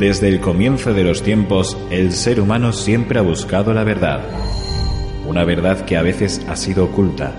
[0.00, 4.22] Desde el comienzo de los tiempos, el ser humano siempre ha buscado la verdad.
[5.28, 7.34] Una verdad que a veces ha sido oculta,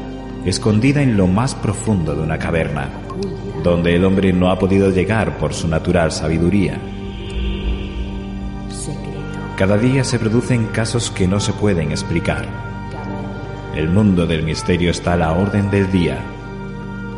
[0.45, 2.91] escondida en lo más profundo de una caverna,
[3.63, 6.79] donde el hombre no ha podido llegar por su natural sabiduría.
[9.57, 12.47] Cada día se producen casos que no se pueden explicar.
[13.75, 16.19] El mundo del misterio está a la orden del día,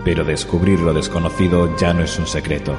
[0.06, 2.78] pero descubrir lo desconocido ya no es un secreto.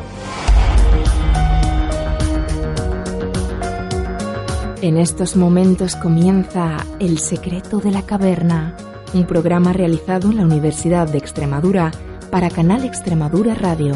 [4.84, 8.76] En estos momentos comienza El secreto de la caverna,
[9.14, 11.90] un programa realizado en la Universidad de Extremadura
[12.30, 13.94] para Canal Extremadura Radio.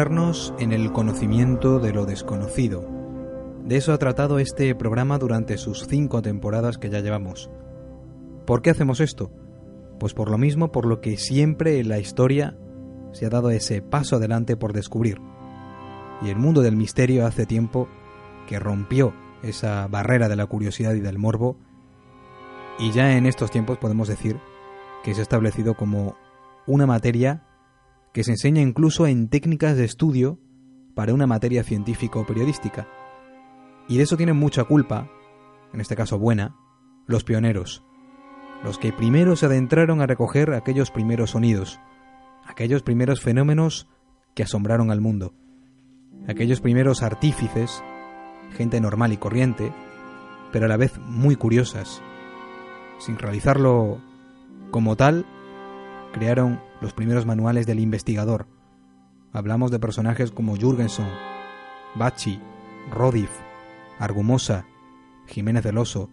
[0.00, 2.88] En el conocimiento de lo desconocido.
[3.64, 7.50] De eso ha tratado este programa durante sus cinco temporadas que ya llevamos.
[8.46, 9.32] ¿Por qué hacemos esto?
[9.98, 12.56] Pues por lo mismo por lo que siempre en la historia
[13.10, 15.20] se ha dado ese paso adelante por descubrir.
[16.22, 17.88] Y el mundo del misterio hace tiempo
[18.46, 19.12] que rompió
[19.42, 21.56] esa barrera de la curiosidad y del morbo
[22.78, 24.38] y ya en estos tiempos podemos decir
[25.02, 26.14] que se ha establecido como
[26.68, 27.47] una materia
[28.18, 30.40] que se enseña incluso en técnicas de estudio
[30.96, 32.88] para una materia científica o periodística.
[33.86, 35.08] Y de eso tienen mucha culpa,
[35.72, 36.56] en este caso buena,
[37.06, 37.84] los pioneros,
[38.64, 41.78] los que primero se adentraron a recoger aquellos primeros sonidos,
[42.44, 43.88] aquellos primeros fenómenos
[44.34, 45.32] que asombraron al mundo,
[46.26, 47.84] aquellos primeros artífices,
[48.56, 49.72] gente normal y corriente,
[50.50, 52.02] pero a la vez muy curiosas.
[52.98, 54.02] Sin realizarlo
[54.72, 55.24] como tal,
[56.12, 58.46] crearon los primeros manuales del investigador.
[59.32, 61.08] Hablamos de personajes como Jürgenson,
[61.94, 62.40] Bachi,
[62.90, 63.30] Rodif,
[63.98, 64.66] Argumosa,
[65.26, 66.10] Jiménez del Oso.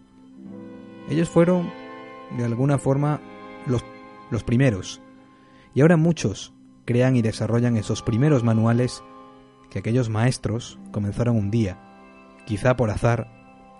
[1.08, 1.70] Ellos fueron,
[2.36, 3.20] de alguna forma,
[3.66, 3.84] los,
[4.30, 5.00] los primeros.
[5.74, 6.52] Y ahora muchos
[6.84, 9.02] crean y desarrollan esos primeros manuales
[9.70, 11.78] que aquellos maestros comenzaron un día,
[12.46, 13.28] quizá por azar,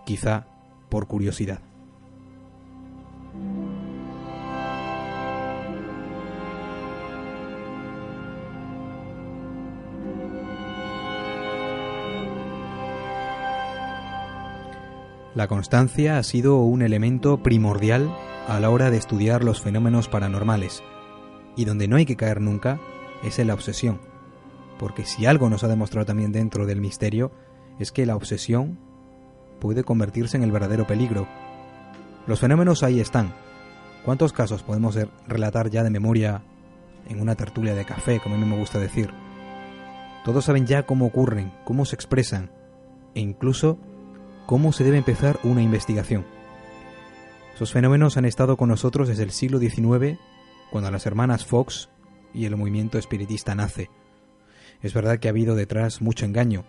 [0.04, 0.46] quizá
[0.88, 1.60] por curiosidad.
[15.36, 18.10] La constancia ha sido un elemento primordial
[18.48, 20.82] a la hora de estudiar los fenómenos paranormales,
[21.56, 22.80] y donde no hay que caer nunca
[23.22, 24.00] es en la obsesión,
[24.78, 27.32] porque si algo nos ha demostrado también dentro del misterio
[27.78, 28.78] es que la obsesión
[29.60, 31.28] puede convertirse en el verdadero peligro.
[32.26, 33.34] Los fenómenos ahí están.
[34.06, 34.98] ¿Cuántos casos podemos
[35.28, 36.44] relatar ya de memoria
[37.10, 39.10] en una tertulia de café, como a mí me gusta decir?
[40.24, 42.50] Todos saben ya cómo ocurren, cómo se expresan,
[43.14, 43.78] e incluso
[44.46, 46.24] cómo se debe empezar una investigación.
[47.54, 50.18] Esos fenómenos han estado con nosotros desde el siglo XIX,
[50.70, 51.88] cuando las hermanas Fox
[52.32, 53.90] y el movimiento espiritista nace.
[54.82, 56.64] Es verdad que ha habido detrás mucho engaño,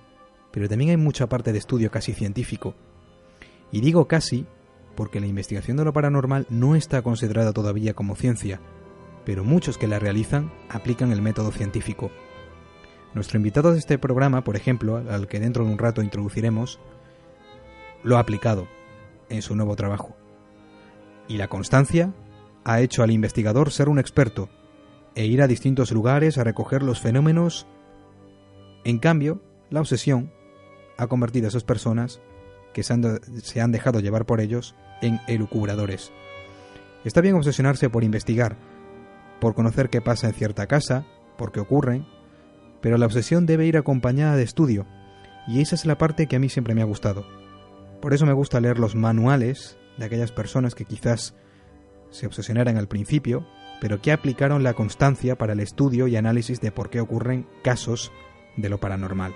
[0.51, 2.73] pero también hay mucha parte de estudio casi científico.
[3.71, 4.45] Y digo casi
[4.95, 8.59] porque la investigación de lo paranormal no está considerada todavía como ciencia,
[9.25, 12.09] pero muchos que la realizan aplican el método científico.
[13.13, 16.79] Nuestro invitado de este programa, por ejemplo, al que dentro de un rato introduciremos,
[18.07, 18.69] lo ha aplicado
[19.27, 20.15] en su nuevo trabajo.
[21.27, 22.13] Y la constancia
[22.63, 24.47] ha hecho al investigador ser un experto
[25.13, 27.67] e ir a distintos lugares a recoger los fenómenos.
[28.85, 30.31] En cambio, la obsesión
[30.97, 32.21] ha convertido a esas personas
[32.73, 32.93] que se
[33.61, 36.13] han, dejado llevar por ellos en elucubradores.
[37.03, 38.55] Está bien obsesionarse por investigar,
[39.41, 41.05] por conocer qué pasa en cierta casa,
[41.37, 42.05] por qué ocurren,
[42.81, 44.85] pero la obsesión debe ir acompañada de estudio,
[45.45, 47.25] y esa es la parte que a mí siempre me ha gustado.
[48.01, 51.35] Por eso me gusta leer los manuales de aquellas personas que quizás
[52.11, 53.45] se obsesionaran al principio,
[53.81, 58.11] pero que aplicaron la constancia para el estudio y análisis de por qué ocurren casos
[58.55, 59.33] de lo paranormal.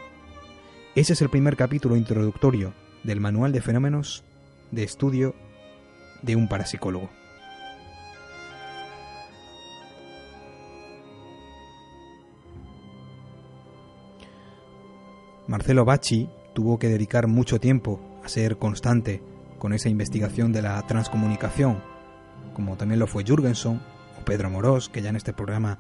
[0.95, 2.73] Ese es el primer capítulo introductorio
[3.03, 4.23] del Manual de Fenómenos
[4.71, 5.35] de Estudio
[6.21, 7.09] de un Parapsicólogo.
[15.47, 19.21] Marcelo Bacci tuvo que dedicar mucho tiempo a ser constante
[19.59, 21.83] con esa investigación de la transcomunicación,
[22.53, 23.81] como también lo fue Jürgenson
[24.19, 25.77] o Pedro Morós, que ya en este programa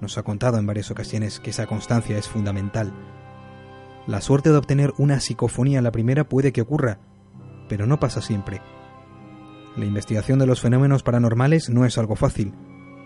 [0.00, 2.92] nos ha contado en varias ocasiones que esa constancia es fundamental.
[4.06, 6.98] La suerte de obtener una psicofonía en la primera puede que ocurra,
[7.68, 8.60] pero no pasa siempre.
[9.76, 12.54] La investigación de los fenómenos paranormales no es algo fácil,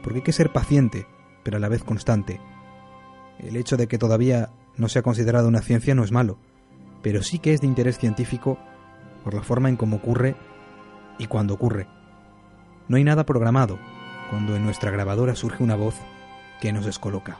[0.02, 1.06] porque hay que ser paciente,
[1.42, 2.40] pero a la vez constante.
[3.38, 6.38] El hecho de que todavía no sea considerado una ciencia no es malo,
[7.02, 8.58] pero sí que es de interés científico
[9.24, 10.36] por la forma en cómo ocurre
[11.18, 11.86] y cuándo ocurre.
[12.88, 13.78] No hay nada programado
[14.30, 15.94] cuando en nuestra grabadora surge una voz
[16.60, 17.38] que nos descoloca.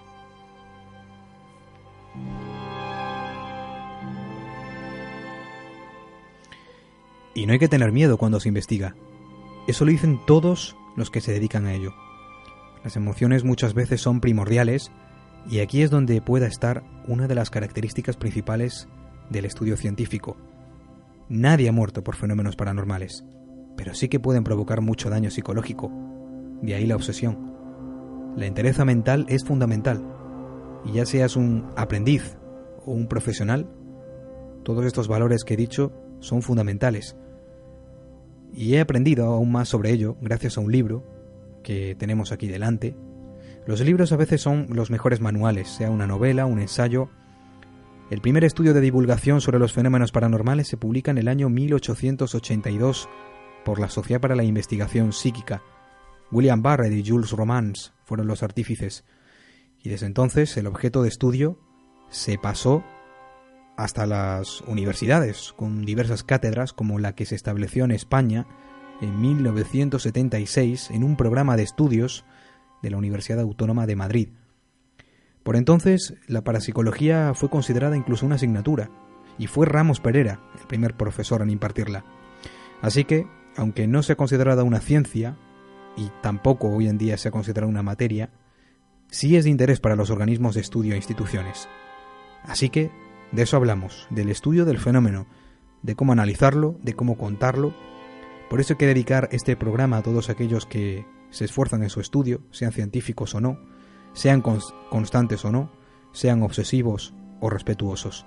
[7.35, 8.95] Y no hay que tener miedo cuando se investiga.
[9.67, 11.95] Eso lo dicen todos los que se dedican a ello.
[12.83, 14.91] Las emociones muchas veces son primordiales
[15.49, 18.89] y aquí es donde pueda estar una de las características principales
[19.31, 20.37] del estudio científico.
[21.29, 23.25] Nadie ha muerto por fenómenos paranormales,
[23.77, 25.91] pero sí que pueden provocar mucho daño psicológico.
[26.61, 27.55] De ahí la obsesión.
[28.37, 30.05] La entereza mental es fundamental.
[30.85, 32.37] Y ya seas un aprendiz
[32.85, 33.69] o un profesional,
[34.63, 37.17] todos estos valores que he dicho son fundamentales.
[38.53, 41.05] Y he aprendido aún más sobre ello gracias a un libro
[41.63, 42.97] que tenemos aquí delante.
[43.67, 47.11] Los libros a veces son los mejores manuales, sea una novela, un ensayo.
[48.11, 53.09] El primer estudio de divulgación sobre los fenómenos paranormales se publica en el año 1882
[53.65, 55.63] por la Sociedad para la Investigación Psíquica.
[56.33, 59.05] William Barrett y Jules Romans fueron los artífices.
[59.79, 61.61] Y desde entonces el objeto de estudio
[62.09, 62.83] se pasó
[63.77, 68.45] hasta las universidades, con diversas cátedras como la que se estableció en España
[69.01, 72.25] en 1976 en un programa de estudios
[72.83, 74.29] de la Universidad Autónoma de Madrid.
[75.51, 78.89] Por entonces, la parapsicología fue considerada incluso una asignatura,
[79.37, 82.05] y fue Ramos Pereira el primer profesor en impartirla.
[82.83, 83.27] Así que,
[83.57, 85.37] aunque no sea considerada una ciencia,
[85.97, 88.31] y tampoco hoy en día sea considerada una materia,
[89.09, 91.69] sí es de interés para los organismos de estudio e instituciones.
[92.45, 92.93] Así que
[93.33, 95.27] de eso hablamos, del estudio del fenómeno,
[95.83, 97.75] de cómo analizarlo, de cómo contarlo.
[98.49, 102.01] Por eso hay que dedicar este programa a todos aquellos que se esfuerzan en su
[102.01, 103.59] estudio, sean científicos o no,
[104.13, 105.71] sean constantes o no,
[106.13, 108.27] sean obsesivos o respetuosos.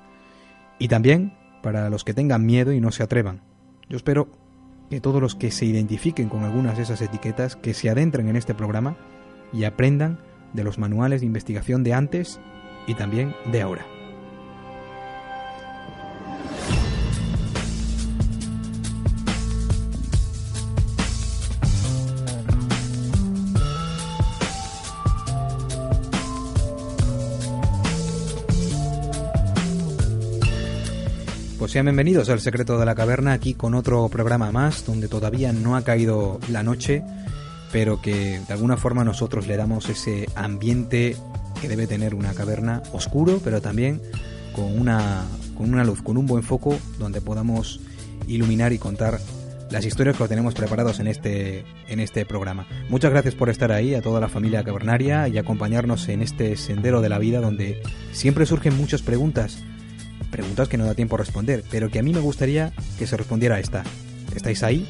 [0.79, 3.41] Y también para los que tengan miedo y no se atrevan.
[3.89, 4.27] Yo espero
[4.89, 8.35] que todos los que se identifiquen con algunas de esas etiquetas, que se adentren en
[8.35, 8.95] este programa
[9.51, 10.19] y aprendan
[10.53, 12.39] de los manuales de investigación de antes
[12.85, 13.92] y también de ahora.
[31.67, 35.75] Sean bienvenidos al Secreto de la Caverna, aquí con otro programa más, donde todavía no
[35.75, 37.03] ha caído la noche,
[37.71, 41.15] pero que de alguna forma nosotros le damos ese ambiente
[41.61, 44.01] que debe tener una caverna oscuro, pero también
[44.53, 45.23] con una,
[45.55, 47.79] con una luz, con un buen foco, donde podamos
[48.27, 49.19] iluminar y contar
[49.71, 52.67] las historias que tenemos preparados en este, en este programa.
[52.89, 57.01] Muchas gracias por estar ahí, a toda la familia cavernaria y acompañarnos en este sendero
[57.01, 57.81] de la vida donde
[58.11, 59.63] siempre surgen muchas preguntas
[60.33, 63.15] preguntas que no da tiempo a responder, pero que a mí me gustaría que se
[63.15, 63.83] respondiera esta.
[64.35, 64.89] ¿Estáis ahí?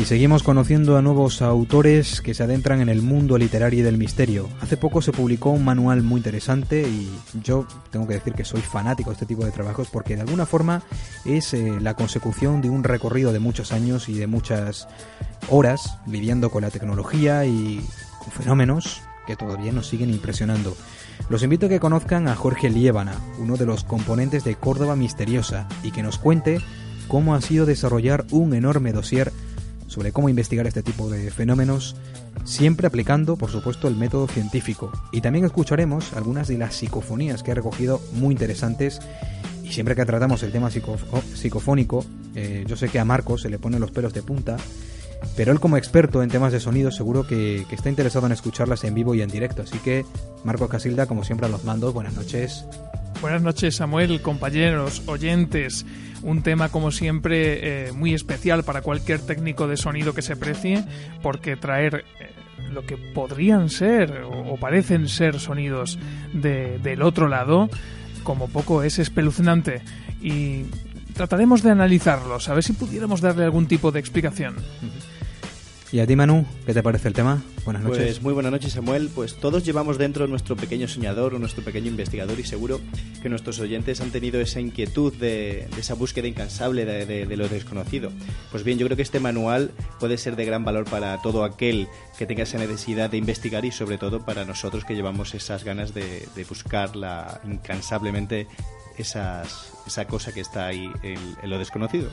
[0.00, 3.98] Y seguimos conociendo a nuevos autores que se adentran en el mundo literario y del
[3.98, 4.48] misterio.
[4.62, 7.10] Hace poco se publicó un manual muy interesante y
[7.44, 10.46] yo tengo que decir que soy fanático de este tipo de trabajos porque de alguna
[10.46, 10.82] forma
[11.26, 14.88] es eh, la consecución de un recorrido de muchos años y de muchas
[15.50, 17.82] horas lidiando con la tecnología y
[18.32, 20.78] fenómenos que todavía nos siguen impresionando.
[21.28, 25.68] Los invito a que conozcan a Jorge Liébana, uno de los componentes de Córdoba Misteriosa,
[25.82, 26.62] y que nos cuente
[27.06, 29.30] cómo ha sido desarrollar un enorme dossier
[29.90, 31.96] sobre cómo investigar este tipo de fenómenos,
[32.44, 34.92] siempre aplicando, por supuesto, el método científico.
[35.12, 39.00] Y también escucharemos algunas de las psicofonías que ha recogido muy interesantes.
[39.64, 42.04] Y siempre que tratamos el tema psicofónico,
[42.36, 44.56] eh, yo sé que a Marcos se le ponen los pelos de punta
[45.36, 48.94] pero él como experto en temas de sonido seguro que, está interesado en escucharlas en
[48.94, 49.62] vivo y en directo.
[49.62, 50.04] Así que
[50.44, 52.64] Marco Casilda, como siempre a los mandos, buenas noches.
[53.20, 55.84] Buenas noches Samuel, compañeros, oyentes.
[56.22, 60.84] Un tema como siempre eh, muy especial para cualquier técnico de sonido que se precie,
[61.22, 62.30] porque traer eh,
[62.72, 65.98] lo que podrían ser o, parecen ser sonidos
[66.32, 67.68] del otro lado,
[68.22, 69.82] como poco es espeluznante.
[70.22, 70.64] Y
[71.12, 74.56] trataremos de analizarlos, a ver si pudiéramos darle algún tipo de explicación.
[75.92, 77.42] ¿Y a ti, Manu, qué te parece el tema?
[77.64, 78.04] Buenas noches.
[78.04, 79.10] Pues muy buenas noches, Samuel.
[79.12, 82.80] Pues todos llevamos dentro nuestro pequeño soñador o nuestro pequeño investigador y seguro
[83.20, 88.12] que nuestros oyentes han tenido esa inquietud de, esa búsqueda incansable de, lo desconocido.
[88.52, 91.88] Pues bien, yo creo que este manual puede ser de gran valor para todo aquel
[92.16, 95.92] que tenga esa necesidad de investigar y sobre todo para nosotros que llevamos esas ganas
[95.92, 98.46] de, buscarla incansablemente
[98.96, 102.08] esas, esa cosa que está ahí en, lo desconocido.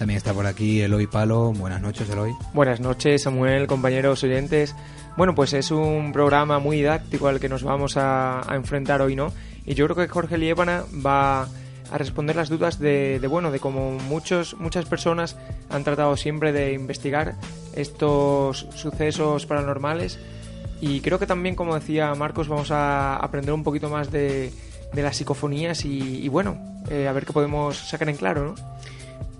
[0.00, 1.52] También está por aquí Eloy Palo.
[1.52, 2.32] Buenas noches, Eloy.
[2.54, 4.74] Buenas noches, Samuel, compañeros oyentes.
[5.14, 9.30] Bueno, pues es un programa muy didáctico al que nos vamos a, enfrentar hoy, ¿no?
[9.66, 13.60] Y yo creo que Jorge Liébana va a responder las dudas de, de, bueno, de
[13.60, 15.36] cómo muchos, muchas personas
[15.68, 17.34] han tratado siempre de investigar
[17.74, 20.18] estos sucesos paranormales
[20.80, 24.50] y creo que también, como decía Marcos, vamos a aprender un poquito más de,
[24.94, 26.56] de las psicofonías y, bueno,
[26.88, 28.80] eh, a ver qué podemos sacar en claro, ¿no?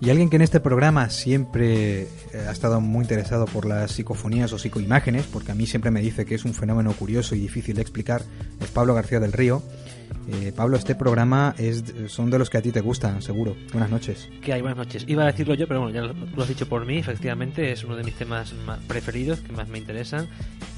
[0.01, 2.07] Y alguien que en este programa siempre eh,
[2.47, 6.25] ha estado muy interesado por las psicofonías o psicoimágenes, porque a mí siempre me dice
[6.25, 8.23] que es un fenómeno curioso y difícil de explicar,
[8.59, 9.61] es Pablo García del Río.
[10.27, 13.55] Eh, Pablo, este programa es, son de los que a ti te gustan, seguro.
[13.71, 14.29] Buenas noches.
[14.41, 14.61] ¿Qué hay?
[14.61, 15.05] Buenas noches.
[15.07, 16.97] Iba a decirlo yo, pero bueno, ya lo, has dicho por mí.
[16.97, 20.27] Efectivamente, es uno de mis temas más preferidos, que más me interesan.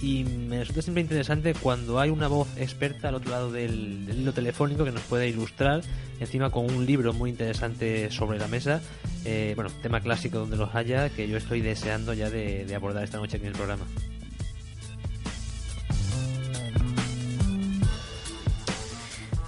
[0.01, 4.33] Y me resulta siempre interesante cuando hay una voz experta al otro lado del, hilo
[4.33, 5.81] telefónico que nos puede ilustrar,
[6.19, 8.81] encima con un libro muy interesante sobre la mesa.
[9.25, 13.17] Eh, bueno, tema clásico donde los haya, que yo estoy deseando ya de abordar esta
[13.17, 13.85] noche aquí en el programa.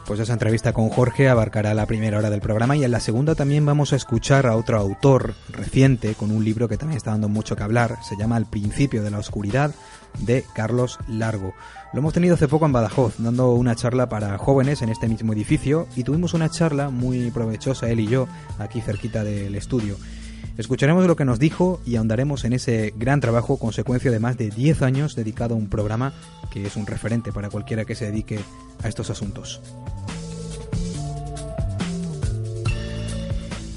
[0.05, 3.33] Pues esa entrevista con Jorge abarcará la primera hora del programa y en la segunda
[3.33, 7.27] también vamos a escuchar a otro autor reciente con un libro que también está dando
[7.27, 7.97] mucho que hablar.
[8.03, 9.73] Se llama El principio de la oscuridad
[10.19, 11.55] de Carlos Largo.
[11.91, 15.33] Lo hemos tenido hace poco en Badajoz, dando una charla para jóvenes en este mismo
[15.33, 18.27] edificio y tuvimos una charla muy provechosa él y yo
[18.59, 19.97] aquí cerquita del estudio.
[20.57, 24.49] Escucharemos lo que nos dijo y ahondaremos en ese gran trabajo, consecuencia de más de
[24.49, 26.13] 10 años dedicado a un programa
[26.49, 28.39] que es un referente para cualquiera que se dedique
[28.81, 29.61] a estos asuntos.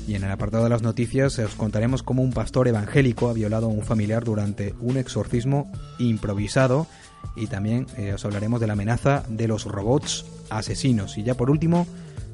[0.06, 3.66] Y en el apartado de las noticias os contaremos cómo un pastor evangélico ha violado
[3.66, 6.87] a un familiar durante un exorcismo improvisado
[7.35, 11.18] y también eh, os hablaremos de la amenaza de los robots asesinos.
[11.18, 11.88] Y ya por último,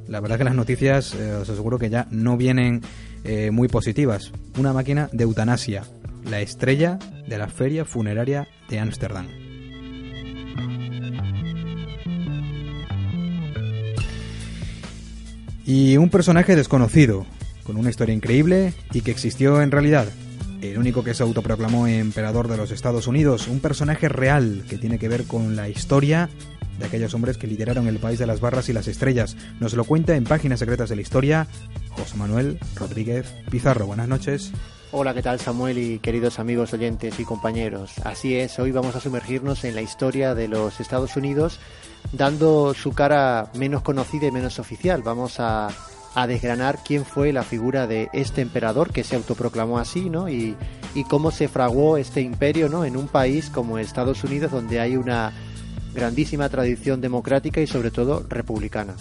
[0.07, 2.83] la verdad que las noticias eh, os aseguro que ya no vienen
[3.25, 4.33] eh, muy positivas.
[4.59, 5.85] Una máquina de eutanasia,
[6.29, 9.27] la estrella de la feria funeraria de Ámsterdam.
[15.67, 17.25] Y un personaje desconocido,
[17.65, 20.07] con una historia increíble y que existió en realidad.
[20.71, 24.99] El único que se autoproclamó emperador de los Estados Unidos, un personaje real que tiene
[24.99, 26.31] que ver con la historia
[26.79, 29.37] de aquellos hombres que lideraron el país de las barras y las estrellas.
[29.61, 31.47] Nos lo cuenta en Páginas Secretas de la Historia
[31.91, 33.87] José Manuel Rodríguez Pizarro.
[33.87, 34.53] Buenas noches.
[34.91, 37.99] Hola, ¿qué tal Samuel y queridos amigos oyentes y compañeros?
[38.03, 41.61] Así es, hoy vamos a sumergirnos en la historia de los Estados Unidos
[42.13, 45.03] dando su cara menos conocida y menos oficial.
[45.03, 45.69] Vamos a
[46.15, 50.29] a desgranar quién fue la figura de este emperador que se autoproclamó así, ¿no?
[50.29, 50.57] Y,
[51.09, 52.85] cómo se fraguó este imperio, ¿no?
[52.85, 55.33] En un país como Estados Unidos donde hay una
[55.93, 58.95] grandísima tradición democrática y sobre todo republicana.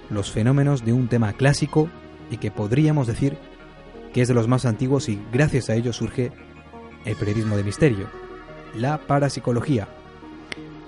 [0.09, 1.89] los fenómenos de un tema clásico
[2.29, 3.37] y que podríamos decir
[4.13, 6.31] que es de los más antiguos y gracias a ello surge
[7.03, 8.07] el periodismo de misterio,
[8.75, 9.87] la parapsicología,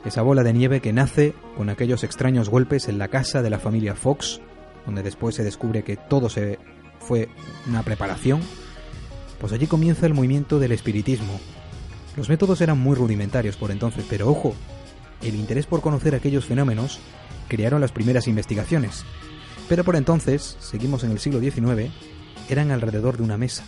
[0.05, 3.59] esa bola de nieve que nace con aquellos extraños golpes en la casa de la
[3.59, 4.41] familia Fox,
[4.85, 6.59] donde después se descubre que todo se
[6.99, 7.29] fue
[7.67, 8.41] una preparación,
[9.39, 11.39] Pues allí comienza el movimiento del espiritismo.
[12.15, 14.55] Los métodos eran muy rudimentarios por entonces, pero ojo,
[15.21, 16.99] el interés por conocer aquellos fenómenos
[17.47, 19.05] crearon las primeras investigaciones.
[19.69, 21.91] Pero por entonces, seguimos en el siglo XIX,
[22.49, 23.63] eran alrededor de una mesa,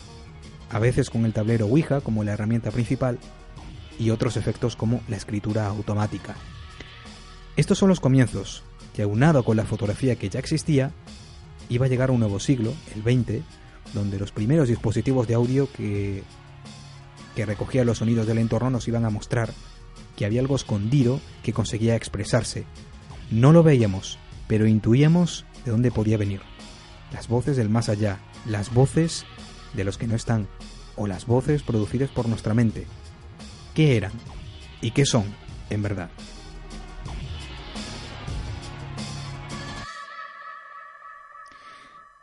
[0.71, 3.19] a veces con el tablero Ouija como la herramienta principal
[3.99, 6.35] y otros efectos como la escritura automática.
[7.55, 8.63] Estos son los comienzos,
[8.95, 10.91] que aunado con la fotografía que ya existía,
[11.67, 13.43] iba a llegar un nuevo siglo, el 20,
[13.93, 16.23] donde los primeros dispositivos de audio que,
[17.35, 19.53] que recogían los sonidos del entorno nos iban a mostrar
[20.15, 22.65] que había algo escondido que conseguía expresarse.
[23.31, 26.41] No lo veíamos, pero intuíamos de dónde podía venir.
[27.13, 29.25] Las voces del más allá, las voces
[29.73, 30.47] de los que no están,
[30.95, 32.85] o las voces producidas por nuestra mente.
[33.79, 34.11] ¿Qué eran?
[34.81, 35.23] ¿Y qué son,
[35.69, 36.09] en verdad?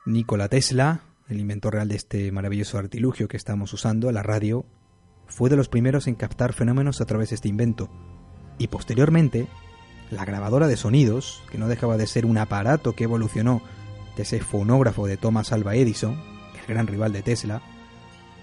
[0.04, 4.66] Nikola Tesla, el inventor real de este maravilloso artilugio que estamos usando, la radio,
[5.28, 7.88] fue de los primeros en captar fenómenos a través de este invento.
[8.58, 9.48] Y posteriormente,
[10.10, 13.62] la grabadora de sonidos, que no dejaba de ser un aparato que evolucionó
[14.14, 16.20] de ese fonógrafo de Thomas Alva Edison,
[16.60, 17.62] el gran rival de Tesla,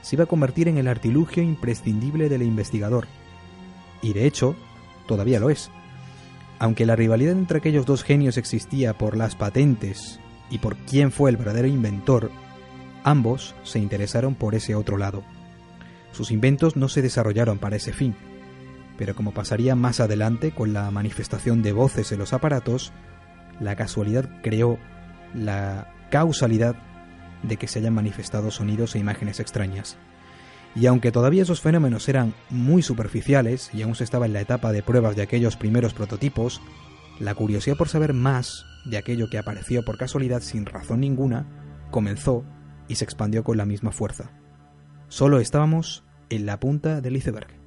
[0.04, 3.08] se iba a convertir en el artilugio imprescindible del investigador.
[4.02, 4.56] Y de hecho,
[5.08, 5.72] todavía lo es.
[6.60, 10.20] Aunque la rivalidad entre aquellos dos genios existía por las patentes
[10.50, 12.30] y por quién fue el verdadero inventor,
[13.04, 15.24] ambos se interesaron por ese otro lado.
[16.12, 18.14] Sus inventos no se desarrollaron para ese fin,
[18.98, 22.92] pero como pasaría más adelante con la manifestación de voces en los aparatos,
[23.60, 24.78] la casualidad creó
[25.34, 26.76] la causalidad
[27.44, 29.98] de que se hayan manifestado sonidos e imágenes extrañas.
[30.76, 34.72] Y aunque todavía esos fenómenos eran muy superficiales y aún se estaba en la etapa
[34.72, 36.62] de pruebas de aquellos primeros prototipos,
[37.20, 41.46] la curiosidad por saber más de aquello que apareció por casualidad sin razón ninguna
[41.92, 42.44] comenzó
[42.88, 44.32] y se expandió con la misma fuerza.
[45.10, 47.63] Solo estábamos en la punta del iceberg.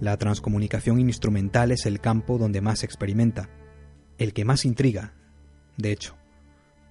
[0.00, 3.50] La transcomunicación instrumental es el campo donde más se experimenta,
[4.16, 5.12] el que más intriga,
[5.76, 6.16] de hecho.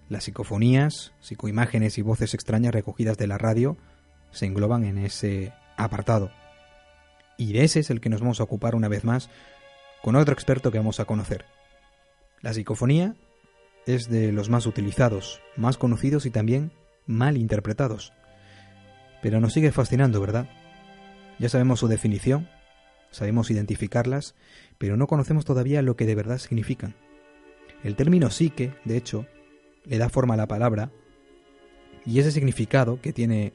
[0.10, 3.78] Las psicofonías, psicoimágenes y voces extrañas recogidas de la radio
[4.30, 6.32] se engloban en ese apartado.
[7.36, 9.32] Y de ese es el que nos vamos a ocupar una vez más
[10.04, 11.46] con otro experto que vamos a conocer.
[12.42, 13.16] La psicofonía
[13.88, 16.72] es de los más utilizados, más conocidos y también
[17.08, 18.14] mal interpretados.
[19.24, 20.48] Pero nos sigue fascinando, ¿verdad?
[21.40, 22.48] Ya sabemos su definición,
[23.12, 24.36] sabemos identificarlas,
[24.78, 26.96] pero no conocemos todavía lo que de verdad significan.
[27.84, 29.26] El término psique, de hecho,
[29.86, 30.92] le da forma a la palabra,
[32.06, 33.54] y ese significado que tiene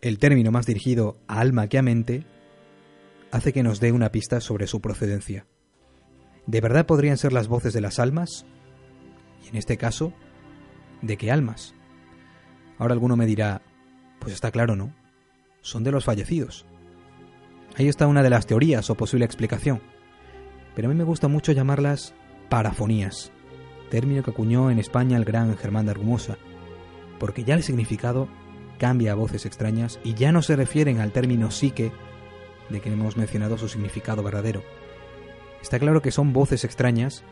[0.00, 2.24] el término más dirigido a alma que a mente,
[3.30, 5.46] hace que nos dé una pista sobre su procedencia.
[6.46, 8.46] ¿De verdad podrían ser las voces de las almas?
[9.44, 10.12] Y en este caso,
[11.02, 11.74] ¿de qué almas?
[12.78, 13.62] Ahora alguno me dirá,
[14.20, 14.94] pues está claro, ¿no?
[15.60, 16.66] Son de los fallecidos.
[17.76, 19.82] Ahí está una de las teorías o posible explicación.
[20.74, 22.14] Pero a mí me gusta mucho llamarlas
[22.48, 23.32] parafonías,
[23.90, 26.38] término que acuñó en España el gran Germán de Argumosa,
[27.18, 28.28] porque ya el significado
[28.78, 31.92] cambia a voces extrañas y ya no se refieren al término psique
[32.70, 34.62] de que hemos mencionado su significado verdadero.
[35.60, 37.24] Está claro que son voces extrañas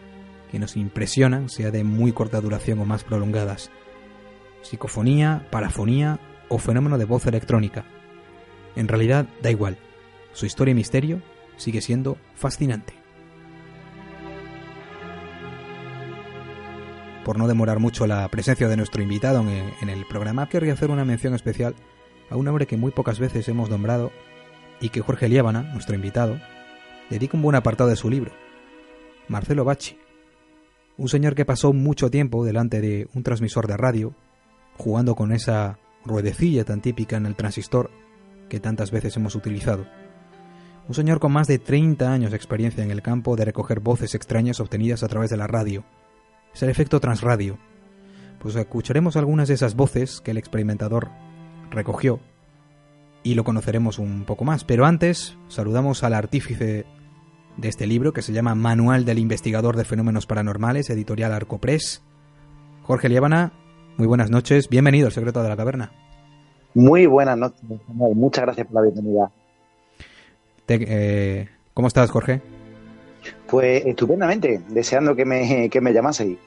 [0.50, 3.70] que nos impresionan, sea de muy corta duración o más prolongadas.
[4.62, 7.85] Psicofonía, parafonía o fenómeno de voz electrónica.
[8.76, 9.78] En realidad da igual.
[10.35, 11.23] Su historia y misterio
[11.57, 12.92] sigue siendo fascinante.
[17.25, 19.42] Por no demorar mucho la presencia de nuestro invitado
[19.81, 21.75] en el programa, querría hacer una mención especial
[22.29, 24.11] a un hombre que muy pocas veces hemos nombrado
[24.81, 26.38] y que Jorge Liébana, nuestro invitado,
[27.09, 28.33] dedica un buen apartado de su libro,
[29.29, 29.97] Marcelo Bacci,
[30.99, 34.14] un señor que pasó mucho tiempo delante de un transmisor de radio,
[34.77, 37.90] jugando con esa ruedecilla tan típica en el transistor
[38.49, 39.87] que tantas veces hemos utilizado.
[40.87, 44.14] Un señor con más de 30 años de experiencia en el campo de recoger voces
[44.14, 45.85] extrañas obtenidas a través de la radio.
[46.53, 47.59] Es el efecto transradio.
[48.38, 51.09] Pues escucharemos algunas de esas voces que el experimentador
[51.70, 52.20] recogió
[53.23, 54.64] y lo conoceremos un poco más.
[54.64, 56.85] Pero antes saludamos al artífice
[57.57, 62.03] de este libro que se llama Manual del Investigador de Fenómenos Paranormales, editorial Arcopress.
[62.83, 63.55] Jorge Liébana,
[63.97, 65.92] muy buenas noches, bienvenido al Secreto de la Caverna.
[66.75, 69.33] Muy buenas noches, muchas gracias por la bienvenida.
[70.68, 72.40] Eh, ¿Cómo estás, Jorge?
[73.48, 76.38] Pues estupendamente, deseando que me, que me llamaseis.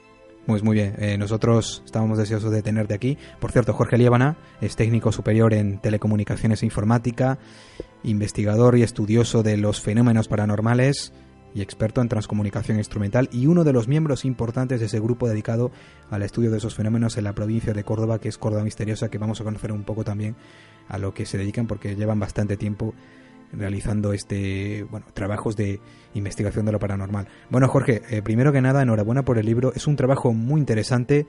[0.46, 3.18] Pues muy bien, eh, nosotros estábamos deseosos de tenerte aquí.
[3.38, 7.38] Por cierto, Jorge Liébana es técnico superior en telecomunicaciones e informática,
[8.02, 11.12] investigador y estudioso de los fenómenos paranormales
[11.54, 15.70] y experto en transcomunicación instrumental y uno de los miembros importantes de ese grupo dedicado
[16.10, 19.18] al estudio de esos fenómenos en la provincia de Córdoba, que es Córdoba Misteriosa, que
[19.18, 20.34] vamos a conocer un poco también
[20.88, 22.94] a lo que se dedican porque llevan bastante tiempo
[23.52, 25.80] realizando este bueno trabajos de
[26.14, 27.28] investigación de lo paranormal.
[27.50, 29.72] Bueno, Jorge, eh, primero que nada, enhorabuena por el libro.
[29.74, 31.26] Es un trabajo muy interesante.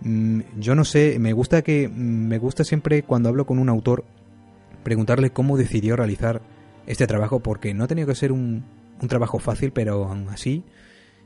[0.00, 3.68] Mm, yo no sé, me gusta que mm, me gusta siempre cuando hablo con un
[3.68, 4.04] autor
[4.82, 6.40] preguntarle cómo decidió realizar
[6.86, 8.64] este trabajo porque no ha tenido que ser un,
[9.00, 10.64] un trabajo fácil, pero aún así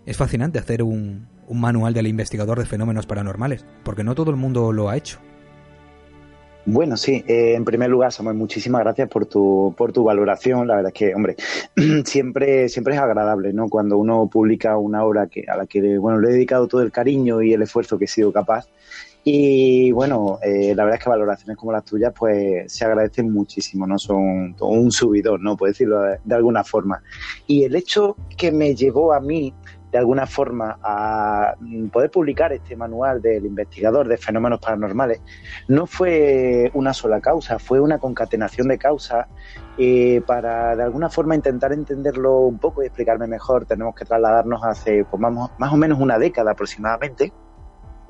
[0.07, 4.37] es fascinante hacer un, un manual del investigador de fenómenos paranormales, porque no todo el
[4.37, 5.21] mundo lo ha hecho.
[6.65, 10.69] Bueno, sí, eh, en primer lugar, Samuel, muchísimas gracias por tu, por tu valoración.
[10.69, 11.35] La verdad es que, hombre,
[12.05, 13.69] siempre, siempre es agradable, ¿no?
[13.69, 16.93] Cuando uno publica una obra que, a la que, bueno, le he dedicado todo el
[16.93, 18.69] cariño y el esfuerzo que he sido capaz.
[19.25, 23.87] Y bueno, eh, la verdad es que valoraciones como las tuyas, pues se agradecen muchísimo,
[23.87, 23.99] ¿no?
[23.99, 25.57] Son un subidor, ¿no?
[25.57, 27.03] Por decirlo de, alguna forma.
[27.47, 29.55] Y el hecho que me llevó a mí
[29.93, 31.55] de alguna forma a
[31.93, 35.21] poder publicar este manual del investigador de fenómenos paranormales
[35.69, 39.27] no fue una sola causa, fue una concatenación de causas.
[40.27, 45.05] Para de alguna forma intentar entenderlo un poco y explicarme mejor, tenemos que trasladarnos hace
[45.05, 47.33] pues, más, más o menos una década aproximadamente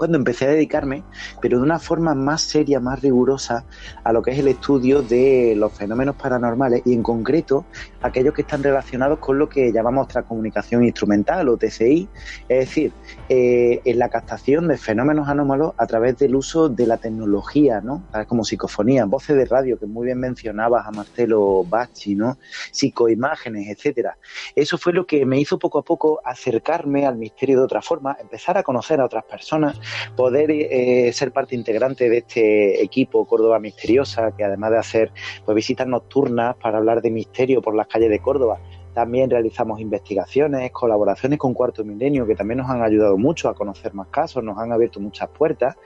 [0.02, 1.04] cuando empecé a dedicarme,
[1.40, 3.64] pero de una forma más seria, más rigurosa,
[4.02, 7.66] a lo que es el estudio de los fenómenos paranormales y en concreto
[8.02, 12.08] aquellos que están relacionados con lo que llamamos transcomunicación instrumental o TCI,
[12.48, 12.92] es decir,
[13.28, 18.04] eh, en la captación de fenómenos anómalos a través del uso de la tecnología, ¿no?
[18.28, 22.38] Como psicofonía, voces de radio, que muy bien mencionabas a Marcelo Bacci, ¿no?
[22.70, 24.18] Psicoimágenes, etcétera.
[24.54, 28.16] Eso fue lo que me hizo poco a poco acercarme al misterio de otra forma,
[28.20, 29.78] empezar a conocer a otras personas
[30.16, 35.12] poder eh, ser parte integrante de este equipo Córdoba Misteriosa, que además de hacer
[35.44, 38.58] pues, visitas nocturnas para hablar de misterio por las calles de Córdoba,
[38.94, 43.94] también realizamos investigaciones, colaboraciones con Cuarto Milenio, que también nos han ayudado mucho a conocer
[43.94, 45.76] más casos, nos han abierto muchas puertas.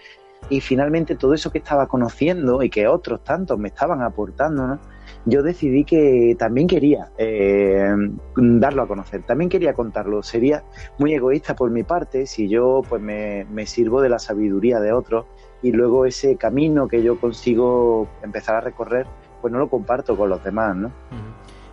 [0.50, 4.78] Y finalmente todo eso que estaba conociendo y que otros tantos me estaban aportando,
[5.24, 7.90] yo decidí que también quería eh,
[8.36, 10.22] darlo a conocer, también quería contarlo.
[10.22, 10.62] Sería
[10.98, 14.92] muy egoísta por mi parte si yo pues me, me sirvo de la sabiduría de
[14.92, 15.26] otros
[15.62, 19.06] y luego ese camino que yo consigo empezar a recorrer,
[19.40, 20.92] pues no lo comparto con los demás, ¿no?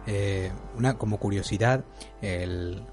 [0.08, 1.86] Eh, una como curiosidad,
[2.22, 2.84] el,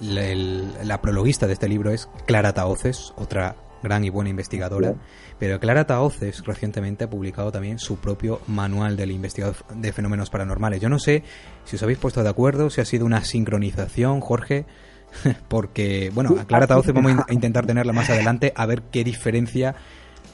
[0.00, 4.94] el, la prologuista de este libro es Clara Taoces, otra gran y buena investigadora.
[5.38, 10.80] Pero Clara Taoces recientemente ha publicado también su propio manual del investigador de fenómenos paranormales.
[10.80, 11.22] Yo no sé
[11.64, 14.66] si os habéis puesto de acuerdo, si ha sido una sincronización, Jorge,
[15.48, 19.74] porque, bueno, a Clara Taoces vamos a intentar tenerla más adelante a ver qué diferencia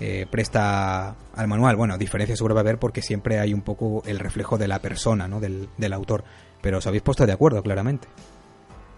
[0.00, 1.76] eh, presta al manual.
[1.76, 4.80] Bueno, diferencia seguro va a haber porque siempre hay un poco el reflejo de la
[4.80, 5.40] persona, ¿no?
[5.40, 6.24] Del, del autor.
[6.60, 8.08] Pero os habéis puesto de acuerdo, claramente.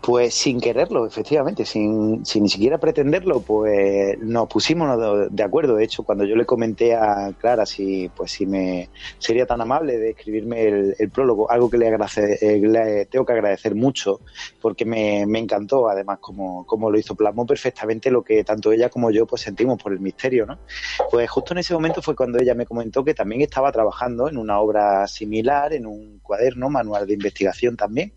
[0.07, 4.97] Pues sin quererlo, efectivamente, sin, sin ni siquiera pretenderlo, pues nos pusimos
[5.33, 5.75] de acuerdo.
[5.75, 8.89] De hecho, cuando yo le comenté a Clara si, pues si me
[9.19, 10.63] sería tan amable de escribirme
[10.97, 14.21] el, prólogo, algo que le, agradece, eh, le tengo que agradecer mucho,
[14.63, 18.89] porque me, me encantó, además, como, como lo hizo, plasmó perfectamente lo que tanto ella
[18.89, 20.61] como yo pues sentimos por el misterio, ¿no?
[21.11, 24.37] Pues justo en ese momento fue cuando ella me comentó que también estaba trabajando en
[24.37, 28.13] una obra similar, en un cuaderno, manual de investigación también,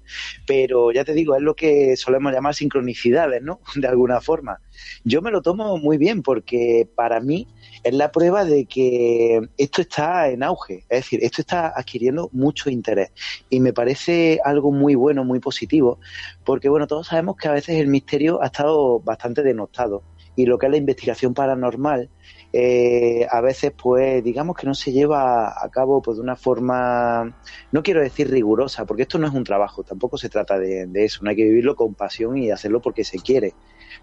[0.46, 3.60] pero ya te digo, es lo que solemos llamar sincronicidades, ¿no?
[3.76, 4.60] De alguna forma.
[5.04, 7.48] Yo me lo tomo muy bien porque para mí
[7.84, 12.70] es la prueba de que esto está en auge, es decir, esto está adquiriendo mucho
[12.70, 13.12] interés
[13.50, 16.00] y me parece algo muy bueno, muy positivo,
[16.46, 20.04] porque bueno, todos sabemos que a veces el misterio ha estado bastante denostado
[20.36, 22.10] y lo que es la investigación paranormal
[22.52, 27.36] eh, a veces pues digamos que no se lleva a cabo pues de una forma
[27.72, 31.06] no quiero decir rigurosa porque esto no es un trabajo tampoco se trata de, de
[31.06, 33.54] eso no hay que vivirlo con pasión y hacerlo porque se quiere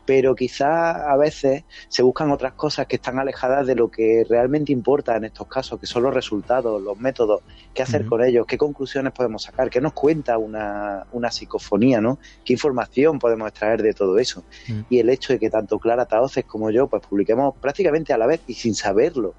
[0.07, 4.73] pero quizá a veces se buscan otras cosas que están alejadas de lo que realmente
[4.73, 7.43] importa en estos casos, que son los resultados, los métodos,
[7.75, 12.19] qué hacer con ellos, qué conclusiones podemos sacar, qué nos cuenta una, una psicofonía, ¿no?
[12.45, 14.45] ¿Qué información podemos extraer de todo eso?
[14.89, 18.27] Y el hecho de que tanto Clara Taoces como yo pues publiquemos prácticamente a la
[18.27, 19.35] vez y sin saberlo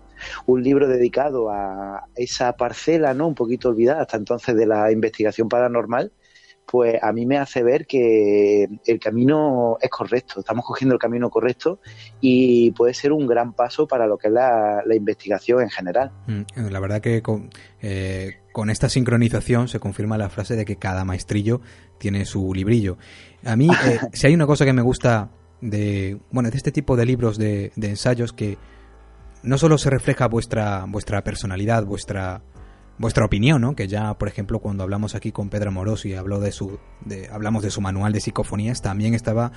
[0.46, 3.28] un libro dedicado a esa parcela, ¿no?
[3.28, 6.12] Un poquito olvidada hasta entonces de la investigación paranormal,
[6.70, 11.30] pues a mí me hace ver que el camino es correcto, estamos cogiendo el camino
[11.30, 11.80] correcto
[12.20, 16.12] y puede ser un gran paso para lo que es la, investigación en general.
[16.28, 17.50] Mm, la verdad que con,
[17.82, 21.62] eh, con, esta sincronización se confirma la frase de que cada maestrillo
[21.98, 22.98] tiene su librillo.
[23.46, 25.30] A mí, eh, si hay una cosa que me gusta
[25.62, 28.58] de, bueno, de este tipo de libros de, de ensayos que
[29.42, 32.42] no solo se refleja vuestra, vuestra personalidad, vuestra
[32.98, 33.76] vuestra opinión, ¿no?
[33.76, 37.64] Que ya, por ejemplo, cuando hablamos aquí con Pedro Morosi, habló de su, de, hablamos
[37.64, 39.52] de su manual de psicofonías, también estaba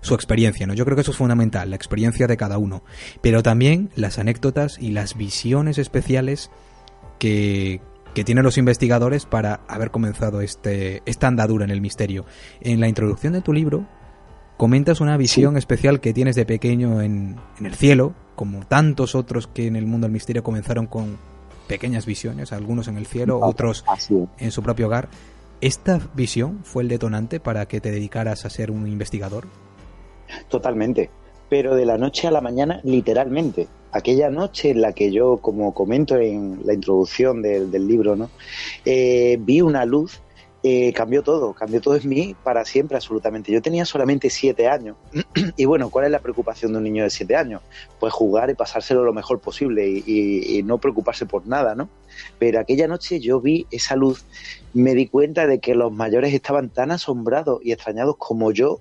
[0.00, 0.74] su experiencia, ¿no?
[0.74, 2.82] Yo creo que eso es fundamental, la experiencia de cada uno,
[3.22, 6.50] pero también las anécdotas y las visiones especiales
[7.18, 7.80] que,
[8.14, 12.24] que tienen los investigadores para haber comenzado este, esta andadura en el misterio.
[12.60, 13.86] En la introducción de tu libro
[14.56, 19.48] comentas una visión especial que tienes de pequeño en, en el cielo, como tantos otros
[19.48, 21.18] que en el mundo del misterio comenzaron con
[21.66, 23.84] pequeñas visiones, algunos en el cielo, otros
[24.38, 25.08] en su propio hogar.
[25.60, 29.46] ¿Esta visión fue el detonante para que te dedicaras a ser un investigador?
[30.48, 31.10] Totalmente,
[31.48, 33.68] pero de la noche a la mañana, literalmente.
[33.92, 38.30] Aquella noche en la que yo, como comento en la introducción del, libro, ¿no?
[38.84, 40.20] Eh, vi una luz
[40.68, 43.52] eh, cambió todo, cambió todo en mí para siempre, absolutamente.
[43.52, 44.96] Yo tenía solamente siete años.
[45.56, 47.62] y bueno, ¿cuál es la preocupación de un niño de siete años?
[48.00, 51.88] Pues jugar y pasárselo lo mejor posible y, no preocuparse por nada, ¿no?
[52.40, 54.24] Pero aquella noche yo vi esa luz,
[54.74, 58.80] me di cuenta de que los mayores estaban tan asombrados y extrañados como yo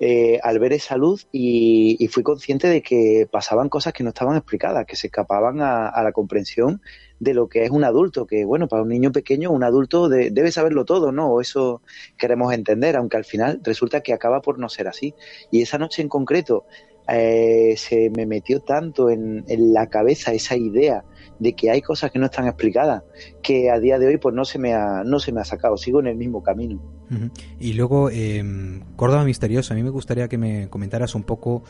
[0.00, 4.36] eh, al ver esa luz y, fui consciente de que pasaban cosas que no estaban
[4.36, 6.82] explicadas, que se escapaban a la comprensión
[7.22, 10.50] de lo que es un adulto, que bueno, para un niño pequeño un adulto debe
[10.50, 11.40] saberlo todo, ¿no?
[11.40, 11.80] Eso
[12.18, 15.14] queremos entender, aunque al final resulta que acaba por no ser así.
[15.52, 16.64] Y esa noche en concreto
[17.08, 21.04] eh, se me metió tanto en, la cabeza esa idea
[21.38, 23.04] de que hay cosas que no están explicadas,
[23.40, 25.76] que a día de hoy pues no se me ha, no se me ha sacado,
[25.76, 26.80] sigo en el mismo camino.
[27.60, 28.42] Y luego, eh,
[28.96, 31.62] Córdoba Misteriosa, a mí me gustaría que me comentaras un poco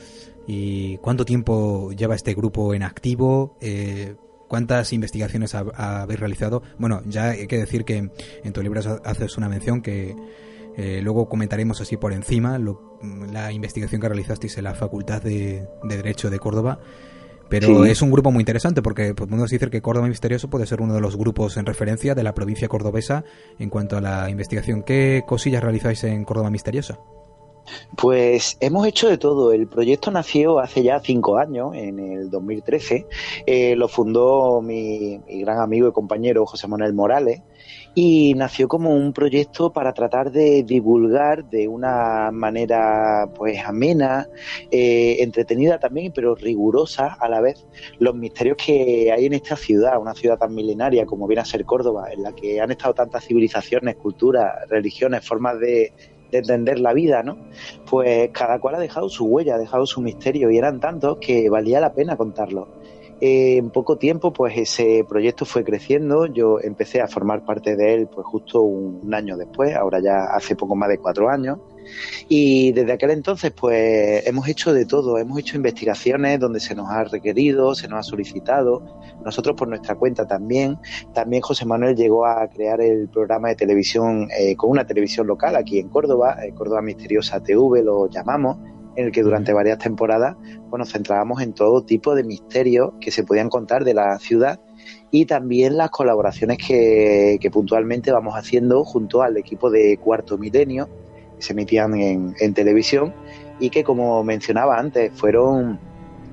[0.47, 4.15] y cuánto tiempo lleva este grupo en activo, eh,
[4.53, 6.63] ¿Cuántas investigaciones habéis realizado?
[6.77, 8.11] Bueno, ya hay que decir que
[8.45, 10.15] en tu libro haces una mención que
[10.77, 12.61] eh, luego comentaremos así por encima
[13.33, 16.81] la investigación que realizasteis en la Facultad de, Derecho de Córdoba.
[17.49, 20.93] Pero es un grupo muy interesante porque podemos decir que Córdoba Misterioso puede ser uno
[20.93, 23.25] de los grupos en referencia de la provincia cordobesa
[23.59, 24.83] en cuanto a la investigación.
[24.83, 26.99] ¿Qué cosillas realizáis en Córdoba Misteriosa?
[27.97, 29.53] Pues hemos hecho de todo.
[29.53, 33.07] El proyecto nació hace ya cinco años, en el 2013.
[33.47, 37.43] Eh, lo fundó mi, gran amigo y compañero José Manuel Morales
[37.95, 44.29] y nació como un proyecto para tratar de divulgar de una manera pues amena,
[44.71, 47.67] eh, entretenida también, pero rigurosa a la vez,
[47.99, 51.65] los misterios que hay en esta ciudad, una ciudad tan milenaria como viene a ser
[51.65, 55.93] Córdoba, en la que han estado tantas civilizaciones, culturas, religiones, formas de
[56.33, 57.37] de entender la vida, ¿no?
[57.89, 61.49] Pues cada cual ha dejado su huella, ha dejado su misterio y eran tantos que
[61.49, 62.69] valía la pena contarlos.
[63.21, 66.27] Eh, en poco tiempo, pues ese proyecto fue creciendo.
[66.27, 70.57] Yo empecé a formar parte de él, pues justo un, año después, ahora ya hace
[70.57, 71.59] poco más de cuatro años.
[72.29, 75.19] Y desde aquel entonces, pues hemos hecho de todo.
[75.19, 79.01] Hemos hecho investigaciones donde se nos ha requerido, se nos ha solicitado.
[79.25, 80.79] Nosotros por nuestra cuenta también.
[81.15, 85.57] También José Manuel llegó a crear el programa de televisión eh, con una televisión local
[85.57, 88.59] aquí en Córdoba, eh, Córdoba Misteriosa TV, lo llamamos
[88.97, 90.37] en el que durante varias temporadas
[90.69, 94.61] pues, nos centrábamos en todo tipo de misterios que se podían contar de la ciudad
[95.11, 101.02] y también las colaboraciones que, puntualmente vamos haciendo junto al equipo de Cuarto Milenio, que
[101.43, 103.15] se emitían en, en televisión
[103.59, 105.79] y que, como mencionaba antes, fueron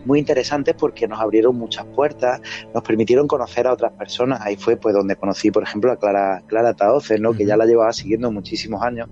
[0.06, 2.41] muy interesantes porque nos abrieron muchas puertas,
[2.74, 4.41] nos permitieron conocer a otras personas.
[4.41, 7.34] Ahí fue pues donde conocí, por ejemplo, a Clara, Clara Taoces, ¿no?
[7.34, 9.10] que ya la llevaba siguiendo muchísimos años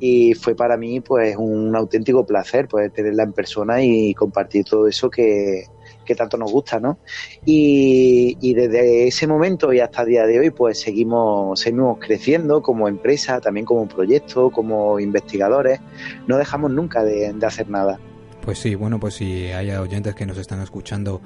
[0.00, 4.86] y fue para mí pues un auténtico placer poder tenerla en persona y compartir todo
[4.86, 5.64] eso que,
[6.14, 6.98] tanto nos gusta, ¿no?
[7.44, 12.88] Y, desde ese momento y hasta el día de hoy pues seguimos, seguimos creciendo como
[12.88, 15.80] empresa, también como proyecto, como investigadores,
[16.26, 18.00] no dejamos nunca de, de hacer nada.
[18.42, 21.20] Pues sí, bueno, pues si hay oyentes que nos están escuchando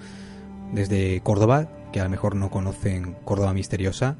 [0.72, 4.16] desde Córdoba, que a lo mejor no conocen Córdoba Misteriosa,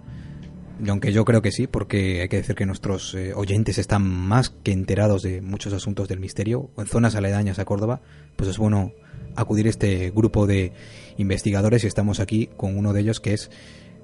[0.88, 4.51] aunque yo creo que sí, porque hay que decir que nuestros eh, oyentes están más
[4.51, 8.01] que enterados de muchos asuntos del misterio, en zonas aledañas a Córdoba,
[8.37, 8.92] pues es bueno
[9.37, 10.73] acudir a este grupo de
[11.16, 13.51] investigadores y estamos aquí con uno de ellos que es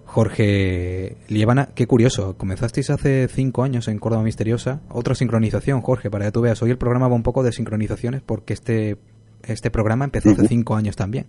[0.04, 1.68] Jorge Lievana.
[1.74, 4.80] Qué curioso, comenzasteis hace cinco años en Córdoba Misteriosa.
[4.88, 6.62] Otra sincronización, Jorge, para que tú veas.
[6.62, 8.96] Hoy el programa va un poco de sincronizaciones porque este,
[9.42, 11.26] este programa empezó hace cinco años también.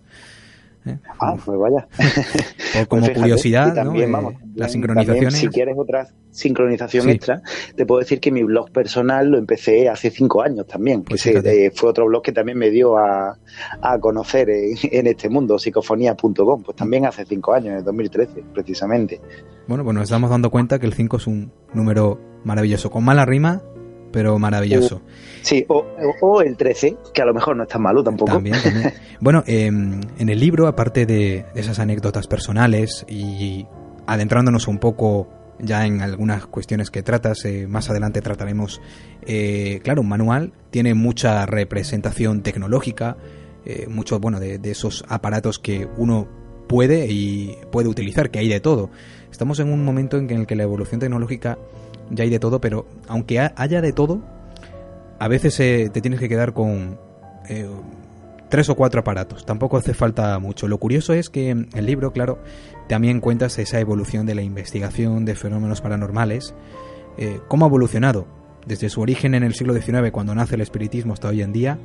[0.85, 0.97] ¿eh?
[1.19, 1.87] Ah, pues vaya.
[2.87, 4.33] como pues curiosidad, también, ¿no?
[4.55, 5.33] las sincronizaciones.
[5.33, 7.41] si quieres otra sincronización extra,
[7.75, 11.03] te puedo decir que mi blog personal lo empecé hace cinco años también.
[11.03, 13.37] Pues eh, fue otro blog que también me dio a,
[13.99, 16.63] conocer en, este mundo, psicofonía.com.
[16.63, 19.19] Pues también hace cinco años, en 2013, precisamente.
[19.67, 22.89] Bueno, pues nos estamos dando cuenta que el 5 es un número maravilloso.
[22.89, 23.61] Con mala rima,
[24.11, 25.01] pero maravilloso.
[25.41, 28.33] Sí, o, el 13, que a lo mejor no es tan malo tampoco.
[28.33, 28.55] También,
[29.19, 33.67] Bueno, em, en el libro, aparte de esas anécdotas personales y
[34.07, 35.27] adentrándonos un poco
[35.61, 38.81] ya en algunas cuestiones que tratas, eh, más adelante trataremos,
[39.25, 43.17] eh, claro, un manual tiene mucha representación tecnológica,
[43.65, 46.27] eh, mucho, bueno, de, esos aparatos que uno
[46.67, 48.89] puede y puede utilizar, que hay de todo.
[49.31, 51.57] Estamos en un momento en el que la evolución tecnológica
[52.09, 54.21] ya hay de todo, pero aunque haya de todo,
[55.19, 56.97] a veces te tienes que quedar con
[58.49, 59.45] tres o cuatro aparatos.
[59.45, 60.67] Tampoco hace falta mucho.
[60.67, 62.39] Lo curioso es que el libro, claro,
[62.87, 66.53] también cuentas esa evolución de la investigación de fenómenos paranormales.
[67.17, 68.27] Eh, ¿Cómo ha evolucionado?
[68.65, 71.79] Desde su origen en el siglo XIX, cuando nace el espiritismo, hasta hoy en día.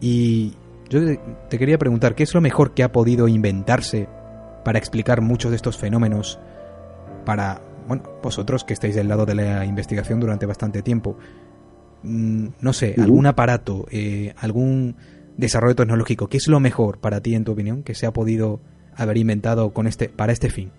[0.00, 0.54] Y
[0.88, 1.00] yo
[1.48, 4.08] te quería preguntar, ¿qué es lo mejor que ha podido inventarse
[4.64, 6.38] para explicar muchos de estos fenómenos
[7.24, 11.16] para, bueno, vosotros que estáis del lado de la investigación durante bastante tiempo?
[12.02, 14.96] Mm, no sé, algún aparato, eh, algún
[15.36, 18.60] desarrollo tecnológico, ¿qué es lo mejor para ti, en tu opinión, que se ha podido
[18.96, 20.70] haber inventado con este, para este fin?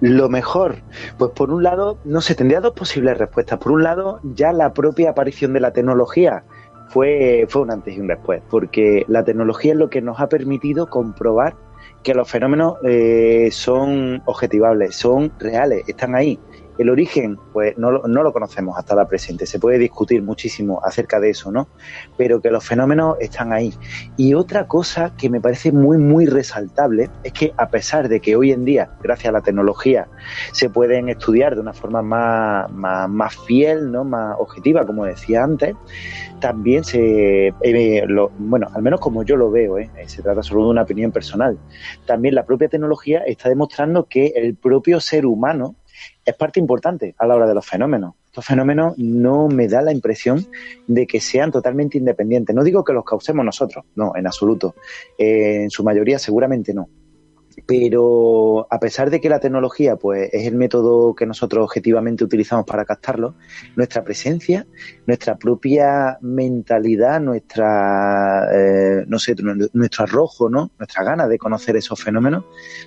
[0.00, 0.76] Lo mejor,
[1.16, 3.58] pues por un lado, no se tendría dos posibles respuestas.
[3.58, 6.44] Por un lado, ya la propia aparición de la tecnología
[6.88, 10.28] fue, fue un antes y un después, porque la tecnología es lo que nos ha
[10.28, 11.56] permitido comprobar
[12.02, 16.38] que los fenómenos eh, son objetivables, son reales, están ahí.
[16.78, 19.46] El origen, pues no, no, lo conocemos hasta la presente.
[19.46, 21.68] Se puede discutir muchísimo acerca de eso, ¿no?
[22.16, 23.72] Pero que los fenómenos están ahí.
[24.16, 28.36] Y otra cosa que me parece muy, muy resaltable es que a pesar de que
[28.36, 30.08] hoy en día, gracias a la tecnología,
[30.52, 34.04] se pueden estudiar de una forma más, más, fiel, ¿no?
[34.04, 35.74] Más objetiva, como decía antes,
[36.40, 38.06] también se, eh,
[38.38, 39.90] bueno, al menos como yo lo veo, ¿eh?
[40.06, 41.58] se trata solo de una opinión personal,
[42.06, 45.76] también la propia tecnología está demostrando que el propio ser humano
[46.26, 48.14] es parte importante a la hora de los fenómenos.
[48.26, 50.46] Estos fenómenos no me da la impresión
[50.86, 52.54] de que sean totalmente independientes.
[52.54, 54.74] No digo que los causemos nosotros, no, en absoluto.
[55.16, 56.88] Eh, en su mayoría seguramente no
[57.64, 62.66] pero a pesar de que la tecnología pues es el método que nosotros objetivamente utilizamos
[62.66, 63.34] para captarlo,
[63.76, 64.66] nuestra presencia,
[65.06, 69.34] nuestra propia mentalidad, nuestra eh, no sé,
[69.72, 70.70] nuestro arrojo, ¿no?
[70.78, 72.44] Nuestra gana de conocer esos fenómenos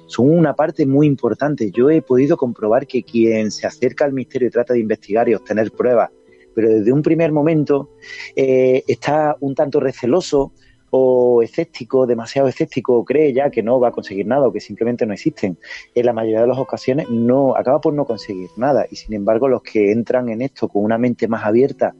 [0.07, 1.71] son una parte muy importante.
[1.71, 5.33] Yo he podido comprobar que quien se acerca al misterio y trata de investigar y
[5.33, 6.11] obtener pruebas,
[6.53, 7.89] pero desde un primer momento
[8.35, 10.53] eh, está un tanto receloso
[10.91, 15.05] o escéptico, demasiado escéptico, cree ya que no va a conseguir nada o que simplemente
[15.05, 15.57] no existen,
[15.93, 18.85] en la mayoría de las ocasiones no acaba por no conseguir nada.
[18.89, 21.95] Y sin embargo, los que entran en esto con una mente más abierta,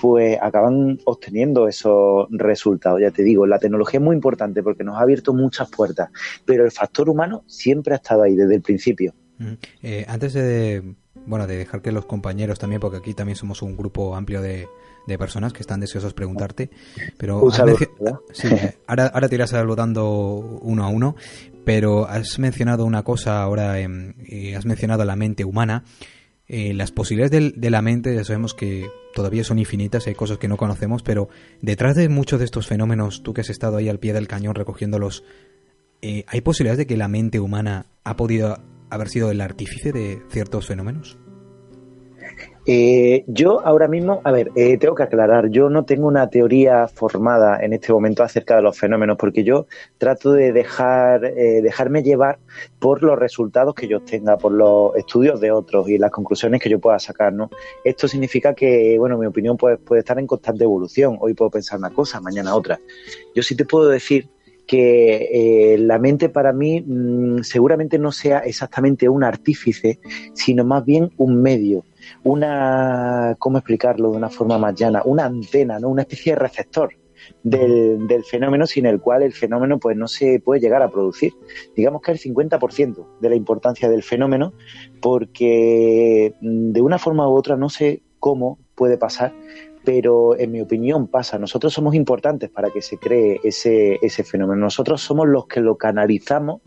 [0.00, 3.00] pues acaban obteniendo esos resultados.
[3.00, 6.10] Ya te digo, la tecnología es muy importante porque nos ha abierto muchas puertas,
[6.44, 9.14] pero el factor humano siempre ha estado ahí desde el principio.
[9.82, 10.94] Eh, antes de,
[11.26, 14.66] bueno, de dejar que los compañeros también, porque aquí también somos un grupo amplio de,
[15.06, 16.70] de personas que están deseosos de preguntarte.
[17.16, 17.48] Pero
[18.86, 20.08] ahora, ahora te irás saludando
[20.62, 21.16] uno a uno,
[21.64, 25.84] pero has mencionado una cosa ahora, eh, has mencionado la mente humana.
[26.48, 30.46] Eh, las posibilidades de, la mente ya sabemos que todavía son infinitas, hay cosas que
[30.46, 31.28] no conocemos, pero
[31.60, 34.54] detrás de muchos de estos fenómenos, tú que has estado ahí al pie del cañón
[34.54, 35.24] recogiéndolos,
[36.02, 38.58] eh, ¿hay posibilidades de que la mente humana ha podido
[38.90, 41.18] haber sido el artífice de ciertos fenómenos?
[42.68, 46.88] Eh, yo ahora mismo, a ver, eh, tengo que aclarar, yo no tengo una teoría
[46.88, 49.66] formada en este momento acerca de los fenómenos, porque yo
[49.98, 52.40] trato de dejar, eh, dejarme llevar
[52.80, 56.68] por los resultados que yo tenga, por los estudios de otros y las conclusiones que
[56.68, 57.50] yo pueda sacar, ¿no?
[57.84, 61.18] Esto significa que, bueno, mi opinión puede, puede estar en constante evolución.
[61.20, 62.80] Hoy puedo pensar una cosa, mañana otra.
[63.32, 64.28] Yo sí te puedo decir
[64.66, 70.00] que eh, la mente para mí mm, seguramente no sea exactamente un artífice,
[70.34, 71.84] sino más bien un medio,
[72.24, 75.02] una, ¿cómo explicarlo de una forma más llana?
[75.04, 75.88] Una antena, ¿no?
[75.88, 76.90] Una especie de receptor.
[77.42, 81.32] Del, del, fenómeno sin el cual el fenómeno pues no se puede llegar a producir.
[81.74, 84.52] Digamos que el 50% de la importancia del fenómeno
[85.00, 89.32] porque mm, de una forma u otra no sé cómo puede pasar,
[89.84, 91.38] pero en mi opinión pasa.
[91.38, 94.60] Nosotros somos importantes para que se cree ese, ese fenómeno.
[94.60, 96.60] Nosotros somos los que lo canalizamos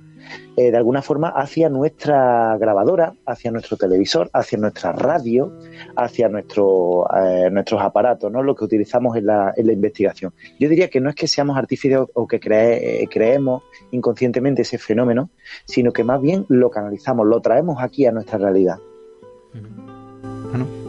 [0.55, 5.53] eh, de alguna forma hacia nuestra grabadora, hacia nuestro televisor, hacia nuestra radio,
[5.95, 8.43] hacia nuestro, eh, nuestros aparatos, ¿no?
[8.43, 10.33] lo que utilizamos en la, en la investigación.
[10.59, 14.77] Yo diría que no es que seamos artífices o que cree, eh, creemos inconscientemente ese
[14.77, 15.29] fenómeno,
[15.65, 18.77] sino que más bien lo canalizamos, lo traemos aquí a nuestra realidad.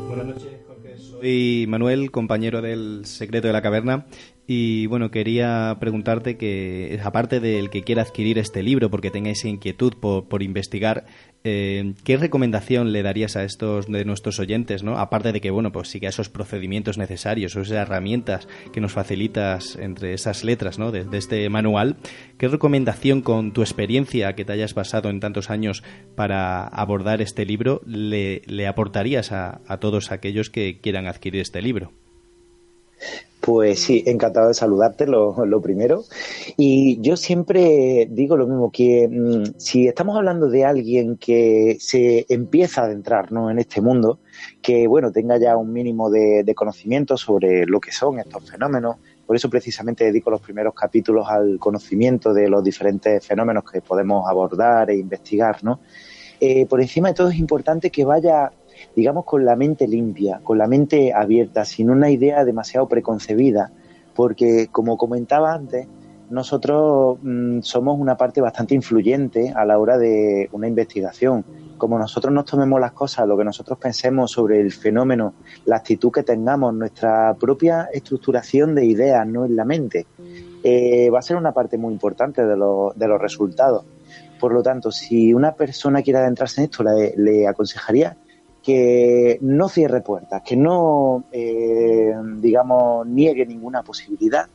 [0.08, 0.49] Buenas noches.
[1.20, 4.06] Soy Manuel, compañero del Secreto de la Caverna.
[4.46, 9.46] Y bueno, quería preguntarte que, aparte del que quiera adquirir este libro porque tenga esa
[9.46, 11.04] inquietud por, por investigar,
[11.42, 14.98] eh, ¿qué recomendación le darías a estos de nuestros oyentes, ¿no?
[14.98, 20.12] Aparte de que, bueno, pues siga esos procedimientos necesarios, esas herramientas que nos facilitas entre
[20.12, 20.92] esas letras, ¿no?
[20.92, 21.96] De, este manual,
[22.38, 25.82] ¿qué recomendación con tu experiencia que te hayas basado en tantos años
[26.14, 31.92] para abordar este libro le, aportarías a todos aquellos que quieran adquirir este libro?
[33.40, 36.04] Pues sí, encantado de saludarte, lo, primero.
[36.58, 42.26] Y yo siempre digo lo mismo, que mm, si estamos hablando de alguien que se
[42.28, 43.50] empieza a adentrar ¿no?
[43.50, 44.18] en este mundo,
[44.60, 49.36] que bueno, tenga ya un mínimo de, conocimiento sobre lo que son estos fenómenos, por
[49.36, 54.90] eso precisamente dedico los primeros capítulos al conocimiento de los diferentes fenómenos que podemos abordar
[54.90, 55.80] e investigar, ¿no?
[56.40, 58.50] Eh, por encima de todo es importante que vaya
[58.96, 63.72] digamos, con la mente limpia, con la mente abierta, sin una idea demasiado preconcebida,
[64.14, 65.86] porque, como comentaba antes,
[66.30, 71.44] nosotros mm, somos una parte bastante influyente a la hora de una investigación.
[71.76, 76.12] Como nosotros nos tomemos las cosas, lo que nosotros pensemos sobre el fenómeno, la actitud
[76.12, 80.06] que tengamos, nuestra propia estructuración de ideas, no en la mente,
[80.62, 83.84] eh, va a ser una parte muy importante de, de los resultados.
[84.38, 88.16] Por lo tanto, si una persona quiere adentrarse en esto, le aconsejaría
[88.62, 94.48] que no cierre puertas, que no, eh, digamos, niegue ninguna posibilidad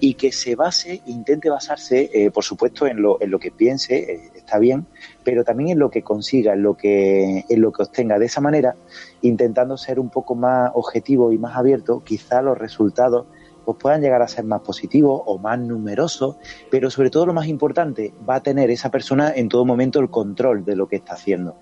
[0.00, 3.98] y que se base, intente basarse, eh, por supuesto, en lo, en lo que piense,
[3.98, 4.86] eh, está bien,
[5.22, 8.18] pero también en lo que consiga, en lo que, en lo que obtenga.
[8.18, 8.76] De esa manera,
[9.20, 13.26] intentando ser un poco más objetivo y más abierto, quizá los resultados
[13.62, 16.36] pues puedan llegar a ser más positivos o más numerosos,
[16.70, 20.08] pero sobre todo lo más importante, va a tener esa persona en todo momento el
[20.08, 21.56] control de lo que está haciendo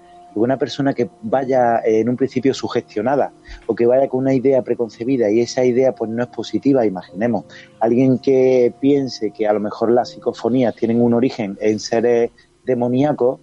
[0.44, 3.32] una persona que vaya eh, en un principio sugestionada
[3.66, 7.44] o que vaya con una idea preconcebida y esa idea pues no es positiva, imaginemos,
[7.80, 12.30] alguien que piense que a lo mejor las psicofonías tienen un origen en seres
[12.64, 13.40] demoníacos,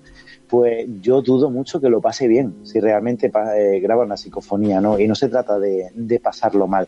[0.47, 4.99] pues yo dudo mucho que lo pase bien si realmente eh, graba una psicofonía, ¿no?
[4.99, 6.87] Y no se trata de, pasarlo mal.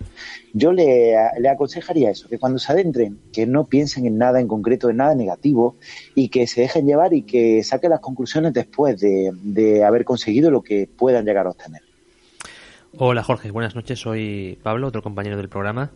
[0.53, 1.15] Yo le,
[1.49, 5.15] aconsejaría eso, que cuando se adentren, que no piensen en nada en concreto, en nada
[5.15, 5.75] negativo,
[6.15, 10.49] y que se dejen llevar y que saquen las conclusiones después de, de haber conseguido
[10.49, 11.81] lo que puedan llegar a obtener.
[12.97, 15.91] Hola Jorge, buenas noches, soy Pablo, otro compañero del programa.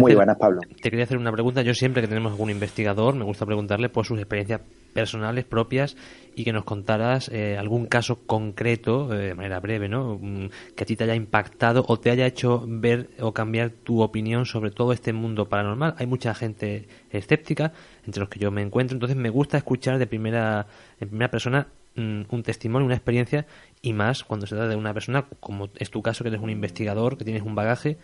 [0.00, 0.60] Muy buenas, Pablo.
[0.80, 1.62] Te quería hacer una pregunta.
[1.62, 4.60] Yo siempre que tenemos algún investigador me gusta preguntarle por sus experiencias
[4.92, 5.96] personales propias
[6.34, 10.18] y que nos contaras eh, algún caso concreto, eh, de manera breve, ¿no?
[10.20, 14.02] Mm, que a ti te haya impactado o te haya hecho ver o cambiar tu
[14.02, 15.94] opinión sobre todo este mundo paranormal.
[15.98, 17.72] Hay mucha gente escéptica,
[18.04, 20.66] entre los que yo me encuentro, entonces me gusta escuchar de primera,
[21.00, 23.46] en primera persona mm, un testimonio, una experiencia
[23.80, 26.50] y más cuando se trata de una persona como es tu caso, que eres un
[26.50, 27.98] investigador, que tienes un bagaje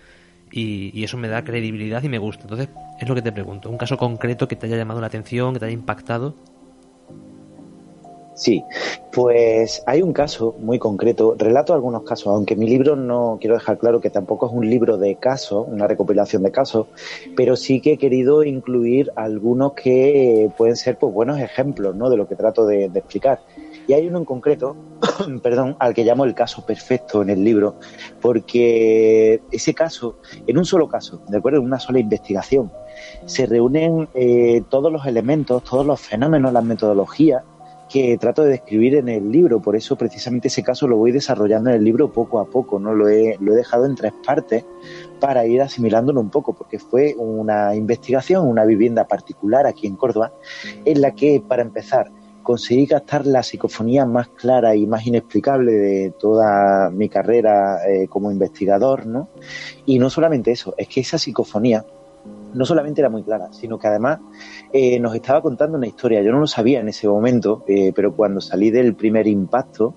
[0.52, 2.42] y, eso me da credibilidad y me gusta.
[2.42, 2.68] Entonces,
[3.00, 3.70] es lo que te pregunto.
[3.70, 6.34] Un caso concreto que te haya llamado la atención, que te haya impactado.
[8.34, 8.62] Sí,
[9.12, 13.78] pues hay un caso muy concreto, relato algunos casos, aunque mi libro no quiero dejar
[13.78, 16.86] claro que tampoco es un libro de casos, una recopilación de casos,
[17.36, 22.10] pero sí que he querido incluir algunos que pueden ser pues buenos ejemplos ¿no?
[22.10, 23.40] de lo que trato de explicar.
[23.88, 24.76] Y hay uno en concreto,
[25.42, 27.76] perdón, al que llamo el caso perfecto en el libro,
[28.20, 32.70] porque ese caso, en un solo caso, de acuerdo, en una sola investigación,
[33.24, 37.42] se reúnen eh, todos los elementos, todos los fenómenos, las metodologías
[37.88, 39.62] que trato de describir en el libro.
[39.62, 42.92] Por eso, precisamente, ese caso lo voy desarrollando en el libro poco a poco, ¿no?
[42.92, 44.66] Lo he, lo he dejado en tres partes
[45.18, 50.32] para ir asimilándolo un poco, porque fue una investigación, una vivienda particular aquí en Córdoba,
[50.84, 52.10] en la que, para empezar,
[52.48, 58.32] conseguí captar la psicofonía más clara y más inexplicable de toda mi carrera eh, como
[58.32, 59.28] investigador, ¿no?
[59.84, 61.84] Y no solamente eso, es que esa psicofonía
[62.54, 64.20] no solamente era muy clara, sino que además
[64.72, 66.22] eh, nos estaba contando una historia.
[66.22, 69.92] Yo no lo sabía en ese momento, eh, pero cuando salí del primer impacto,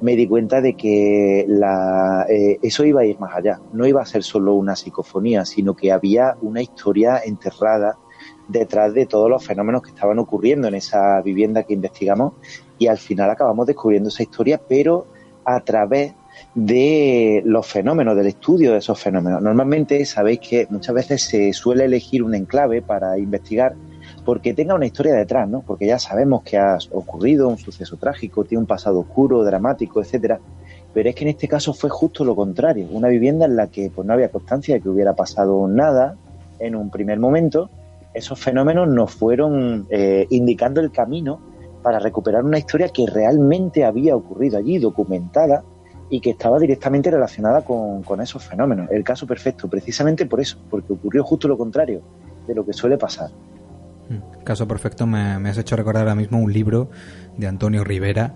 [0.00, 3.58] me di cuenta de que la, eso iba a ir más allá.
[3.72, 7.98] No iba a ser solo una psicofonía, sino que había una historia enterrada
[8.48, 12.32] detrás de todos los fenómenos que estaban ocurriendo en esa vivienda que investigamos
[12.78, 15.06] y al final acabamos descubriendo esa historia, pero
[15.44, 16.14] a través
[16.54, 19.42] de los fenómenos, del estudio de esos fenómenos.
[19.42, 23.74] Normalmente sabéis que muchas veces se suele elegir un enclave para investigar
[24.24, 25.62] porque tenga una historia detrás, ¿no?
[25.62, 30.38] Porque ya sabemos que ha ocurrido un suceso trágico, tiene un pasado oscuro, dramático, etcétera.
[30.94, 33.90] Pero es que en este caso fue justo lo contrario, una vivienda en la que
[33.94, 36.16] pues no había constancia de que hubiera pasado nada
[36.58, 37.70] en un primer momento
[38.18, 41.40] esos fenómenos nos fueron eh, indicando el camino
[41.82, 45.64] para recuperar una historia que realmente había ocurrido allí, documentada,
[46.10, 48.90] y que estaba directamente relacionada con, con esos fenómenos.
[48.90, 52.02] El caso perfecto, precisamente por eso, porque ocurrió justo lo contrario
[52.46, 53.30] de lo que suele pasar.
[54.08, 56.88] Mm, caso perfecto, me, me has hecho recordar ahora mismo un libro
[57.36, 58.34] de Antonio Rivera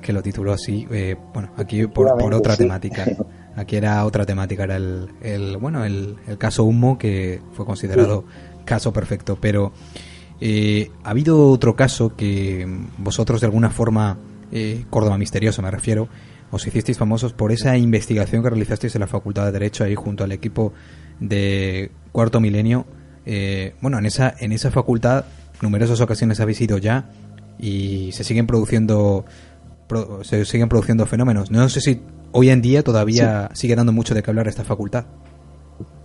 [0.00, 3.04] que lo tituló así, eh, bueno, aquí por, por otra temática.
[3.56, 8.24] Aquí era otra temática, era el, el bueno, el, el, caso Humo, que fue considerado
[8.70, 9.72] caso perfecto, pero
[10.40, 12.64] eh, ha habido otro caso que
[12.98, 14.16] vosotros de alguna forma,
[14.52, 16.08] eh, Córdoba Misterioso me refiero,
[16.52, 20.22] os hicisteis famosos por esa investigación que realizasteis en la Facultad de Derecho ahí junto
[20.22, 20.72] al equipo
[21.18, 22.86] de Cuarto Milenio.
[23.26, 25.24] Eh, bueno, en esa, en esa facultad
[25.62, 27.10] numerosas ocasiones habéis ido ya
[27.58, 29.24] y se siguen produciendo
[30.22, 31.50] se siguen produciendo fenómenos.
[31.50, 32.00] No sé si
[32.30, 35.06] hoy en día todavía sigue dando mucho de qué hablar esta facultad.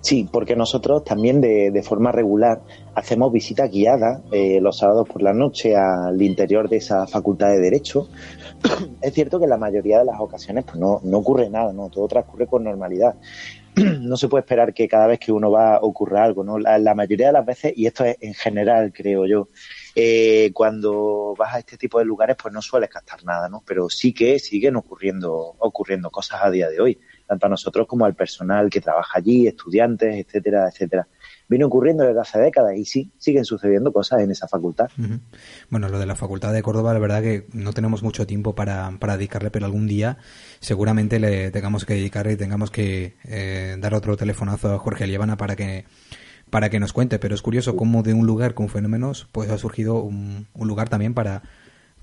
[0.05, 2.61] Sí, porque nosotros también de, de forma regular
[2.93, 7.59] hacemos visitas guiadas eh, los sábados por la noche al interior de esa facultad de
[7.59, 8.07] Derecho.
[9.01, 11.89] es cierto que en la mayoría de las ocasiones pues no, no ocurre nada, ¿no?
[11.89, 13.15] todo transcurre con normalidad.
[14.01, 16.59] no se puede esperar que cada vez que uno va ocurra algo, ¿no?
[16.59, 19.49] La, la mayoría de las veces, y esto es en general, creo yo,
[19.95, 23.63] eh, cuando vas a este tipo de lugares pues no sueles captar nada, ¿no?
[23.65, 28.05] Pero sí que siguen ocurriendo, ocurriendo cosas a día de hoy, tanto a nosotros como
[28.05, 31.07] al personal que trabaja allí, estudiantes, etcétera, etcétera.
[31.47, 34.89] Viene ocurriendo desde hace décadas y sí, siguen sucediendo cosas en esa facultad.
[34.97, 35.19] Uh -huh.
[35.69, 38.91] Bueno, lo de la facultad de Córdoba, la verdad que no tenemos mucho tiempo para,
[38.99, 40.17] para dedicarle, pero algún día
[40.59, 45.37] seguramente le tengamos que dedicarle y tengamos que eh, dar otro telefonazo a Jorge Lievana
[45.37, 45.85] para que
[46.49, 49.57] para que nos cuente, pero es curioso cómo de un lugar con fenómenos pues ha
[49.57, 51.41] surgido un, un lugar también para,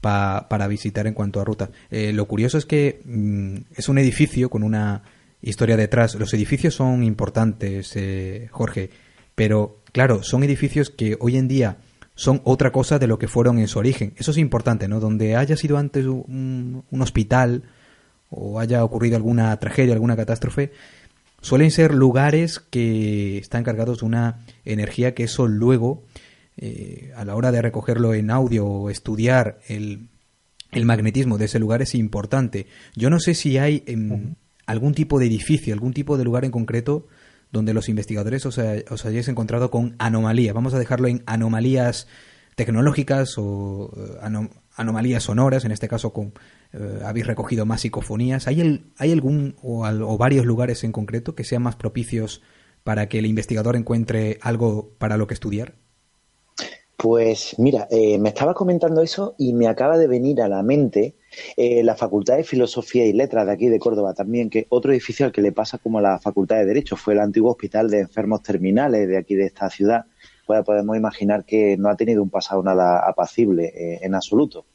[0.01, 1.71] pa, para visitar en cuanto a ruta.
[1.91, 5.03] Eh, lo curioso es que mmm, es un edificio con una
[5.43, 6.15] historia detrás.
[6.15, 8.91] Los edificios son importantes, eh, Jorge,
[9.35, 11.79] pero claro, son edificios que hoy en día
[12.15, 14.15] son otra cosa de lo que fueron en su origen.
[14.17, 15.01] Eso es importante, ¿no?
[15.01, 17.65] Donde haya sido antes un, hospital
[18.31, 20.73] o haya ocurrido alguna tragedia, alguna catástrofe,
[21.41, 26.05] suelen ser lugares que están cargados de una energía que eso luego,
[26.57, 30.09] eh, a la hora de recogerlo en audio o estudiar el,
[30.71, 32.67] el, magnetismo de ese lugar es importante.
[32.95, 33.97] Yo no sé si hay eh,
[34.67, 37.07] algún tipo de edificio, algún tipo de lugar en concreto
[37.51, 40.55] donde los investigadores os, os hayáis encontrado con anomalías.
[40.55, 42.09] Vamos a dejarlo en anomalías
[42.55, 43.91] tecnológicas o
[44.21, 46.33] anom anomalías sonoras, en este caso con
[46.73, 48.47] eh, habéis recogido más psicofonías.
[48.47, 52.41] ¿Hay, el, hay algún o, al, o, varios lugares en concreto que sean más propicios
[52.83, 55.75] para que el investigador encuentre algo para lo que estudiar?
[56.97, 61.17] Pues mira, eh, me estaba comentando eso y me acaba de venir a la mente
[61.57, 65.27] eh, la Facultad de Filosofía y Letras de aquí de Córdoba también, que otro edificio
[65.27, 68.43] al que le pasa como la Facultad de Derecho fue el antiguo Hospital de Enfermos
[68.43, 70.07] Terminales de aquí de esta ciudad.
[70.47, 74.67] Pues podemos imaginar que no ha tenido un pasado nada apacible eh, en absoluto.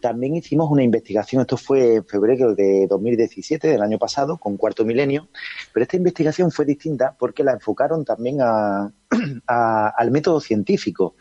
[0.00, 4.84] También hicimos una investigación, esto fue en febrero de 2017, del año pasado, con Cuarto
[4.84, 5.28] Milenio,
[5.72, 8.92] pero esta investigación fue distinta porque la enfocaron también a,
[9.46, 11.16] al método científico.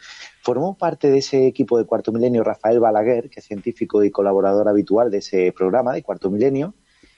[0.45, 4.69] Formó parte de ese equipo de Cuarto Milenio Rafael Balaguer, que es científico y colaborador
[4.69, 6.75] habitual de ese programa de Cuarto Milenio,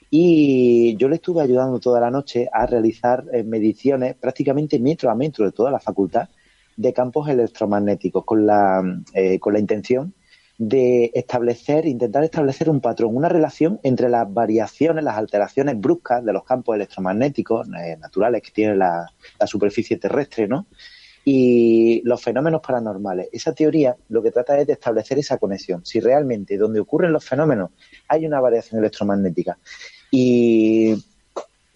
[0.08, 5.14] y yo le estuve ayudando toda la noche a realizar eh, mediciones prácticamente metro a
[5.14, 6.30] metro de toda la facultad
[6.74, 10.14] de campos electromagnéticos con la, eh, con la intención
[10.56, 16.32] de establecer, intentar establecer un patrón, una relación entre las variaciones, las alteraciones bruscas de
[16.32, 19.06] los campos electromagnéticos eh, naturales que tiene la,
[19.38, 20.66] la, superficie terrestre, ¿no?
[21.30, 23.28] Y los fenómenos paranormales.
[23.30, 25.84] Esa teoría lo que trata es de establecer esa conexión.
[25.84, 27.70] Si realmente donde ocurren los fenómenos
[28.08, 29.58] hay una variación electromagnética.
[30.10, 30.94] Y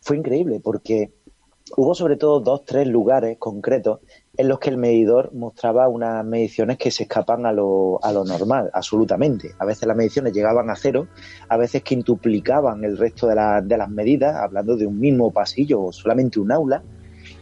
[0.00, 1.12] fue increíble porque
[1.76, 4.00] hubo sobre todo dos, tres lugares concretos
[4.38, 8.24] en los que el medidor mostraba unas mediciones que se escapan a lo, a lo
[8.24, 9.54] normal, absolutamente.
[9.58, 11.08] A veces las mediciones llegaban a cero,
[11.50, 15.82] a veces quintuplicaban el resto de, la, de las medidas, hablando de un mismo pasillo
[15.82, 16.82] o solamente un aula.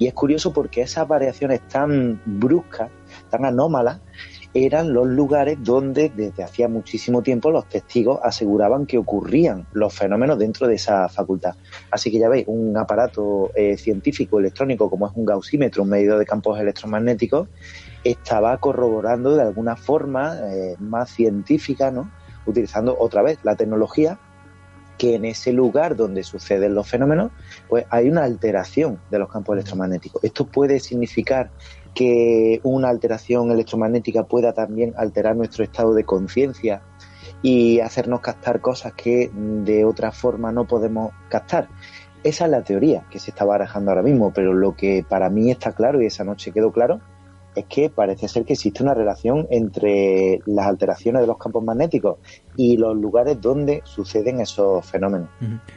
[0.00, 2.90] Y es curioso porque esas variaciones tan bruscas,
[3.28, 4.00] tan anómalas,
[4.54, 10.38] eran los lugares donde desde hacía muchísimo tiempo los testigos aseguraban que ocurrían los fenómenos
[10.38, 11.54] dentro de esa facultad.
[11.90, 16.18] Así que ya veis, un aparato eh, científico electrónico como es un gaussímetro, un medidor
[16.18, 17.48] de campos electromagnéticos,
[18.02, 22.10] estaba corroborando de alguna forma eh, más científica, ¿no?
[22.46, 24.18] utilizando otra vez la tecnología
[25.00, 27.32] que en ese lugar donde suceden los fenómenos,
[27.70, 30.22] pues hay una alteración de los campos electromagnéticos.
[30.22, 31.50] Esto puede significar
[31.94, 36.82] que una alteración electromagnética pueda también alterar nuestro estado de conciencia
[37.40, 41.68] y hacernos captar cosas que de otra forma no podemos captar.
[42.22, 45.50] Esa es la teoría que se está barajando ahora mismo, pero lo que para mí
[45.50, 47.00] está claro y esa noche quedó claro
[47.54, 52.18] es que parece ser que existe una relación entre las alteraciones de los campos magnéticos
[52.56, 55.28] y los lugares donde suceden esos fenómenos.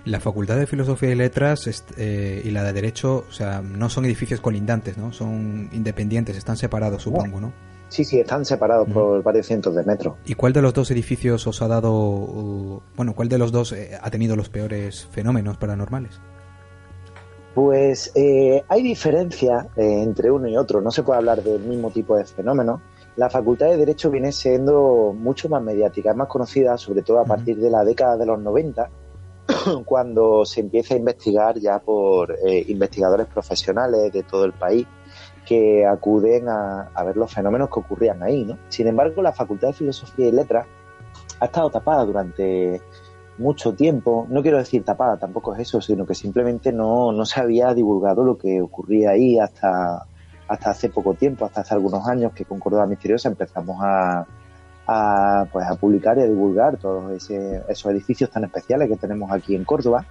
[0.06, 4.06] La Facultad de Filosofía y Letras eh, y la de Derecho, o sea, no son
[4.06, 5.14] edificios colindantes, ¿no?
[5.14, 7.54] Son independientes, están separados, supongo, ¿no?
[7.90, 10.16] Sí, sí, están separados por varios cientos de metros.
[10.26, 13.92] ¿Y cuál de los dos edificios os ha dado, bueno, cuál de los dos eh,
[14.02, 16.20] ha tenido los peores fenómenos paranormales?
[17.54, 21.91] Pues eh, hay diferencia eh, entre uno y otro, no se puede hablar del mismo
[21.91, 22.82] tipo de fenómeno.
[23.16, 27.26] La Facultad de Derecho viene siendo mucho más mediática, es más conocida, sobre todo a
[27.26, 28.89] partir de la década de los 90,
[29.86, 34.88] cuando se empieza a investigar ya por eh, investigadores profesionales de todo el país
[35.45, 38.45] que acuden a, a, ver los fenómenos que ocurrían ahí.
[38.45, 38.58] ¿no?
[38.70, 40.66] Sin embargo, la Facultad de Filosofía y Letras
[41.39, 42.82] ha estado tapada durante
[43.38, 47.40] mucho tiempo, no quiero decir tapada, tampoco es eso, sino que simplemente no, no se
[47.40, 50.06] había divulgado lo que ocurría ahí hasta,
[50.48, 54.26] hasta hace poco tiempo, hasta hace algunos años que con Córdoba Misteriosa empezamos a,
[54.88, 59.32] a, pues a publicar y a divulgar todos ese, esos edificios tan especiales que tenemos
[59.32, 60.06] aquí en Córdoba,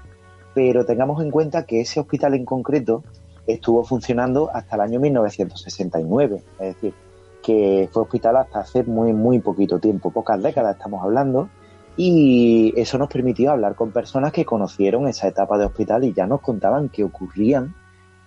[0.55, 3.05] pero tengamos en cuenta que ese hospital en concreto
[3.47, 6.95] estuvo funcionando hasta el año 1969, es decir,
[7.43, 11.49] que fue hospital hasta hace muy, muy poquito tiempo, pocas décadas estamos hablando,
[11.97, 16.26] y eso nos permitió hablar con personas que conocieron esa etapa de hospital y ya
[16.26, 17.74] nos contaban que ocurrían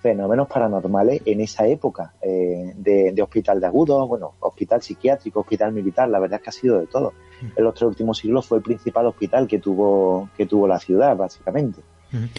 [0.05, 6.07] fenómenos paranormales en esa época eh, de, hospital de agudos, bueno, hospital psiquiátrico, hospital militar,
[6.09, 7.13] la verdad es que ha sido de todo.
[7.55, 11.17] En los tres últimos siglos fue el principal hospital que tuvo, que tuvo la ciudad,
[11.17, 11.81] básicamente.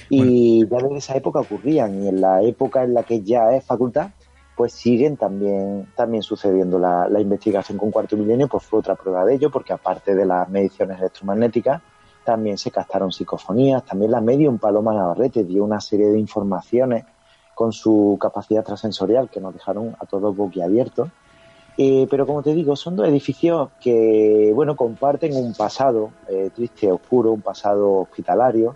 [0.08, 3.64] Y ya desde esa época ocurrían, y en la época en la que ya es
[3.64, 4.10] facultad,
[4.56, 6.78] pues siguen también, también sucediendo.
[6.78, 10.48] La, investigación con cuarto milenio pues fue otra prueba de ello, porque aparte de las
[10.48, 11.82] mediciones electromagnéticas,
[12.24, 17.04] también se captaron psicofonías, también la medium Paloma Navarrete dio una serie de informaciones
[17.54, 21.10] con su capacidad transensorial que nos dejaron a todos boquiabiertos.
[21.78, 26.90] Eh, pero como te digo, son dos edificios que, bueno, comparten un pasado eh, triste,
[26.90, 28.74] oscuro, un pasado hospitalario,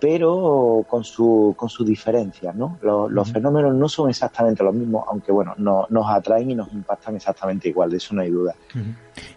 [0.00, 2.78] pero con su, con su diferencia, ¿no?
[2.80, 7.68] Los, fenómenos no son exactamente los mismos, aunque bueno, nos atraen y nos impactan exactamente
[7.68, 8.54] igual, de eso no hay duda.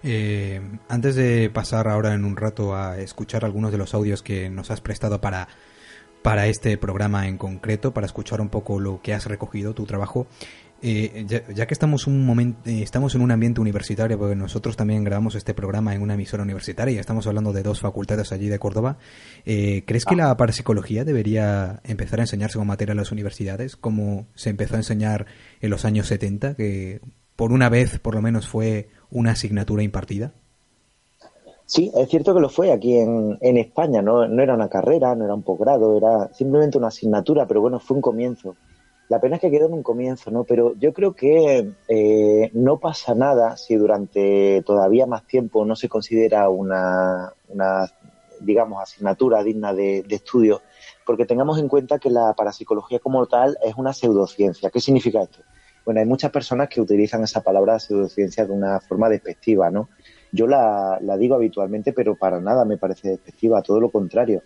[0.01, 4.49] Eh, antes de pasar ahora en un rato a escuchar algunos de los audios que
[4.49, 5.49] nos has prestado para,
[6.21, 10.27] para este programa en concreto, para escuchar un poco lo que has recogido, tu trabajo,
[10.85, 11.25] eh,
[11.55, 15.33] ya, que estamos un momento, eh, estamos en un ambiente universitario, porque nosotros también grabamos
[15.35, 18.97] este programa en una emisora universitaria y estamos hablando de dos facultades allí de Córdoba,
[19.45, 24.27] eh, ¿crees que la parapsicología debería empezar a enseñarse como materia en las universidades, como
[24.35, 25.25] se empezó a enseñar
[25.61, 26.99] en los años 70, que
[27.37, 30.33] por una vez por lo menos fue una asignatura impartida?
[31.65, 34.27] Sí, es cierto que lo fue aquí en, en España, ¿no?
[34.27, 37.95] no era una carrera, no era un posgrado, era simplemente una asignatura, pero bueno, fue
[37.95, 38.57] un comienzo.
[39.13, 40.43] La pena es que quedó en un comienzo, ¿no?
[40.43, 45.87] Pero yo creo que eh, no pasa nada si durante todavía más tiempo no se
[45.87, 47.31] considera una,
[48.39, 50.63] digamos, asignatura digna de, estudio,
[51.05, 54.71] porque tengamos en cuenta que la parapsicología como tal es una pseudociencia.
[54.71, 55.43] ¿Qué significa esto?
[55.85, 59.89] Bueno, hay muchas personas que utilizan esa palabra pseudociencia de una forma despectiva, ¿no?
[60.31, 64.41] Yo la, la digo habitualmente, pero para nada me parece despectiva, todo lo contrario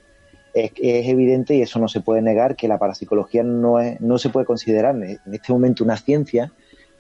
[0.66, 4.30] es, evidente y eso no se puede negar que la parapsicología no, es, no se
[4.30, 6.52] puede considerar en este momento una ciencia,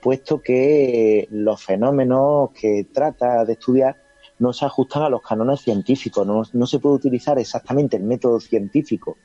[0.01, 3.97] puesto que los fenómenos que trata de estudiar
[4.39, 8.39] no se ajustan a los cánones científicos, no, no se puede utilizar exactamente el método
[8.39, 9.17] científico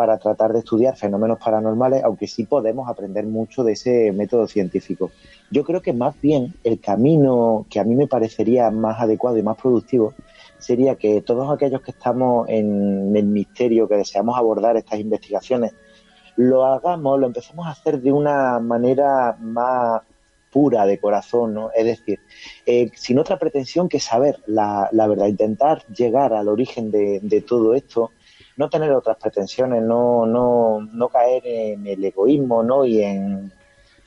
[0.00, 5.10] para tratar de estudiar fenómenos paranormales, aunque sí podemos aprender mucho de ese método científico.
[5.50, 9.42] Yo creo que más bien el camino que a mí me parecería más adecuado y
[9.42, 10.14] más productivo
[10.60, 15.74] sería que todos aquellos que estamos en el misterio, que deseamos abordar estas investigaciones,
[16.36, 20.02] lo hagamos, lo empecemos a hacer de una manera más
[20.50, 21.70] pura de corazón, ¿no?
[21.72, 22.20] Es decir,
[22.66, 27.40] eh, sin otra pretensión que saber la, la verdad, intentar llegar al origen de, de,
[27.42, 28.10] todo esto,
[28.56, 32.84] no tener otras pretensiones, no, no, no caer en el egoísmo, ¿no?
[32.84, 33.52] Y en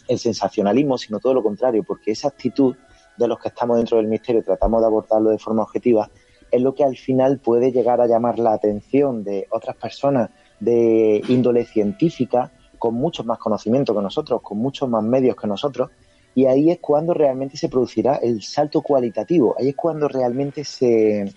[0.08, 2.76] el sensacionalismo, sino todo lo contrario, porque esa actitud
[3.18, 6.10] de los que estamos dentro del misterio tratamos de abordarlo de forma objetiva,
[6.54, 10.30] es lo que al final puede llegar a llamar la atención de otras personas
[10.60, 15.89] de índole científica con mucho más conocimiento que nosotros, con muchos más medios que nosotros,
[16.36, 21.34] y ahí es cuando realmente se producirá el salto cualitativo, ahí es cuando realmente se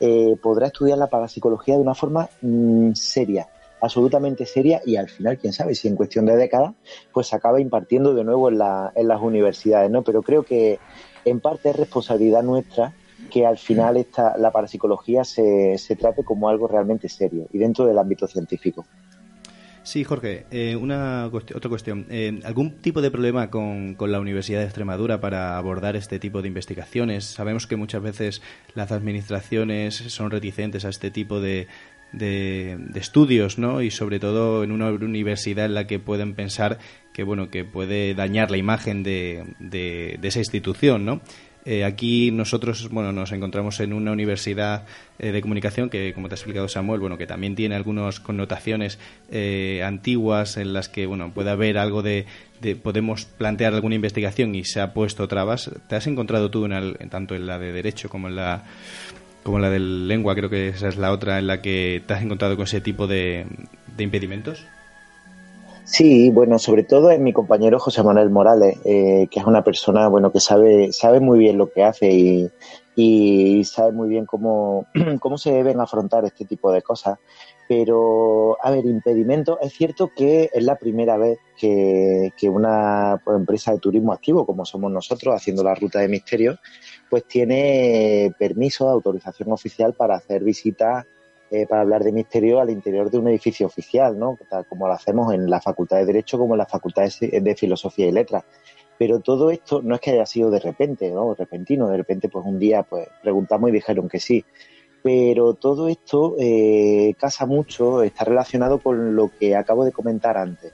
[0.00, 3.46] eh, podrá estudiar la parapsicología de una forma mm, seria,
[3.82, 6.72] absolutamente seria, y al final, quién sabe, si en cuestión de décadas,
[7.12, 8.58] pues se acaba impartiendo de nuevo en,
[8.94, 10.02] en las universidades, ¿no?
[10.02, 10.78] Pero creo que
[11.26, 12.94] en parte es responsabilidad nuestra
[13.34, 17.84] que al final esta, la parapsicología se, se trate como algo realmente serio y dentro
[17.84, 18.86] del ámbito científico.
[19.82, 22.06] Sí, Jorge, eh, una otra cuestión.
[22.10, 26.42] Eh, ¿Algún tipo de problema con, con, la Universidad de Extremadura para abordar este tipo
[26.42, 27.24] de investigaciones?
[27.24, 28.40] Sabemos que muchas veces
[28.76, 31.66] las administraciones son reticentes a este tipo de,
[32.14, 33.82] de, estudios, ¿no?
[33.82, 36.78] Y sobre todo en una universidad en la que pueden pensar
[37.12, 41.20] que, bueno, que puede dañar la imagen de, de, esa institución, ¿no?
[41.64, 44.84] Eh, aquí nosotros, bueno, nos encontramos en una universidad
[45.18, 48.98] eh, de comunicación que, como te ha explicado Samuel, bueno, que también tiene algunas connotaciones
[49.30, 52.26] eh, antiguas en las que, bueno, puede haber algo de,
[52.82, 55.70] podemos plantear alguna investigación y se ha puesto trabas.
[55.88, 58.64] ¿Te has encontrado tú en tanto en la de derecho como en la
[59.44, 62.22] como la de lengua, creo que esa es la otra en la que te has
[62.22, 63.46] encontrado con ese tipo de,
[63.98, 64.66] impedimentos.
[65.84, 70.08] Sí, bueno, sobre todo en mi compañero José Manuel Morales, eh, que es una persona,
[70.08, 72.50] bueno, que sabe, sabe muy bien lo que hace
[72.96, 74.86] y, sabe muy bien cómo,
[75.20, 77.18] cómo se deben afrontar este tipo de cosas.
[77.68, 83.72] Pero, a ver, impedimento, es cierto que es la primera vez que, que una empresa
[83.72, 86.58] de turismo activo, como somos nosotros, haciendo la ruta de misterio,
[87.10, 91.06] pues tiene permiso, autorización oficial para hacer visitas
[91.54, 94.36] eh, para hablar de misterio al interior de un edificio oficial, ¿no?
[94.48, 98.06] Tal como lo hacemos en la Facultad de Derecho como en la Facultad de Filosofía
[98.08, 98.44] y Letras.
[98.98, 101.34] Pero todo esto no es que haya sido de repente, ¿no?
[101.34, 104.44] Repentino, de repente pues un día pues preguntamos y dijeron que sí.
[105.02, 110.72] Pero todo esto eh, casa mucho, está relacionado con lo que acabo de comentar antes.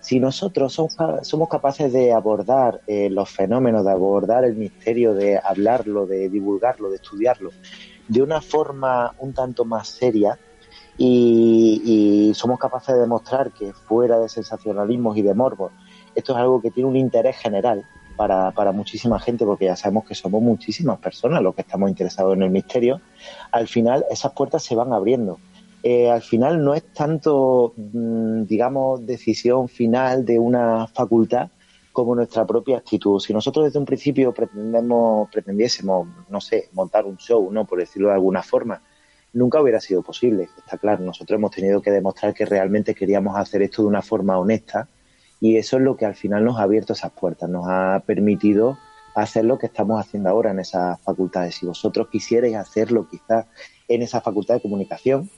[0.00, 6.06] Si nosotros somos, capaces de abordar eh, los fenómenos, de abordar el misterio, de hablarlo,
[6.06, 7.50] de divulgarlo, de estudiarlo,
[8.08, 10.38] de una forma un tanto más seria,
[11.00, 15.70] y, somos capaces de demostrar que fuera de sensacionalismos y de morbos
[16.18, 17.84] esto es algo que tiene un interés general
[18.16, 22.34] para, para muchísima gente, porque ya sabemos que somos muchísimas personas los que estamos interesados
[22.34, 23.00] en el misterio,
[23.52, 25.38] al final esas puertas se van abriendo.
[25.84, 31.50] Eh, al final no es tanto, mm, digamos, decisión final de una facultad
[31.98, 33.18] como nuestra propia actitud.
[33.18, 37.64] Si nosotros desde un principio pretendemos, pretendiésemos, no sé, montar un show, ¿no?
[37.64, 38.80] Por decirlo de alguna forma,
[39.32, 40.48] nunca hubiera sido posible.
[40.56, 44.38] Está claro, nosotros hemos tenido que demostrar que realmente queríamos hacer esto de una forma
[44.38, 44.86] honesta
[45.40, 48.78] y eso es lo que al final nos ha abierto esas puertas, nos ha permitido
[49.16, 51.56] hacer lo que estamos haciendo ahora en esas facultades.
[51.56, 53.46] Si vosotros quisierais hacerlo quizás
[53.88, 55.28] en esa facultad de comunicación,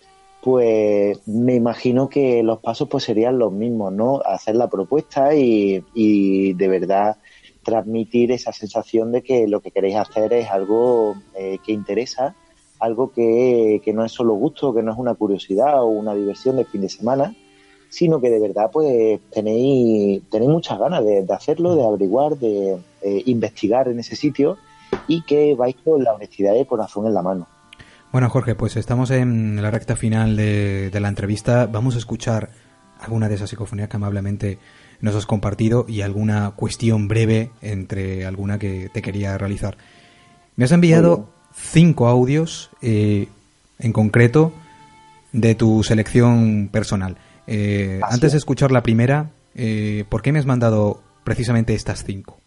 [0.43, 4.21] pues me imagino que los pasos pues serían los mismos, ¿no?
[4.25, 7.17] Hacer la propuesta y, y de verdad
[7.63, 12.35] transmitir esa sensación de que lo que queréis hacer es algo eh, que interesa,
[12.79, 16.57] algo que, que no es solo gusto, que no es una curiosidad o una diversión
[16.57, 17.35] de fin de semana,
[17.91, 22.79] sino que de verdad pues tenéis, tenéis muchas ganas de, hacerlo, de averiguar, de,
[23.27, 24.57] investigar en ese sitio
[25.07, 27.47] y que vais con la honestidad y el corazón en la mano.
[28.13, 31.67] Bueno, Jorge, pues estamos en la recta final de, la entrevista.
[31.67, 32.51] Vamos a escuchar
[32.99, 34.59] alguna de esas psicofonías que amablemente
[35.01, 39.77] nos has compartido y alguna cuestión breve entre alguna que te quería realizar.
[40.57, 43.29] Me has enviado cinco audios eh,
[43.79, 44.53] en concreto
[45.33, 47.17] de tu selección personal.
[47.47, 52.39] Eh, antes de escuchar la primera, eh, ¿por qué me has mandado precisamente estas cinco?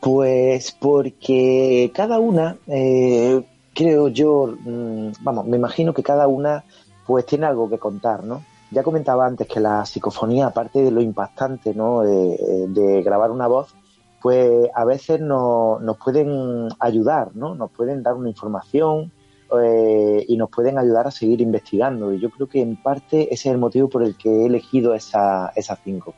[0.00, 3.42] Pues porque cada una, eh,
[3.78, 6.64] creo yo, mm, vamos, me imagino que cada una
[7.06, 8.42] pues tiene algo que contar, ¿no?
[8.70, 12.02] Ya comentaba antes que la psicofonía, aparte de lo impactante, ¿no?
[12.02, 13.74] de grabar una voz,
[14.20, 17.54] pues a veces no, nos pueden ayudar, ¿no?
[17.54, 19.10] Nos pueden dar una información,
[19.50, 22.12] eh, y nos pueden ayudar a seguir investigando.
[22.12, 24.94] Y yo creo que en parte ese es el motivo por el que he elegido
[24.94, 26.14] esa, esas cinco.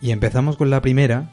[0.00, 1.30] Y empezamos con la primera,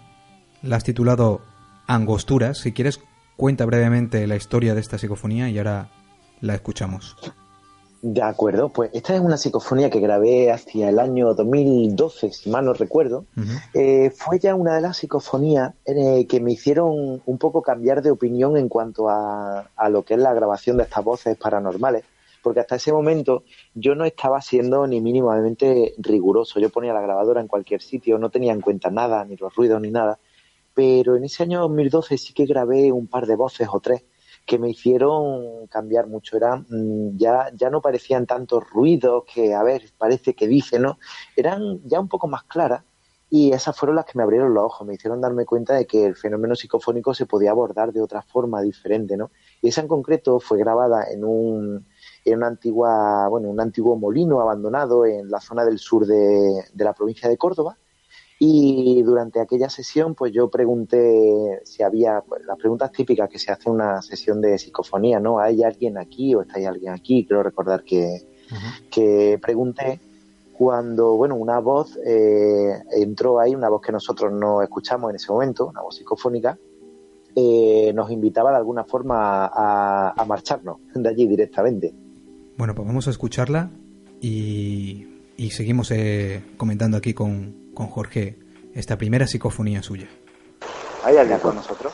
[0.61, 1.41] la has titulado
[1.87, 2.59] Angosturas.
[2.59, 3.01] Si quieres,
[3.37, 5.89] cuenta brevemente la historia de esta psicofonía y ahora
[6.41, 7.15] la escuchamos.
[8.03, 12.65] De acuerdo, pues esta es una psicofonía que grabé hacia el año 2012, si mal
[12.65, 13.23] no recuerdo.
[13.73, 18.11] Eh, fue ya una de las psicofonías eh, que me hicieron un poco cambiar de
[18.11, 22.03] opinión en cuanto a, a, lo que es la grabación de estas voces paranormales,
[22.41, 26.59] porque hasta ese momento yo no estaba siendo ni mínimamente riguroso.
[26.59, 29.79] Yo ponía la grabadora en cualquier sitio, no tenía en cuenta nada, ni los ruidos
[29.79, 30.19] ni nada.
[30.73, 34.03] Pero en ese año 2012 sí que grabé un par de voces o tres
[34.45, 36.37] que me hicieron cambiar mucho.
[36.37, 40.99] Eran, mm, ya, ya no parecían tantos ruidos que, a ver, parece que dice, ¿no?
[41.35, 42.83] Eran ya un poco más claras
[43.29, 46.05] y esas fueron las que me abrieron los ojos, me hicieron darme cuenta de que
[46.05, 49.31] el fenómeno psicofónico se podía abordar de otra forma diferente, ¿no?
[49.61, 51.87] Y esa en concreto fue grabada en un,
[52.25, 56.83] en una antigua, bueno, un antiguo molino abandonado en la zona del sur de, de
[56.83, 57.77] la provincia de Córdoba
[58.45, 63.53] y durante aquella sesión, pues yo pregunté si había, pues, las preguntas típicas que se
[63.53, 65.39] hace en una sesión de psicofonía, ¿no?
[65.39, 67.25] ¿Hay alguien aquí o está alguien aquí?
[67.25, 68.27] Quiero recordar que,
[68.91, 70.01] que pregunté
[70.51, 75.31] cuando, bueno, una voz eh, entró ahí, una voz que nosotros no escuchamos en ese
[75.31, 76.57] momento, una voz psicofónica,
[77.33, 81.93] eh, nos invitaba de alguna forma a, marcharnos de allí directamente.
[82.57, 83.71] Bueno, pues vamos a escucharla
[84.19, 85.07] y,
[85.49, 88.37] seguimos eh, comentando aquí con, con Jorge
[88.73, 90.07] esta primera psicofonía suya.
[91.03, 91.93] ¿Hay alguien con nosotros?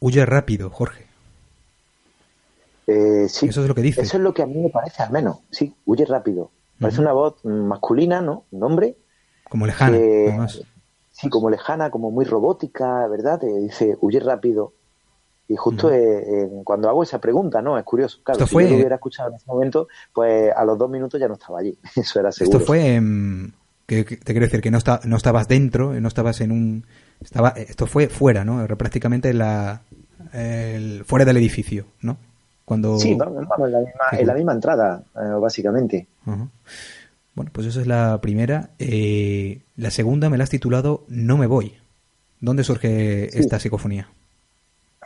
[0.00, 1.06] Huye rápido, Jorge.
[2.86, 3.46] Eh, sí.
[3.46, 4.00] Eso es lo que dice.
[4.00, 5.38] Eso es lo que a mí me parece, al menos.
[5.50, 6.50] Sí, huye rápido.
[6.80, 8.46] Parece una voz masculina, ¿no?
[8.50, 8.96] Un hombre.
[9.48, 9.98] Como lejana.
[11.20, 13.40] Sí, como lejana, como muy robótica, ¿verdad?
[13.40, 14.72] Te dice, huye rápido.
[15.48, 17.76] Y justo eh, cuando hago esa pregunta, ¿no?
[17.76, 18.20] Es curioso.
[18.22, 21.26] Claro, si yo lo hubiera escuchado en ese momento, pues a los dos minutos ya
[21.26, 21.76] no estaba allí.
[21.96, 22.58] Eso era seguro.
[22.58, 23.00] Esto fue
[23.86, 26.86] que, te quiero decir que no, está, no estabas dentro, no estabas en un...
[27.20, 28.64] estaba Esto fue fuera, ¿no?
[28.78, 29.82] Prácticamente la,
[31.04, 32.16] fuera del edificio, ¿no?
[32.64, 32.98] Cuando...
[32.98, 36.06] Sí, vamos, en, la misma, en la misma entrada, eh, básicamente.
[37.40, 38.68] Bueno, pues esa es la primera.
[38.78, 41.72] Eh, la segunda me la has titulado No me voy.
[42.38, 44.10] ¿Dónde surge esta psicofonía?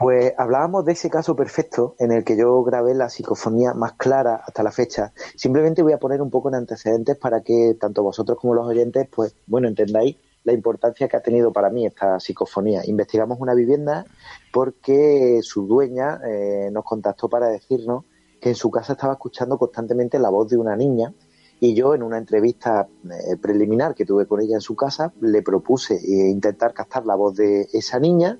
[0.01, 4.43] Pues hablábamos de ese caso perfecto en el que yo grabé la psicofonía más clara
[4.45, 5.12] hasta la fecha.
[5.37, 9.07] Simplemente voy a poner un poco en antecedentes para que tanto vosotros como los oyentes,
[9.14, 12.82] pues bueno, entendáis la importancia que ha tenido para mí esta psicofonía.
[12.85, 14.07] Investigamos una vivienda
[14.53, 18.07] porque su dueña eh, nos contactó para decirnos
[18.41, 21.14] que en su casa estaba escuchando constantemente la voz de una niña
[21.65, 25.41] y yo en una entrevista eh, preliminar que tuve con ella en su casa le
[25.41, 28.39] propuse eh, intentar captar la voz de esa niña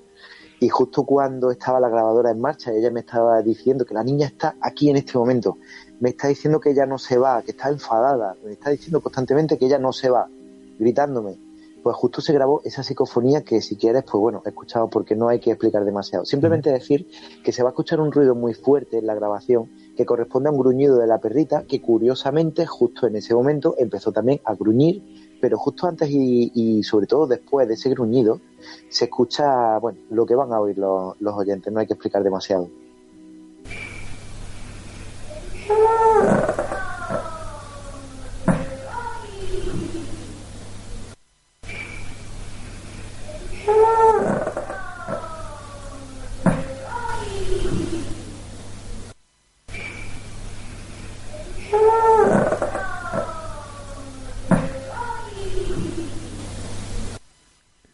[0.59, 4.27] y justo cuando estaba la grabadora en marcha, ella me estaba diciendo que la niña
[4.27, 5.57] está aquí en este momento,
[5.99, 9.57] me está diciendo que ella no se va, que está enfadada, me está diciendo constantemente
[9.57, 10.29] que ella no se va,
[10.77, 11.35] gritándome.
[11.81, 15.29] Pues justo se grabó esa psicofonía que si quieres, pues bueno, he escuchado porque no
[15.29, 16.25] hay que explicar demasiado.
[16.25, 17.07] Simplemente decir
[17.43, 20.51] que se va a escuchar un ruido muy fuerte en la grabación que corresponde a
[20.51, 25.03] un gruñido de la perrita que curiosamente justo en ese momento empezó también a gruñir
[25.45, 28.41] pero justo antes y, sobre todo después de ese gruñido
[28.89, 32.23] se escucha, bueno, lo que van a oír los, los oyentes, no hay que explicar
[32.23, 32.67] demasiado.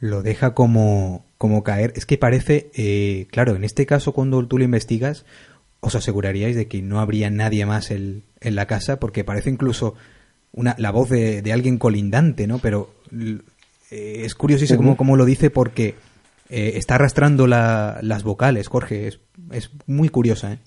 [0.01, 1.93] Lo deja como, como caer.
[1.95, 5.25] Es que parece, eh, claro, en este caso cuando tú lo investigas,
[5.79, 9.93] os aseguraríais de que no habría nadie más en, en la casa, porque parece incluso
[10.51, 12.57] una, la voz de, de alguien colindante, ¿no?
[12.57, 12.93] Pero
[13.91, 15.95] eh, es curiosísimo cómo, lo dice porque
[16.49, 19.07] eh, está arrastrando la, las vocales, Jorge.
[19.07, 19.19] Es,
[19.51, 20.59] es muy curiosa, ¿eh?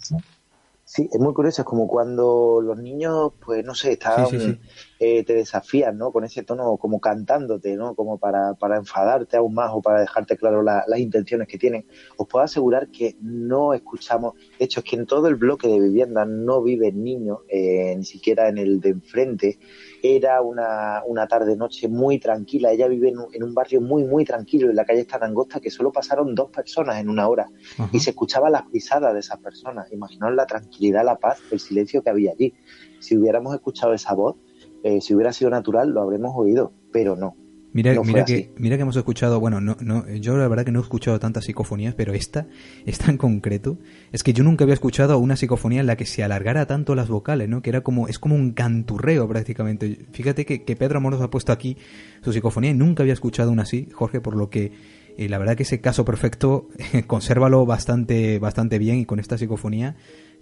[0.95, 4.61] Sí, es muy curioso, es como cuando los niños, pues no sé, están,
[5.01, 6.13] eh, te desafían, ¿no?
[6.13, 7.97] Con ese tono como cantándote, ¿no?
[7.97, 11.85] Como para, para enfadarte aún más o para dejarte claro las intenciones que tienen.
[12.17, 15.81] Os puedo asegurar que no escuchamos, de hecho es que en todo el bloque de
[15.81, 19.59] vivienda no viven niños, eh, ni siquiera en el de enfrente,
[20.05, 22.71] era una, una tarde-noche muy tranquila.
[22.71, 25.93] Ella vive en un, barrio muy, muy tranquilo, en la calle tan angosta, que solo
[25.93, 27.49] pasaron dos personas en una hora
[27.91, 29.91] y se escuchaba las pisadas de esas personas.
[29.93, 32.53] Imaginaos la tranquilidad, la paz, el silencio que había allí.
[33.01, 34.37] Si hubiéramos escuchado esa voz,
[34.83, 37.35] eh, si hubiera sido natural, lo habremos oído, pero no.
[37.75, 40.79] Mira, mira, que, mira que hemos escuchado, bueno, no, no, yo la verdad que no
[40.79, 42.47] he escuchado tantas psicofonías, pero esta,
[42.87, 43.79] esta en concreto,
[44.13, 47.09] es que yo nunca había escuchado una psicofonía en la que se alargara tanto las
[47.09, 47.63] vocales, ¿no?
[47.63, 50.07] Que era como, es como un canturreo prácticamente.
[50.13, 51.77] Fíjate que, que Pedro Amoros ha puesto aquí
[52.23, 54.73] su psicofonía y nunca había escuchado una así, Jorge, por lo que
[55.17, 56.69] eh, la verdad que ese caso perfecto,
[57.07, 59.97] consérvalo bastante, bastante bien y con esta psicofonía,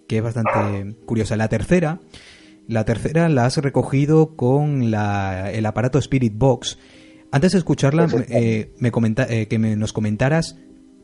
[0.06, 1.36] que es bastante curiosa.
[1.36, 2.00] La tercera,
[2.68, 6.78] la tercera la has recogido con la, el aparato Spirit Box,
[7.32, 10.58] antes de escucharla, eh, me comenta, eh, que me, nos comentaras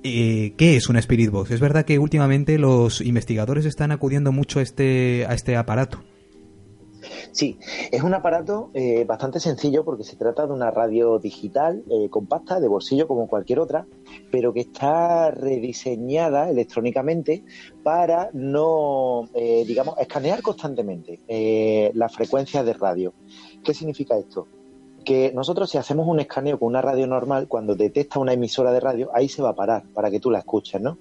[0.04, 1.50] eh, qué es una Spirit Box.
[1.50, 6.04] Es verdad que últimamente los investigadores están acudiendo mucho a este, a este aparato.
[7.32, 7.58] Sí,
[7.92, 8.72] es un aparato
[9.06, 13.86] bastante sencillo porque se trata de una radio digital compacta, de bolsillo como cualquier otra,
[14.32, 17.44] pero que está rediseñada electrónicamente
[17.84, 21.20] para no, digamos, escanear constantemente
[21.94, 23.14] las frecuencias de radio.
[23.62, 24.48] ¿Qué significa esto?
[25.04, 28.80] Que nosotros si hacemos un escaneo con una radio normal, cuando detecta una emisora de
[28.80, 30.98] radio, ahí se va a parar para que tú la escuches, ¿no?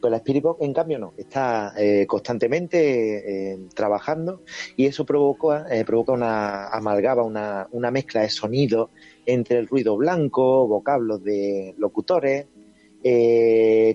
[0.00, 1.14] Pues la Spirit Box, en cambio, no.
[1.16, 4.42] Está eh, constantemente eh, trabajando
[4.76, 8.90] y eso provoca, eh, provoca una amalgama, una, una mezcla de sonidos
[9.24, 12.46] entre el ruido blanco, vocablos de locutores,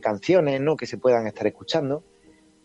[0.02, 0.78] canciones ¿no?
[0.78, 2.02] que se puedan estar escuchando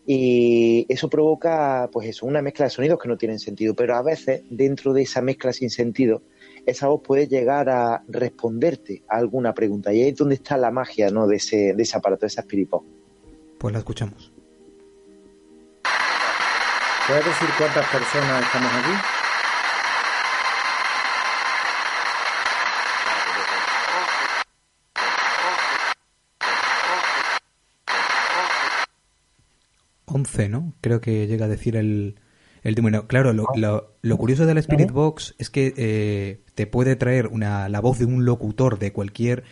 [0.09, 4.01] y eso provoca pues eso, una mezcla de sonidos que no tienen sentido, pero a
[4.01, 6.21] veces dentro de esa mezcla sin sentido
[6.67, 10.69] esa voz puede llegar a responderte a alguna pregunta y ahí es donde está la
[10.69, 11.25] magia ¿no?
[11.25, 12.83] de, ese, de ese aparato, de esa espiripop.
[13.57, 14.33] Pues la escuchamos.
[17.07, 18.91] ¿Puedes decir cuántas personas estamos aquí?
[30.05, 30.73] Once, ¿no?
[30.81, 32.19] Creo que llega a decir el,
[32.63, 33.07] el número.
[33.07, 33.47] Claro, lo,
[34.01, 37.99] lo, curioso de la Spirit Box es que eh, te puede traer una, la voz
[37.99, 39.43] de un locutor de cualquier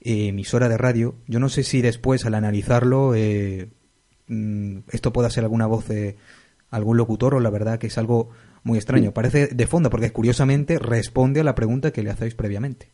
[0.00, 1.16] eh, emisora de radio.
[1.26, 3.66] Yo no sé si después, al analizarlo, eh,
[4.28, 6.14] mm, esto pueda ser alguna voz de
[6.70, 8.28] algún locutor o la verdad que es algo
[8.62, 9.12] muy extraño.
[9.12, 12.92] Parece de fondo porque curiosamente responde a la pregunta que le hacéis previamente.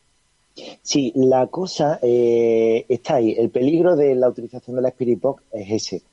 [0.81, 3.35] Sí, la cosa está ahí.
[3.37, 6.03] El peligro de la utilización de la Spirit Box es ese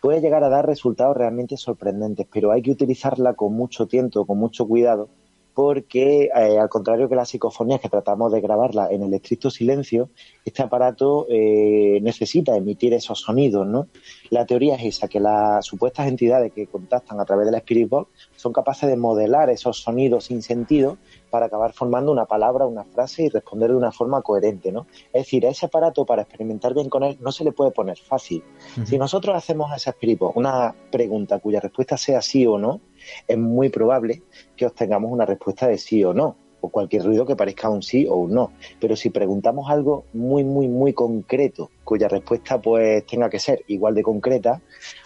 [0.00, 4.38] puede llegar a dar resultados realmente sorprendentes, pero hay que utilizarla con mucho tiempo, con
[4.38, 5.08] mucho cuidado,
[5.54, 10.10] porque eh, al contrario que las psicofonías que tratamos de grabarla en el estricto silencio,
[10.44, 13.88] este aparato eh, necesita emitir esos sonidos, ¿no?
[14.30, 17.88] La teoría es esa, que las supuestas entidades que contactan a través de la Spirit
[17.88, 20.98] Box son capaces de modelar esos sonidos sin sentido
[21.30, 24.86] para acabar formando una palabra, una frase y responder de una forma coherente, ¿no?
[25.12, 27.98] Es decir, a ese aparato para experimentar bien con él no se le puede poner
[27.98, 28.42] fácil.
[28.84, 32.80] Si nosotros hacemos a ese Spirit una pregunta cuya respuesta sea sí o no,
[33.26, 34.22] es muy probable
[34.56, 38.06] que obtengamos una respuesta de sí o no o cualquier ruido que parezca un sí
[38.06, 38.52] o un no.
[38.80, 43.94] Pero si preguntamos algo muy, muy, muy concreto, cuya respuesta pues tenga que ser igual
[43.94, 44.60] de concreta,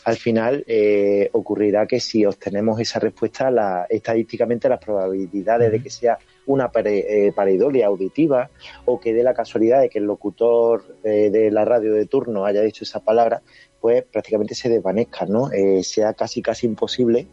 [0.05, 5.91] al final eh, ocurrirá que si obtenemos esa respuesta, la, estadísticamente las probabilidades de que
[5.91, 8.51] sea una pare, eh, pareidolia auditiva
[8.85, 12.45] o que dé la casualidad de que el locutor eh, de la radio de turno
[12.45, 13.43] haya dicho esa palabra,
[13.81, 15.51] pues prácticamente se desvanezca, ¿no?
[15.83, 17.27] sea casi casi imposible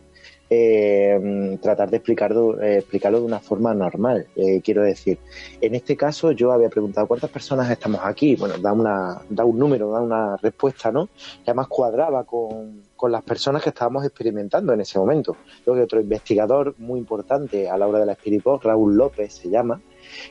[0.53, 4.27] eh, tratar de explicarlo, eh, explicarlo de una forma normal.
[4.35, 5.17] Eh, quiero decir,
[5.61, 8.35] en este caso yo había preguntado cuántas personas estamos aquí.
[8.35, 11.07] Bueno, da, una, da un número, da una respuesta, ¿no?
[11.39, 15.37] Y además cuadraba con, con las personas que estábamos experimentando en ese momento.
[15.63, 19.49] Creo que otro investigador muy importante a la hora de la Spirit Raúl López se
[19.49, 19.79] llama,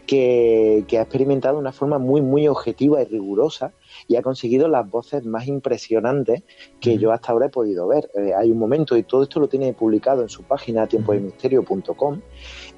[0.06, 3.72] que, que ha experimentado de una forma muy, muy objetiva y rigurosa
[4.08, 6.42] y ha conseguido las voces más impresionantes
[6.80, 8.10] que yo hasta ahora he podido ver.
[8.14, 12.20] Eh, hay un momento, y todo esto lo tiene publicado en su página tiempoymisterio.com,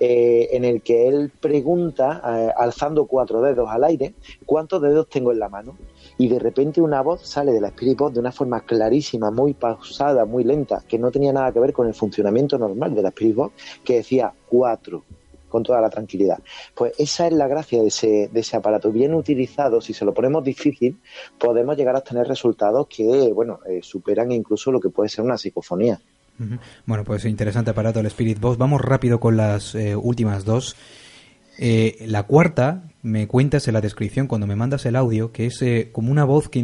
[0.01, 4.15] eh, en el que él pregunta, eh, alzando cuatro dedos al aire,
[4.47, 5.77] ¿cuántos dedos tengo en la mano?
[6.19, 9.55] Y de repente una voz sale de la Spirit Box de una forma clarísima, muy
[9.55, 13.09] pausada, muy lenta, que no tenía nada que ver con el funcionamiento normal de la
[13.09, 15.05] Spirit Box, que decía cuatro
[15.53, 16.39] con toda la tranquilidad.
[16.75, 18.91] Pues esa es la gracia de ese, de ese aparato.
[18.91, 20.99] Bien utilizado, si se lo ponemos difícil,
[21.39, 25.37] podemos llegar a tener resultados que, bueno, eh, superan incluso lo que puede ser una
[25.37, 26.01] psicofonía.
[26.87, 28.57] Bueno, pues interesante aparato el Spirit Box.
[28.57, 30.75] Vamos rápido con las eh, últimas dos.
[31.59, 35.63] Eh, la cuarta, me cuentas en la descripción cuando me mandas el audio, que es
[35.93, 36.59] como una voz que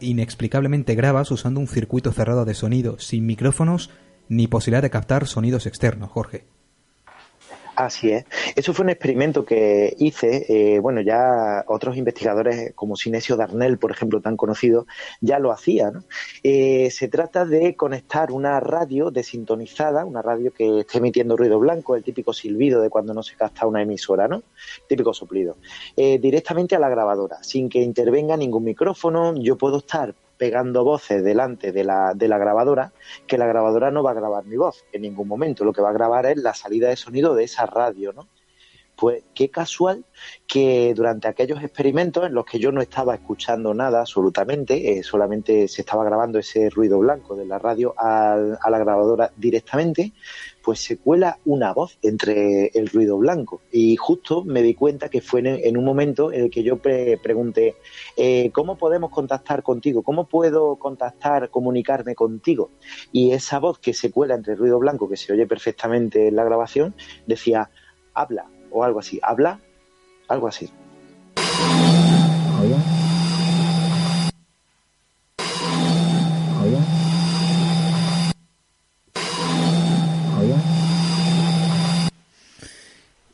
[0.00, 3.90] inexplicablemente grabas usando un circuito cerrado de sonido, sin micrófonos
[4.28, 6.44] ni posibilidad de captar sonidos externos, Jorge.
[7.78, 8.24] Así es.
[8.56, 10.46] Eso fue un experimento que hice.
[10.48, 14.88] Eh, bueno, ya otros investigadores como Sinesio Darnell, por ejemplo, tan conocido,
[15.20, 16.04] ya lo hacían.
[16.42, 21.94] Eh, se trata de conectar una radio desintonizada, una radio que esté emitiendo ruido blanco,
[21.94, 24.42] el típico silbido de cuando no se capta una emisora, ¿no?
[24.88, 25.58] Típico soplido.
[25.96, 29.36] Eh, directamente a la grabadora, sin que intervenga ningún micrófono.
[29.36, 32.92] Yo puedo estar pegando voces delante de la, de la grabadora,
[33.26, 35.90] que la grabadora no va a grabar mi voz en ningún momento, lo que va
[35.90, 38.28] a grabar es la salida de sonido de esa radio, ¿no?
[38.98, 40.04] Pues qué casual
[40.48, 45.68] que durante aquellos experimentos en los que yo no estaba escuchando nada absolutamente, eh, solamente
[45.68, 50.14] se estaba grabando ese ruido blanco de la radio a, la grabadora directamente,
[50.68, 53.62] pues se cuela una voz entre el ruido blanco.
[53.72, 57.76] Y justo me di cuenta que fue en, un momento en el que yo pregunté,
[58.18, 60.02] eh, ¿cómo podemos contactar contigo?
[60.02, 62.68] ¿Cómo puedo contactar, comunicarme contigo?
[63.12, 66.36] Y esa voz que se cuela entre el ruido blanco, que se oye perfectamente en
[66.36, 66.94] la grabación,
[67.26, 67.70] decía,
[68.12, 69.18] habla, o algo así.
[69.22, 69.60] ¿Habla?
[70.28, 70.68] Algo así.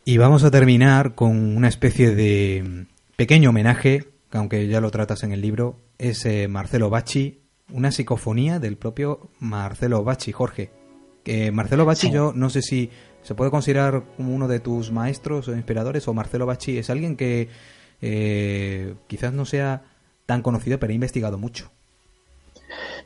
[0.06, 2.86] Y vamos a terminar con una especie de
[3.16, 8.58] pequeño homenaje, aunque ya lo tratas en el libro, es eh, Marcelo Bacci una psicofonía
[8.58, 10.70] del propio Marcelo Bacci, Jorge.
[11.22, 12.90] Que Marcelo Bacci, yo no sé si
[13.22, 17.16] se puede considerar como uno de tus maestros o inspiradores, o Marcelo Bacci es alguien
[17.16, 17.48] que
[18.02, 19.84] eh, quizás no sea
[20.26, 21.70] tan conocido, pero ha investigado mucho.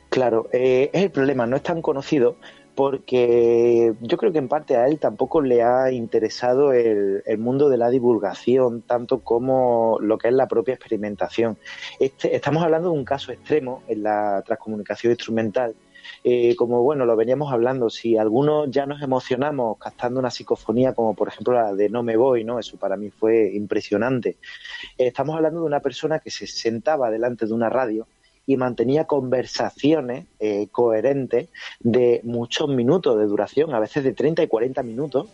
[0.09, 2.35] Claro, eh, es el problema, no es tan conocido
[2.79, 7.75] porque yo creo que en parte a él tampoco le ha interesado el, mundo de
[7.75, 11.57] la divulgación tanto como lo que es la propia experimentación.
[11.99, 15.75] Este, estamos hablando de un caso extremo en la transcomunicación instrumental.
[16.23, 21.15] Eh, como bueno, lo veníamos hablando, si algunos ya nos emocionamos captando una psicofonía como
[21.15, 22.59] por ejemplo la de No me voy, ¿no?
[22.59, 24.37] Eso para mí fue impresionante.
[24.97, 28.07] Estamos hablando de una persona que se sentaba delante de una radio
[28.49, 31.49] y mantenía conversaciones eh, coherentes
[31.81, 35.29] de muchos minutos de duración, a veces de 30 y 40 minutos,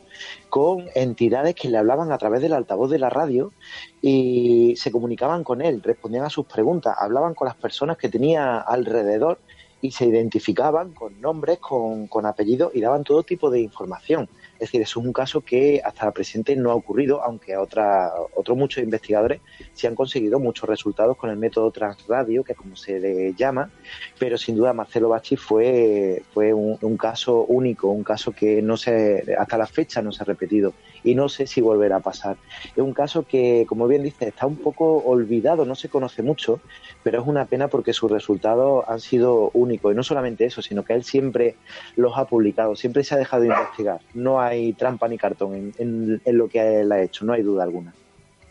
[0.50, 3.54] con entidades que le hablaban a través del altavoz de la radio
[4.02, 8.60] y se comunicaban con él, respondían a sus preguntas, hablaban con las personas que tenía
[8.60, 9.40] alrededor
[9.80, 14.28] y se identificaban con nombres, con, con apellidos y daban todo tipo de información.
[14.56, 18.58] Es decir, eso es un caso que hasta presente no ha ocurrido, aunque otra, otros
[18.58, 19.42] muchos investigadores
[19.74, 23.70] sí han conseguido muchos resultados con el método transradio, que es como se le llama,
[24.18, 29.36] pero sin duda Marcelo Bachi fue, fue un, caso único, un caso que no se,
[29.38, 30.74] hasta la fecha no se ha repetido
[31.06, 32.36] y no sé si volverá a pasar.
[32.76, 36.60] Es un caso que, como bien dice, está un poco olvidado, no se conoce mucho,
[37.04, 40.84] pero es una pena porque sus resultados han sido únicos y no solamente eso, sino
[40.84, 41.56] que él siempre
[41.96, 44.02] los ha publicado, siempre se ha dejado de investigar.
[44.16, 47.94] No hay trampa ni cartón en, lo que él ha hecho, no hay duda alguna.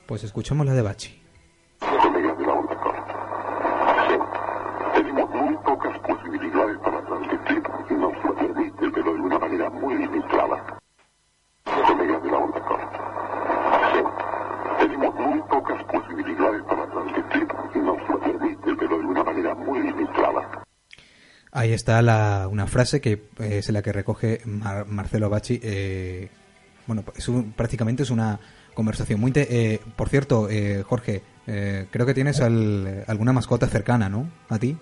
[0.07, 1.21] Pues escuchamos la de Bachi.
[4.95, 7.63] Tenemos muy pocas posibilidades para transmitir,
[7.99, 10.79] nos lo permite, pero de una manera muy limitada.
[11.65, 12.61] De la onda
[13.93, 14.01] Sí.
[14.79, 15.84] Tenemos muy pocas
[21.57, 25.61] Ahí está la, una frase que eh, es la que recoge Marcelo Bacci.
[25.63, 26.29] Eh,
[26.87, 28.41] bueno, es prácticamente es una
[28.75, 29.33] conversación muy...
[29.37, 30.49] Eh, por cierto,
[30.85, 34.29] Jorge, creo que tienes alguna mascota cercana, ¿no?
[34.49, 34.77] ¿A ti?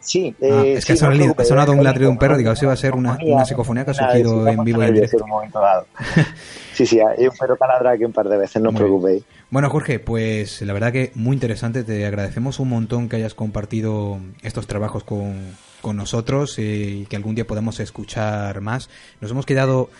[0.00, 0.34] Sí.
[0.42, 2.94] Ah, es que ha, sonado, un ladrido de un perro, digo, si va a ser
[2.94, 5.24] una, una psicofonía que ha surgido en vivo y en directo.
[6.74, 9.22] sí, sí, hay un perro que ladra aquí un par de veces, no os preocupéis.
[9.50, 14.18] Bueno, Jorge, pues la verdad que muy interesante, te agradecemos un montón que hayas compartido
[14.42, 18.90] estos trabajos con, con nosotros eh, y que algún día podamos escuchar más.
[19.20, 19.90] Nos hemos quedado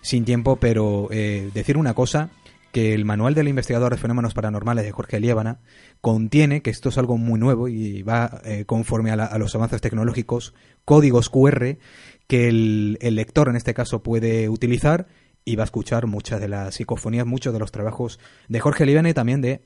[0.00, 2.30] sin tiempo, pero eh, decir una cosa,
[2.72, 5.58] que el manual del investigador de fenómenos paranormales de Jorge Liébana
[6.04, 10.52] contiene, que esto es algo muy nuevo y va eh, conforme a, los avances tecnológicos,
[10.84, 11.78] códigos QR
[12.26, 15.06] que el, lector en este caso puede utilizar
[15.46, 19.08] y va a escuchar muchas de las psicofonías, muchos de los trabajos de Jorge Liébana
[19.08, 19.62] y también de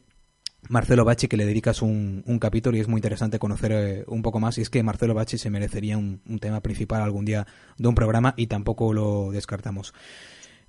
[0.68, 4.39] Marcelo Bacci, que le dedicas un, capítulo y es muy interesante conocer eh, un poco
[4.39, 4.59] más.
[4.59, 8.34] Y es que Marcelo Bacci se merecería un, tema principal algún día de un programa
[8.36, 9.93] y tampoco lo descartamos.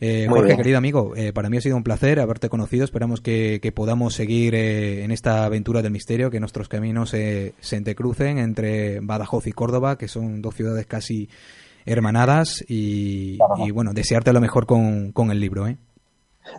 [0.01, 2.85] Eh, Jorge, querido amigo, eh, para mí ha sido un placer haberte conocido.
[2.85, 8.99] Esperamos que, podamos seguir en esta aventura del misterio, que nuestros caminos se entrecrucen entre
[9.01, 11.29] Badajoz y Córdoba, que son dos ciudades casi
[11.85, 12.63] hermanadas.
[12.67, 15.67] Y, y bueno, desearte lo mejor con, con el libro.
[15.67, 15.77] ¿eh?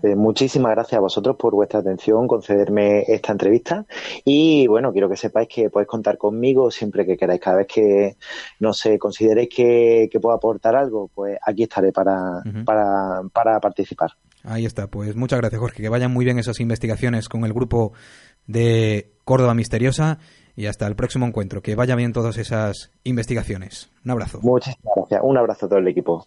[0.03, 3.87] Eh, muchísimas gracias a vosotros por vuestra atención, concederme esta entrevista
[4.25, 8.17] y bueno, quiero que sepáis que podéis contar conmigo siempre que queráis, cada vez que
[8.59, 14.11] no sé, consideréis que, que puedo aportar algo, pues aquí estaré para, para, para participar.
[14.45, 17.93] Ahí está, pues muchas gracias Jorge, que vayan muy bien esas investigaciones con el grupo
[18.47, 20.19] de Córdoba Misteriosa
[20.57, 23.91] y hasta el próximo encuentro, que vaya bien todas esas investigaciones.
[24.05, 24.41] Un abrazo.
[24.43, 26.27] Muchísimas gracias, un abrazo a todo el equipo.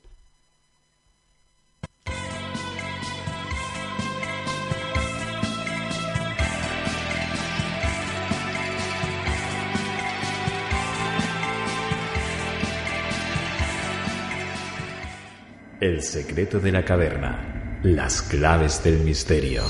[15.84, 17.82] El secreto de la caverna.
[17.84, 19.64] Las claves del misterio.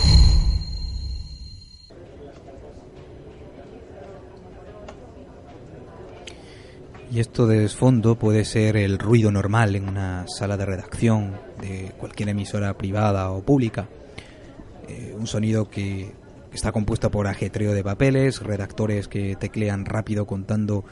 [7.11, 11.93] Y esto de fondo puede ser el ruido normal en una sala de redacción de
[11.97, 13.89] cualquier emisora privada o pública.
[14.87, 16.13] Eh, un sonido que
[16.53, 20.85] está compuesto por ajetreo de papeles, redactores que teclean rápido contando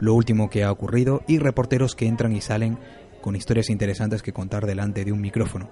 [0.00, 2.76] lo último que ha ocurrido y reporteros que entran y salen
[3.24, 5.70] con historias interesantes que contar delante de un micrófono.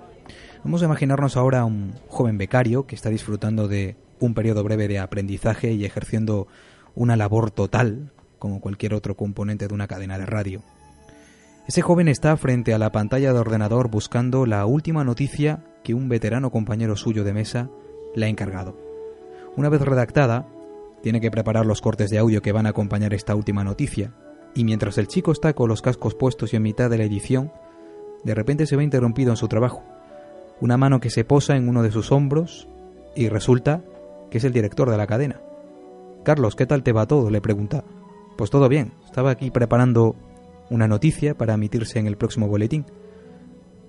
[0.65, 4.89] Vamos a imaginarnos ahora a un joven becario que está disfrutando de un periodo breve
[4.89, 6.47] de aprendizaje y ejerciendo
[6.95, 10.63] una labor total, como cualquier otro componente de una cadena de radio.
[11.69, 16.09] Ese joven está frente a la pantalla de ordenador buscando la última noticia que un
[16.09, 17.69] veterano compañero suyo de mesa
[18.15, 18.79] le ha encargado.
[19.59, 20.49] Una vez redactada,
[21.03, 24.15] tiene que preparar los cortes de audio que van a acompañar esta última noticia,
[24.55, 27.53] Y mientras el chico está con los cascos puestos y en mitad de la edición,
[28.25, 29.83] de repente se ve interrumpido en su trabajo.
[30.61, 32.69] Una mano que se posa en uno de sus hombros
[33.17, 33.83] y resulta
[34.31, 35.41] que es el director de la cadena.
[36.23, 37.31] Carlos, ¿qué tal te va todo?
[37.31, 37.85] le pregunta.
[38.37, 40.17] Pues todo bien, estaba aquí preparando
[40.71, 42.87] una noticia para emitirse en el próximo boletín.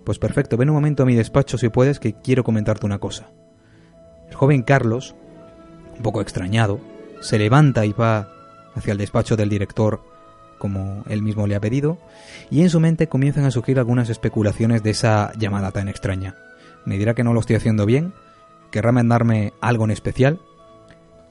[0.03, 3.31] Pues perfecto, ven un momento a mi despacho si puedes que quiero comentarte una cosa.
[4.27, 5.15] El joven Carlos,
[5.95, 6.79] un poco extrañado,
[7.21, 8.29] se levanta y va
[8.75, 10.01] hacia el despacho del director
[10.63, 11.97] como él mismo le ha pedido,
[12.49, 16.37] y en su mente comienzan a surgir algunas especulaciones de esa llamada tan extraña.
[16.85, 18.13] Me dirá que no lo estoy haciendo bien,
[18.71, 20.39] querrá mandarme algo en especial.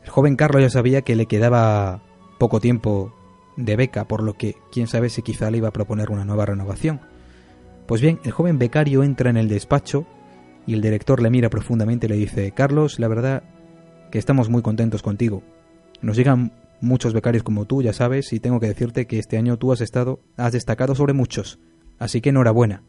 [0.05, 2.03] El joven Carlos ya sabía que le quedaba
[2.39, 3.15] poco tiempo
[3.57, 6.45] de beca, por lo que quién sabe si quizá le iba a proponer una nueva
[6.45, 7.01] renovación.
[7.87, 10.05] Pues bien, el joven becario entra en el despacho
[10.67, 13.45] y el director le mira profundamente y le dice, Carlos, la verdad
[14.11, 15.43] que estamos muy contentos contigo.
[16.03, 16.53] Nos llegan
[16.83, 19.81] muchos becarios como tú, ya sabes, y tengo que decirte que este año tú has
[19.81, 21.59] estado, has destacado sobre muchos.
[21.99, 22.83] Así que enhorabuena.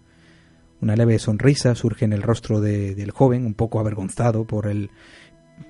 [0.81, 4.89] Una leve sonrisa surge en el rostro del joven, un poco avergonzado por el,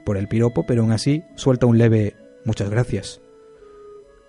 [0.05, 3.21] por el piropo, pero aún así suelta un leve muchas gracias.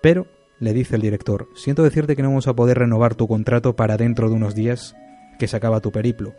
[0.01, 0.27] Pero,
[0.59, 3.97] le dice el director, siento decirte que no vamos a poder renovar tu contrato para
[3.97, 4.95] dentro de unos días
[5.39, 6.33] que se acaba tu periplo.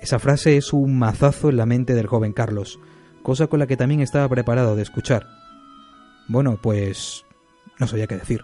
[0.00, 2.78] Esa frase es un mazazo en la mente del joven Carlos,
[3.22, 5.37] cosa con la que también estaba preparado de escuchar.
[6.28, 7.24] Bueno, pues
[7.78, 8.42] no sabía qué decir.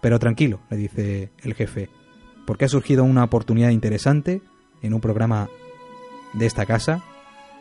[0.00, 1.88] Pero tranquilo, le dice el jefe,
[2.46, 4.42] porque ha surgido una oportunidad interesante
[4.82, 5.48] en un programa
[6.32, 7.04] de esta casa,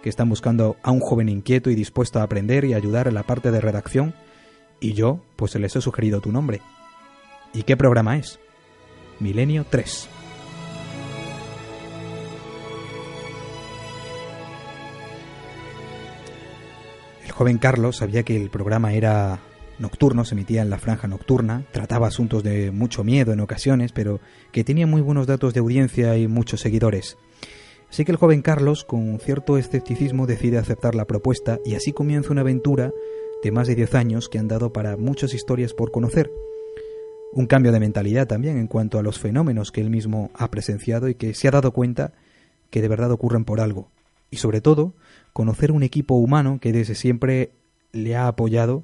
[0.02, 3.24] que están buscando a un joven inquieto y dispuesto a aprender y ayudar en la
[3.24, 4.16] parte de redacción,
[4.80, 6.62] y yo, pues les he sugerido tu nombre.
[7.54, 8.40] ¿Y qué programa es?
[9.20, 10.21] Milenio 3.
[17.32, 19.40] El joven Carlos sabía que el programa era
[19.80, 24.20] nocturno, se emitía en la franja nocturna, trataba asuntos de mucho miedo en ocasiones, pero
[24.52, 27.18] que tenía muy buenos datos de audiencia y muchos seguidores.
[27.90, 32.32] Así que el joven Carlos, con cierto escepticismo, decide aceptar la propuesta y así comienza
[32.32, 32.92] una aventura
[33.42, 36.30] de más de 10 años que han dado para muchas historias por conocer.
[37.32, 41.08] Un cambio de mentalidad también en cuanto a los fenómenos que él mismo ha presenciado
[41.08, 42.12] y que se ha dado cuenta
[42.70, 43.90] que de verdad ocurren por algo.
[44.32, 44.96] Y sobre todo,
[45.34, 47.52] conocer un equipo humano que desde siempre
[47.92, 48.84] le ha apoyado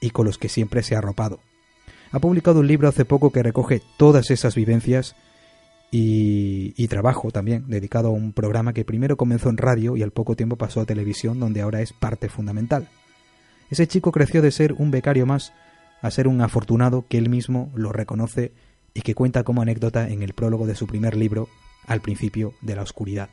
[0.00, 1.40] y con los que siempre se ha arropado.
[2.10, 5.16] Ha publicado un libro hace poco que recoge todas esas vivencias
[5.90, 10.10] y, y, trabajo también, dedicado a un programa que primero comenzó en radio y al
[10.10, 12.88] poco tiempo pasó a televisión, donde ahora es parte fundamental.
[13.70, 15.52] Ese chico creció de ser un becario más
[16.02, 18.52] a ser un afortunado que él mismo lo reconoce
[18.92, 21.48] y que cuenta como anécdota en el prólogo de su primer libro,
[21.86, 23.30] Al principio de la oscuridad.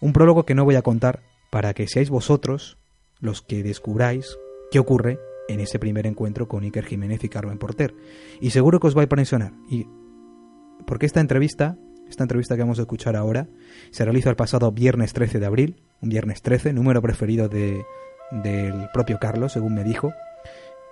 [0.00, 1.20] Un prólogo que no voy a contar
[1.50, 2.78] para que seáis vosotros
[3.20, 4.38] los que descubráis
[4.70, 5.18] qué ocurre
[5.48, 7.94] en ese primer encuentro con Iker Jiménez y Carmen Porter.
[8.40, 9.52] Y seguro que os va a impresionar.
[9.68, 9.86] Y
[10.86, 11.76] porque esta entrevista,
[12.08, 13.48] esta entrevista que vamos a escuchar ahora,
[13.90, 17.84] se realiza el pasado viernes 13 de abril, un viernes 13, número preferido de,
[18.30, 20.12] del propio Carlos, según me dijo,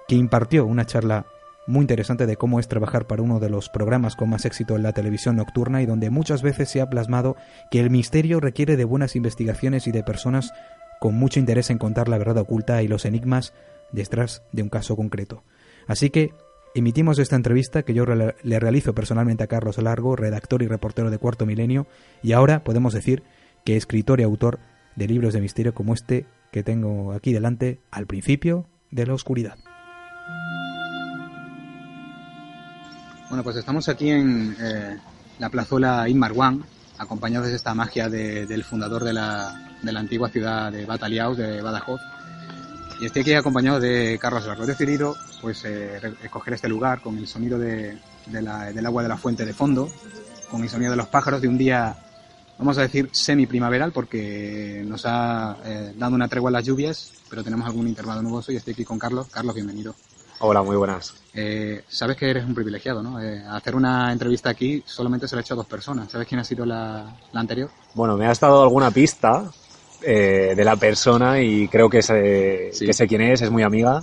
[0.09, 1.27] que impartió una charla
[1.69, 4.83] muy interesante de cómo es trabajar para uno de los programas con más éxito en
[4.83, 7.37] la televisión nocturna y donde muchas veces se ha plasmado
[7.71, 10.53] que el misterio requiere de buenas investigaciones y de personas
[10.99, 13.53] con mucho interés en contar la verdad oculta y los enigmas
[13.93, 15.45] detrás de un caso concreto.
[15.87, 16.33] Así que
[16.75, 21.19] emitimos esta entrevista que yo le realizo personalmente a Carlos Largo, redactor y reportero de
[21.19, 21.87] Cuarto Milenio,
[22.23, 23.23] y ahora podemos decir
[23.65, 24.59] que escritor y autor
[24.97, 29.59] de libros de misterio como este que tengo aquí delante al principio de la oscuridad.
[33.29, 34.97] Bueno, pues estamos aquí en eh,
[35.39, 36.65] la plazuela Inmarwan,
[36.97, 41.37] acompañados de esta magia de, del fundador de la, de la, antigua ciudad de Bataliaus,
[41.37, 42.01] de Badajoz.
[43.03, 44.65] Y estoy aquí acompañado de Carlos Largo.
[44.65, 47.99] He decidido pues, eh, escoger este lugar con el sonido de,
[48.33, 49.91] la, del agua de la fuente de fondo,
[50.51, 51.97] con el sonido de los pájaros de un día,
[52.59, 57.45] vamos a decir, semi-primaveral, porque nos ha eh, dado una tregua en las lluvias, pero
[57.45, 59.29] tenemos algún intervalo nuboso y estoy aquí con Carlos.
[59.31, 59.95] Carlos, bienvenido.
[60.41, 61.15] Hola, muy buenas.
[61.35, 63.21] Eh, sabes que eres un privilegiado, ¿no?
[63.21, 66.11] Eh, hacer una entrevista aquí solamente se la ha hecho a dos personas.
[66.11, 67.71] ¿Sabes quién ha sido la, la anterior?
[67.95, 69.51] Bueno, me ha estado alguna pista
[70.03, 72.87] eh, de la persona y creo que sé, sí.
[72.87, 74.03] que sé quién es, es muy amiga.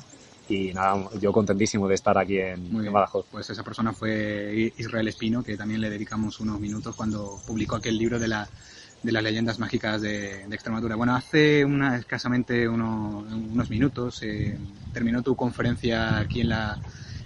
[0.49, 3.25] Y nada, yo contentísimo de estar aquí en, muy en Badajoz.
[3.31, 7.97] Pues esa persona fue Israel Espino, que también le dedicamos unos minutos cuando publicó aquel
[7.97, 8.47] libro de la
[9.05, 10.95] de las leyendas mágicas de, Extremadura.
[10.95, 14.57] Bueno, hace una, escasamente uno, unos minutos eh,
[14.91, 16.79] terminó tu conferencia aquí en la,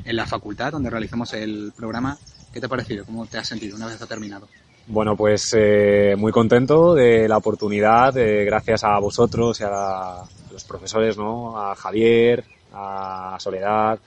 [0.04, 2.18] en la facultad donde realizamos el programa.
[2.52, 3.06] ¿Qué te ha parecido?
[3.06, 4.48] ¿Cómo te has sentido una vez ha terminado?
[4.88, 10.26] Bueno, pues eh, muy contento de la oportunidad, eh, gracias a vosotros y a, a,
[10.52, 11.58] los profesores, ¿no?
[11.58, 12.44] A Javier,
[12.74, 14.00] a Soledad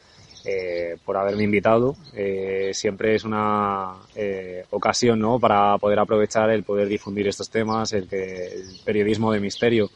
[0.45, 1.95] eh, por haberme invitado.
[2.15, 5.39] Eh, siempre es una eh, ocasión ¿no?
[5.39, 9.91] para poder aprovechar el poder difundir estos temas, el que el periodismo de misterio,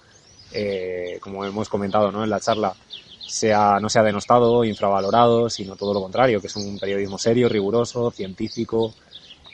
[1.21, 2.25] como hemos comentado ¿no?
[2.25, 2.75] en la charla,
[3.27, 8.11] sea, no sea denostado, infravalorado, sino todo lo contrario, que es un periodismo serio, riguroso,
[8.11, 8.95] científico,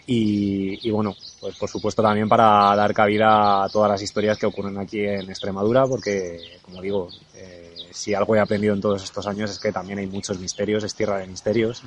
[0.06, 4.47] y, y, bueno, pues por supuesto también para dar cabida a todas las historias que
[4.47, 9.27] ocurren aquí en Extremadura, porque como digo, eh, si algo he aprendido en todos estos
[9.27, 11.82] años es que también hay muchos misterios, es tierra de misterios.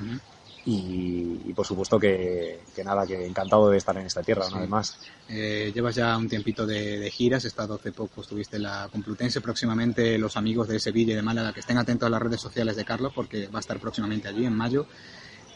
[0.64, 4.52] y, y, por supuesto que, que, nada, que encantado de estar en esta tierra, sí.
[4.52, 4.98] una vez más.
[5.28, 9.40] Eh, llevas ya un tiempito de, de, giras, estado hace poco, estuviste en la Complutense,
[9.40, 12.74] próximamente los amigos de Sevilla y de Málaga que estén atentos a las redes sociales
[12.76, 14.86] de Carlos porque va a estar próximamente allí en mayo.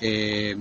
[0.01, 0.56] Eh,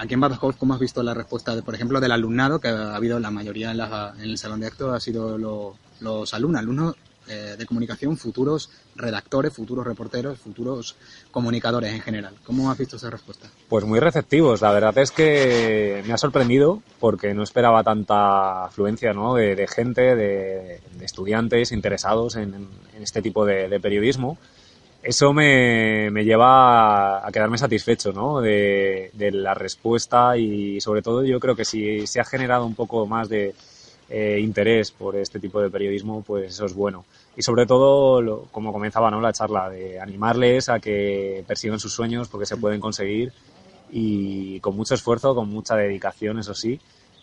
[0.00, 2.96] Aquí en Badajoz, ¿cómo has visto la respuesta, de, por ejemplo, del alumnado, que ha
[2.96, 6.60] habido la mayoría en, la, en el salón de actos, ha sido lo, los alumnos,
[6.60, 6.94] alumnos
[7.30, 10.96] eh, de comunicación, futuros redactores, futuros reporteros, futuros
[11.30, 12.34] comunicadores en general.
[12.44, 13.48] ¿Cómo has visto esa respuesta?
[13.68, 14.60] Pues muy receptivos.
[14.60, 19.34] La verdad es que me ha sorprendido porque no esperaba tanta afluencia ¿no?
[19.34, 24.36] de, de gente, de, de, estudiantes interesados en, en este tipo de, de periodismo
[25.02, 28.40] eso me, me, lleva a quedarme satisfecho ¿no?
[28.40, 32.74] de, de, la respuesta y sobre todo yo creo que si se ha generado un
[32.74, 33.54] poco más de
[34.10, 37.04] eh, interés por este tipo de periodismo, pues eso es bueno.
[37.36, 39.20] Y sobre todo, lo, como comenzaba ¿no?
[39.20, 43.32] la charla, de animarles a que persigan sus sueños porque se pueden conseguir
[43.90, 46.78] y con mucho esfuerzo, con mucha dedicación, eso sí,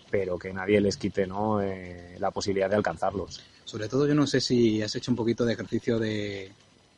[0.09, 1.61] pero que nadie les quite ¿no?
[1.61, 3.41] Eh, la posibilidad de alcanzarlos.
[3.65, 6.51] Sobre todo yo no sé si has hecho un poquito de ejercicio de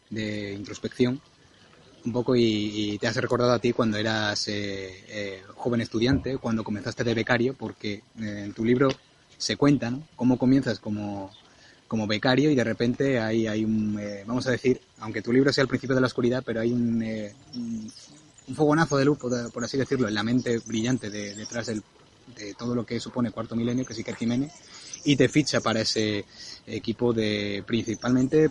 [0.09, 1.21] de introspección
[2.05, 6.37] un poco y, y, te has recordado a ti cuando eras eh, eh, joven estudiante,
[6.37, 8.87] cuando comenzaste de becario, porque eh, en tu libro
[9.39, 10.03] se cuenta ¿no?
[10.15, 11.31] cómo comienzas como,
[11.87, 15.51] como becario y de repente hay, hay un, eh, vamos a decir, aunque tu libro
[15.51, 17.91] sea el principio de la oscuridad, pero hay un, eh, un,
[18.55, 21.81] fogonazo de luz, por, por, así decirlo, en la mente brillante de, detrás del,
[22.35, 24.51] de todo lo que supone Cuarto Milenio, que es Iker Jiménez,
[25.03, 26.25] y te ficha para ese
[26.67, 28.49] equipo de principalmente, eh,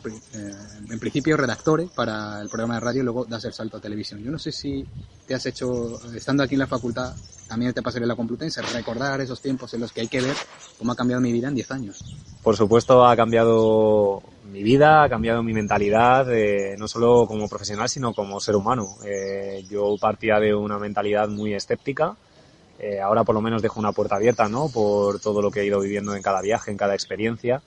[0.91, 4.23] en principio redactores para el programa de radio y luego das el salto a televisión.
[4.23, 4.85] Yo no sé si
[5.27, 7.15] te has hecho, estando aquí en la facultad,
[7.49, 10.35] también te pasaré la Complutense, recordar esos tiempos en los que hay que ver
[10.79, 12.05] cómo ha cambiado mi vida en 10 años.
[12.43, 17.89] Por supuesto ha cambiado mi vida, ha cambiado mi mentalidad, eh, no solo como profesional,
[17.89, 18.97] sino como ser humano.
[19.05, 22.17] Eh, yo partía de una mentalidad muy escéptica,
[22.79, 24.69] eh, ahora por lo menos dejo una puerta abierta, ¿no?
[24.69, 27.63] Por todo lo que he ido viviendo en cada viaje, en cada experiencia.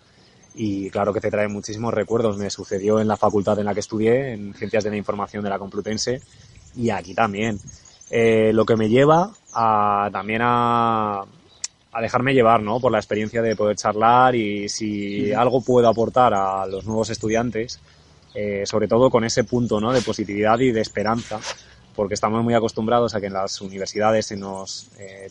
[0.53, 2.37] Y claro que te trae muchísimos recuerdos.
[2.37, 5.49] Me sucedió en la facultad en la que estudié, en Ciencias de la Información de
[5.49, 6.21] la Complutense,
[6.75, 7.59] y aquí también.
[8.09, 11.23] Eh, lo que me lleva a, también a,
[11.91, 12.79] a dejarme llevar, ¿no?
[12.79, 15.33] Por la experiencia de poder charlar y si sí.
[15.33, 17.79] algo puedo aportar a los nuevos estudiantes,
[18.33, 19.91] eh, sobre todo con ese punto, ¿no?
[19.91, 21.39] De positividad y de esperanza,
[21.95, 25.29] porque estamos muy acostumbrados a que en las universidades se nos, eh,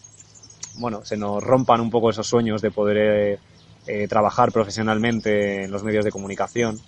[0.79, 3.39] bueno, se nos rompan un poco esos sueños de poder eh,
[3.87, 6.79] eh, trabajar profesionalmente en los medios de comunicación,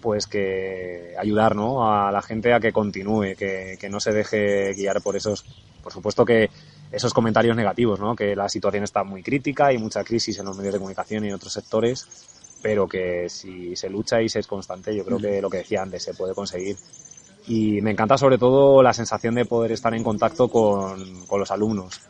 [0.00, 1.92] pues que ayudar ¿no?
[1.92, 5.44] a la gente a que continúe, que, que no se deje guiar por esos,
[5.82, 6.50] por supuesto que
[6.90, 8.16] esos comentarios negativos, ¿no?
[8.16, 11.28] que la situación está muy crítica, hay mucha crisis en los medios de comunicación y
[11.28, 12.06] en otros sectores,
[12.62, 15.82] pero que si se lucha y se es constante, yo creo que lo que decía
[15.82, 16.76] antes se puede conseguir
[17.46, 21.50] y me encanta sobre todo la sensación de poder estar en contacto con, con los
[21.50, 22.00] alumnos.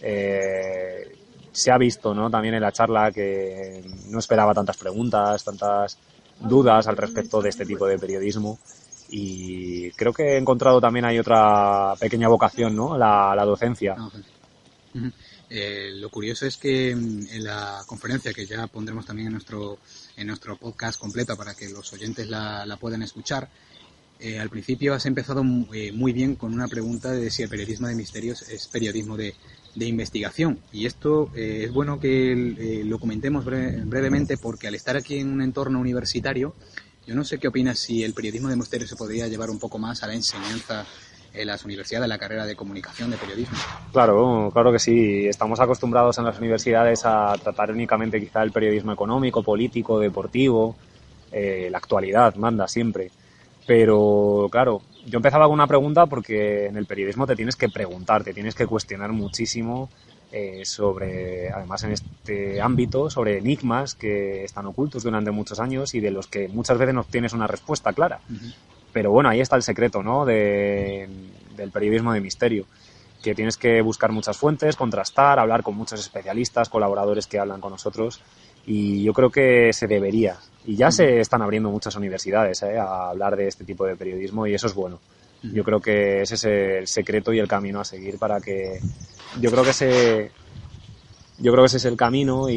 [0.00, 1.16] Eh,
[1.52, 2.30] se ha visto ¿no?
[2.30, 5.98] también en la charla que no esperaba tantas preguntas, tantas
[6.40, 8.58] dudas al respecto de este tipo de periodismo
[9.12, 12.96] y creo que he encontrado también hay otra pequeña vocación, ¿no?
[12.96, 13.94] La, la docencia.
[15.50, 19.78] Eh, lo curioso es que en la conferencia que ya pondremos también en nuestro
[20.16, 23.50] en nuestro podcast completo para que los oyentes la, la puedan escuchar,
[24.24, 25.42] eh, al principio has empezado
[25.74, 29.34] eh, muy bien con una pregunta de si el periodismo de misterios es periodismo de,
[29.74, 30.60] investigación.
[30.70, 35.32] Y esto eh, es bueno que lo comentemos breve, brevemente porque al estar aquí en
[35.32, 36.54] un entorno universitario,
[37.04, 39.78] yo no sé qué opinas si el periodismo de misterios se podría llevar un poco
[39.80, 40.86] más a la enseñanza
[41.34, 43.58] en las universidades, a la carrera de comunicación, de periodismo.
[43.92, 45.26] Claro, claro que sí.
[45.26, 50.76] Estamos acostumbrados en las universidades a tratar únicamente quizá el periodismo económico, político, deportivo.
[51.32, 53.10] La actualidad manda siempre
[53.66, 58.24] pero claro, yo empezaba con una pregunta porque en el periodismo te tienes que preguntar,
[58.24, 59.88] te tienes que cuestionar muchísimo
[60.30, 66.00] eh, sobre, además en este ámbito, sobre enigmas que están ocultos durante muchos años y
[66.00, 68.20] de los que muchas veces no tienes una respuesta clara.
[68.28, 68.54] Uh -huh.
[68.92, 70.24] Pero bueno, ahí está el secreto, ¿no?
[70.24, 71.08] De,
[71.56, 72.66] del periodismo de misterio
[73.22, 77.70] que tienes que buscar muchas fuentes, contrastar, hablar con muchos especialistas, colaboradores que hablan con
[77.70, 78.20] nosotros
[78.66, 80.36] y yo creo que se debería.
[80.64, 82.78] Y ya se están abriendo muchas universidades ¿eh?
[82.78, 85.00] a hablar de este tipo de periodismo y eso es bueno.
[85.42, 88.78] Yo creo que ese es el secreto y el camino a seguir para que
[89.40, 90.30] yo creo que ese
[91.38, 92.54] yo creo que ese es el camino y,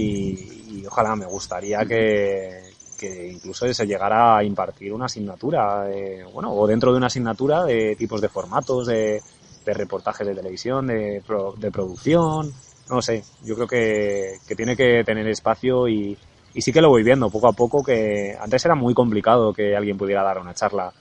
[0.69, 2.61] y ojalá me gustaría que,
[2.95, 7.63] que incluso se llegara a impartir una asignatura, eh, bueno, o dentro de una asignatura
[7.63, 9.21] de tipos de formatos, de,
[9.65, 11.23] de reportajes de televisión, de,
[11.57, 12.53] de producción,
[12.89, 16.17] no sé, yo creo que, que tiene que tener espacio y,
[16.55, 19.75] y sí que lo voy viendo poco a poco que antes era muy complicado que
[19.75, 20.91] alguien pudiera dar una charla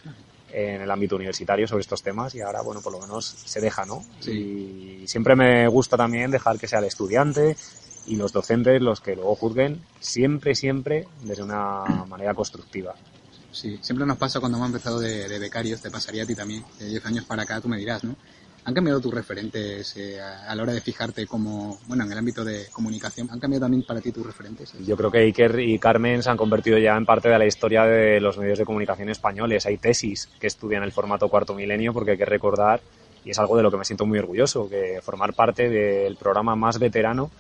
[0.53, 3.85] en el ámbito universitario sobre estos temas y ahora, bueno, por lo menos se deja,
[3.85, 4.05] ¿no?
[4.27, 7.57] Y siempre me gusta también dejar que sea el estudiante
[8.07, 12.95] y los docentes los que luego juzguen, siempre, siempre desde una manera constructiva.
[13.53, 16.65] Sí, siempre nos pasa cuando hemos empezado de, de becarios, te pasaría a ti también,
[16.81, 18.17] de 10 años para acá, tú me dirás, ¿no?
[18.67, 22.19] ¿Han cambiado tus referentes eh, a, a la hora de fijarte como, bueno, en el
[22.19, 23.29] ámbito de comunicación?
[23.31, 24.73] ¿Han cambiado también para ti tus referentes?
[24.87, 27.85] Yo creo que Iker y Carmen se han convertido ya en parte de la historia
[27.85, 29.67] de los medios de comunicación españoles.
[29.67, 32.81] Hay tesis que estudian el formato cuarto milenio porque hay que recordar,
[33.23, 36.57] y es algo de lo que me siento muy orgulloso, que formar parte del programa
[36.57, 37.31] más veterano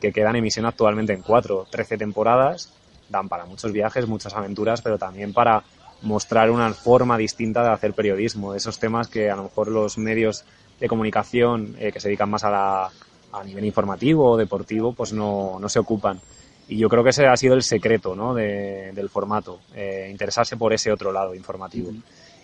[0.00, 2.72] que queda en emisión actualmente en cuatro, 13 temporadas,
[3.08, 5.62] dan para muchos viajes, muchas aventuras, pero también para
[6.02, 10.44] mostrar una forma distinta de hacer periodismo, esos temas que a lo mejor los medios
[10.82, 12.90] de comunicación eh, que se dedican más a, la,
[13.32, 16.20] a nivel informativo o deportivo, pues no, no se ocupan.
[16.66, 18.34] Y yo creo que ese ha sido el secreto ¿no?
[18.34, 21.90] de- del formato, eh, interesarse por ese otro lado informativo.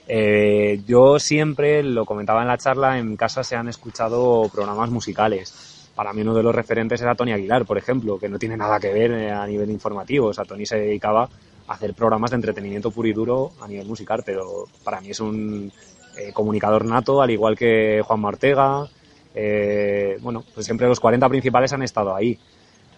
[0.06, 5.90] Eh, yo siempre, lo comentaba en la charla, en casa se han escuchado programas musicales.
[5.96, 8.78] Para mí uno de los referentes era Tony Aguilar, por ejemplo, que no tiene nada
[8.78, 10.28] que ver eh, a nivel informativo.
[10.28, 11.28] O sea, Tony se dedicaba
[11.66, 15.18] a hacer programas de entretenimiento puro y duro a nivel musical, pero para mí es
[15.20, 15.70] un
[16.18, 18.86] eh, comunicador nato, al igual que Juan Ortega.
[19.34, 22.38] Eh, bueno, pues siempre los 40 principales han estado ahí.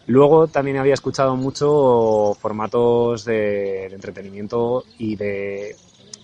[0.06, 5.76] Luego también había escuchado mucho formatos de, de entretenimiento y de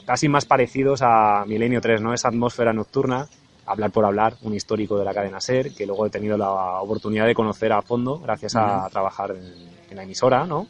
[0.07, 2.15] casi más parecidos a Milenio 3, ¿no?
[2.15, 3.29] Esa atmósfera nocturna,
[3.67, 7.27] hablar por hablar, un histórico de la cadena SER, que luego he tenido la oportunidad
[7.27, 10.67] de conocer a fondo gracias a trabajar en, en la emisora, ¿no?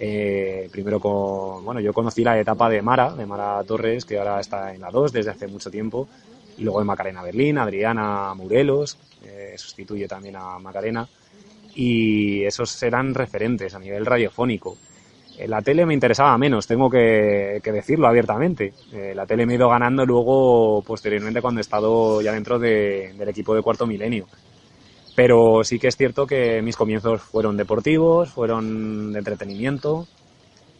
[0.00, 4.40] Eh, primero con, bueno, yo conocí la etapa de Mara, de Mara Torres, que ahora
[4.40, 6.08] está en la 2 desde hace mucho tiempo,
[6.56, 11.08] y luego de Macarena Berlín, Adriana Murelos, eh, sustituye también a Macarena,
[11.72, 14.78] y esos eran referentes a nivel radiofónico.
[15.34, 18.74] Eh, La tele me interesaba menos, tengo que, decirlo abiertamente.
[18.90, 23.12] Eh, la tele me ha ido ganando luego, posteriormente, cuando he estado ya dentro de-
[23.14, 24.28] del equipo de cuarto milenio.
[25.18, 30.06] Pero sí que es cierto que mis comienzos fueron deportivos, fueron de entretenimiento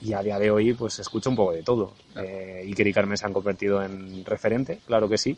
[0.01, 1.93] y a día de hoy pues escucho un poco de todo.
[2.15, 5.36] Eh, Iker y Carmen se han convertido en referente, claro que sí,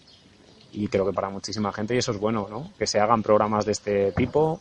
[0.72, 2.72] y creo que para muchísima gente y eso es bueno, ¿no?
[2.78, 4.60] Que se hagan programas de este tipo.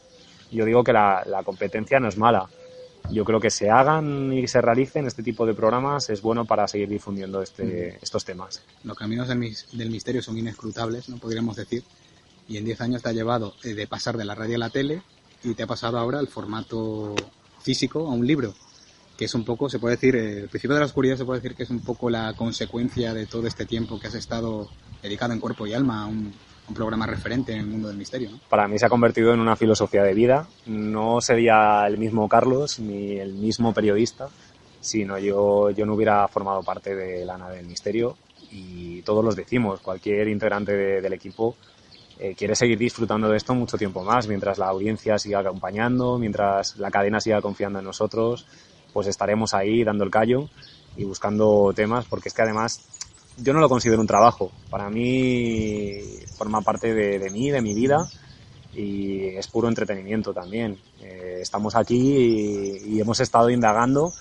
[0.53, 2.48] Yo digo que la, la competencia no es mala.
[3.11, 6.66] Yo creo que se hagan y se realicen este tipo de programas es bueno para
[6.70, 8.64] seguir difundiendo este, estos temas.
[8.86, 11.18] Los caminos del, del misterio son inescrutables, ¿no?
[11.18, 11.84] Podríamos decir.
[12.50, 14.70] Y en 10 años te ha llevado eh, de pasar de la radio a la
[14.70, 15.02] tele
[15.44, 17.16] y te ha pasado ahora al formato
[17.62, 18.54] físico a un libro,
[19.18, 21.40] que es un poco, se puede decir, eh, el principio de la oscuridad se puede
[21.42, 24.68] decir que es un poco la consecuencia de todo este tiempo que has estado
[25.04, 26.34] dedicado en cuerpo y alma a un,
[26.68, 28.40] un programa referente en el mundo del misterio, ¿no?
[28.50, 30.48] para mí se ha convertido en una filosofía de vida.
[30.66, 34.30] No sería el mismo Carlos ni el mismo periodista,
[34.82, 38.18] sino yo, yo no hubiera formado parte de la nave del misterio
[38.52, 41.56] y todos los decimos, cualquier integrante de- del equipo
[42.20, 46.78] eh, quiere seguir disfrutando de esto mucho tiempo más, mientras la audiencia siga acompañando, mientras
[46.78, 48.46] la cadena siga confiando en nosotros,
[48.94, 50.50] pues estaremos ahí dando el callo
[50.98, 52.82] y buscando temas, porque es que además
[53.38, 54.52] yo no lo considero un trabajo.
[54.70, 56.02] Para mí
[56.38, 58.08] forma parte de, de mí, de mi vida
[58.74, 60.78] y es puro entretenimiento también.
[61.02, 64.12] Eh, estamos aquí y, y hemos estado indagando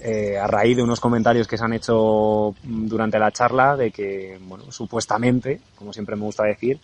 [0.00, 4.38] eh, a raíz de unos comentarios que se han hecho durante la charla de que,
[4.42, 6.78] bueno, supuestamente, como siempre me gusta decir,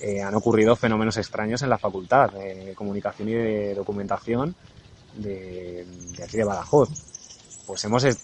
[0.00, 4.54] eh, han ocurrido fenómenos extraños en la facultad de comunicación y de documentación
[5.14, 5.86] de,
[6.16, 6.88] de aquí de Badajoz.
[7.66, 8.16] Pues hemos eh,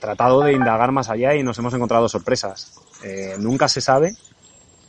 [0.00, 2.74] tratado de indagar más allá y nos hemos encontrado sorpresas.
[3.02, 4.14] Eh, nunca se sabe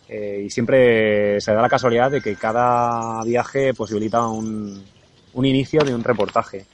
[0.08, 4.86] eh, y siempre se da la casualidad de que cada viaje posibilita un,
[5.34, 6.66] un inicio de un reportaje.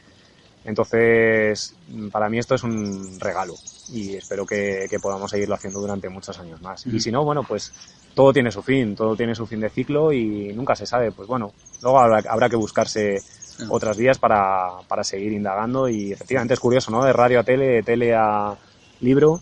[0.63, 1.75] Entonces,
[2.11, 3.55] para mí esto es un regalo
[3.91, 6.85] y espero que, que podamos seguirlo haciendo durante muchos años más.
[6.87, 7.71] Y si no, bueno, pues
[8.13, 11.11] todo tiene su fin, todo tiene su fin de ciclo y nunca se sabe.
[11.11, 11.51] Pues bueno,
[11.81, 13.21] luego habrá, habrá que buscarse
[13.69, 17.03] otras vías para, para seguir indagando y efectivamente es curioso, ¿no?
[17.03, 18.55] De radio a tele, de tele a
[19.01, 19.39] libro.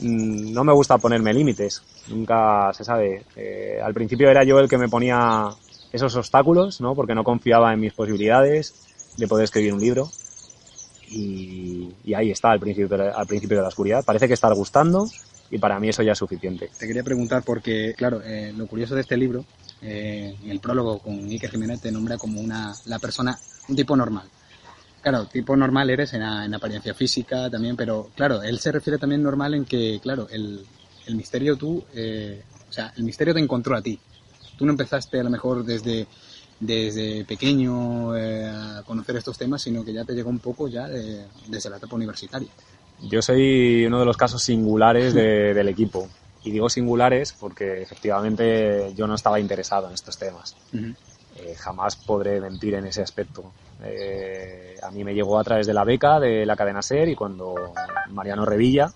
[0.00, 3.24] Mm, No me gusta ponerme límites, nunca se sabe.
[3.36, 5.48] Eh, al principio era yo el que me ponía
[5.92, 6.94] esos obstáculos, ¿no?
[6.94, 8.74] Porque no confiaba en mis posibilidades
[9.16, 10.10] de poder escribir un libro.
[11.08, 14.04] Y, y ahí está al principio, al principio de la oscuridad.
[14.04, 15.08] Parece que está gustando
[15.50, 16.70] y para mí eso ya es suficiente.
[16.78, 19.44] Te quería preguntar porque, claro, eh, lo curioso de este libro,
[19.82, 23.38] eh, en el prólogo con Iker Jiménez te nombra como una, la persona,
[23.68, 24.28] un tipo normal.
[25.02, 29.22] Claro, tipo normal eres en, en apariencia física también, pero claro, él se refiere también
[29.22, 30.66] normal en que, claro, el,
[31.06, 34.00] el misterio tú, eh, o sea, el misterio te encontró a ti.
[34.58, 36.08] Tú no empezaste a lo mejor desde,
[36.60, 40.88] desde pequeño eh, a conocer estos temas, sino que ya te llegó un poco ya
[40.88, 42.48] de- desde la etapa universitaria.
[42.98, 46.08] Yo soy uno de los casos singulares de- del equipo.
[46.44, 50.54] Y digo singulares porque efectivamente yo no estaba interesado en estos temas.
[51.38, 53.52] Eh, jamás podré mentir en ese aspecto.
[53.82, 57.14] Eh, a mí me llegó a través de la beca de la cadena SER y
[57.16, 57.74] cuando
[58.10, 58.90] Mariano Revilla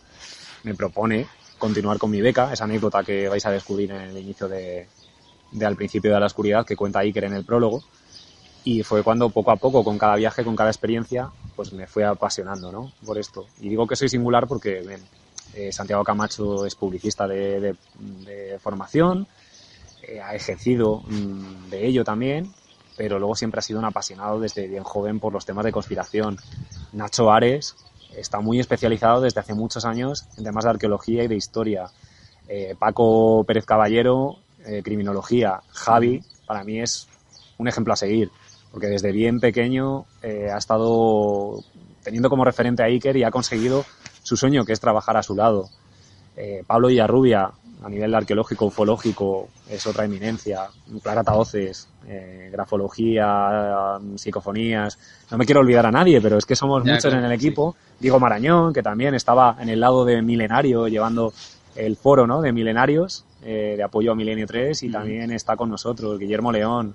[0.62, 1.26] me propone
[1.58, 4.88] continuar con mi beca, esa anécdota que vais a descubrir en el inicio de,
[5.52, 7.82] de Al principio de la oscuridad que cuenta Iker en el prólogo.
[8.62, 12.02] Y fue cuando poco a poco, con cada viaje, con cada experiencia, pues me fui
[12.02, 12.92] apasionando ¿no?
[13.04, 13.46] por esto.
[13.60, 14.98] Y digo que soy singular porque
[15.54, 17.74] eh, Santiago Camacho es publicista de
[18.60, 19.26] formación,
[20.10, 22.52] eh, ha ejercido mm, de ello también,
[22.96, 26.38] pero luego siempre ha sido un apasionado desde bien joven por los temas de conspiración.
[26.92, 27.76] Nacho Ares
[28.16, 31.90] está muy especializado desde hace muchos años en temas de arqueología y de historia.
[32.48, 34.38] Eh, Paco Pérez Caballero,
[34.70, 35.60] eh, criminología.
[35.72, 37.08] Javi, para mí es
[37.58, 38.30] un ejemplo a seguir,
[38.70, 41.62] porque desde bien pequeño eh, ha estado
[42.02, 43.84] teniendo como referente a Iker y ha conseguido
[44.22, 45.68] su sueño, que es trabajar a su lado.
[46.36, 47.50] Eh, Pablo Villarrubia,
[47.82, 50.68] a nivel arqueológico, ufológico, es otra eminencia.
[51.02, 54.98] Clara Taoces, eh, grafología, psicofonías.
[55.30, 57.32] No me quiero olvidar a nadie, pero es que somos Ya, muchos claro, en el
[57.32, 57.76] equipo.
[57.98, 61.32] Diego Marañón, que también estaba en el lado de Milenario, llevando
[61.76, 62.40] el foro ¿no?
[62.40, 66.94] de Milenarios, eh, de apoyo a Milenio 3, y también está con nosotros Guillermo León.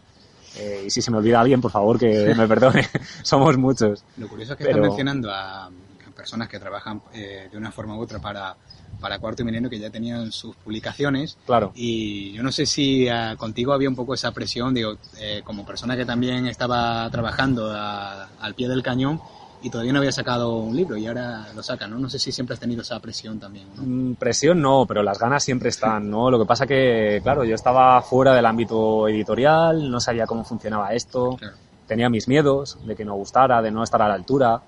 [0.58, 2.88] Eh, y si se me olvida alguien, por favor, que me perdone.
[3.24, 4.04] Somos muchos.
[4.18, 5.70] Lo curioso es que Pero- están mencionando a,
[6.16, 8.56] personas que trabajan eh, de una forma u otra para,
[9.02, 11.38] para Cuarto Milenio que ya tenían sus publicaciones.
[11.46, 11.74] Claro.
[11.76, 15.66] Y yo no sé si ah, contigo había un poco esa presión, digo, eh, como
[15.66, 19.20] persona que también estaba trabajando a- al pie del cañón
[19.66, 21.98] y todavía no había sacado un libro y ahora lo saca, ¿no?
[21.98, 23.82] No sé si siempre has tenido esa presión también, ¿no?
[23.82, 26.30] Mm, Presión no, pero las ganas siempre están, ¿no?
[26.30, 30.94] Lo que pasa que, claro, yo estaba fuera del ámbito editorial, no sabía cómo funcionaba
[30.94, 31.40] esto,
[31.88, 34.62] tenía mis miedos de que no gustara, de no estar a la altura.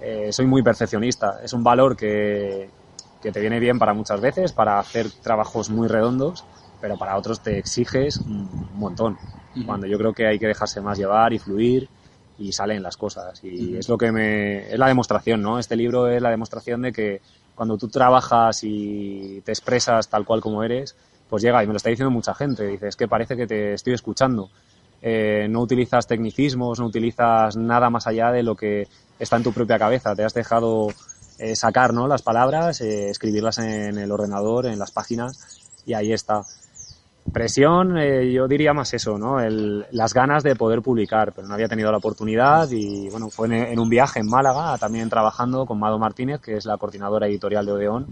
[0.00, 2.70] Eh, soy muy perfeccionista, es un valor que,
[3.20, 6.44] que te viene bien para muchas veces, para hacer trabajos muy redondos,
[6.80, 9.18] pero para otros te exiges un montón.
[9.66, 11.88] Cuando yo creo que hay que dejarse más llevar y fluir
[12.38, 13.42] y salen las cosas.
[13.42, 15.58] Y es lo que me, es la demostración, ¿no?
[15.58, 17.20] Este libro es la demostración de que
[17.54, 20.94] cuando tú trabajas y te expresas tal cual como eres,
[21.28, 23.94] pues llega, y me lo está diciendo mucha gente, dices que parece que te estoy
[23.94, 24.50] escuchando.
[25.02, 28.88] Eh, no utilizas tecnicismos, no utilizas nada más allá de lo que
[29.18, 30.14] está en tu propia cabeza.
[30.14, 30.88] Te has dejado
[31.38, 32.08] eh, sacar ¿no?
[32.08, 36.42] las palabras, eh, escribirlas en el ordenador, en las páginas, y ahí está.
[37.32, 39.40] Presión, eh, yo diría más eso, ¿no?
[39.40, 43.46] El- las ganas de poder publicar, pero no había tenido la oportunidad y bueno, fue
[43.48, 47.26] en, en un viaje en Málaga, también trabajando con Mado Martínez, que es la coordinadora
[47.26, 48.08] editorial de Odeón,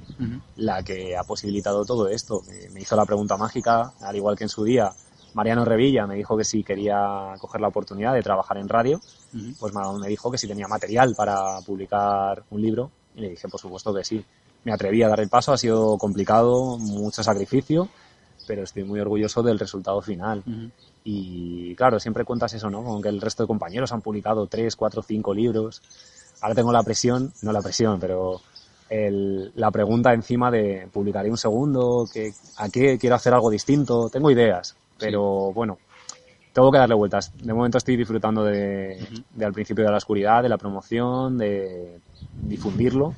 [0.56, 2.42] la que ha posibilitado todo esto.
[2.46, 4.92] Me, me hizo la pregunta mágica, al igual que en su día
[5.34, 9.00] Mariano Revilla me dijo que si quería coger la oportunidad de trabajar en radio,
[9.58, 13.48] pues Mado me dijo que si tenía material para publicar un libro y le dije
[13.48, 14.24] por supuesto que sí.
[14.64, 17.88] Me atreví a dar el paso, ha sido complicado, mucho sacrificio,
[18.46, 20.42] pero estoy muy orgulloso del resultado final.
[21.04, 22.82] Y claro, siempre cuentas eso, ¿no?
[22.82, 25.82] Con que el resto de compañeros han publicado tres, cuatro, cinco libros.
[26.40, 28.40] Ahora tengo la presión, no la presión, pero
[28.88, 34.08] el- la pregunta encima de publicaré un segundo, que, a qué quiero hacer algo distinto.
[34.10, 35.78] Tengo ideas, pero bueno,
[36.52, 37.32] tengo que darle vueltas.
[37.36, 42.00] De momento estoy disfrutando de, de al principio de la oscuridad, de la promoción, de
[42.42, 43.14] difundirlo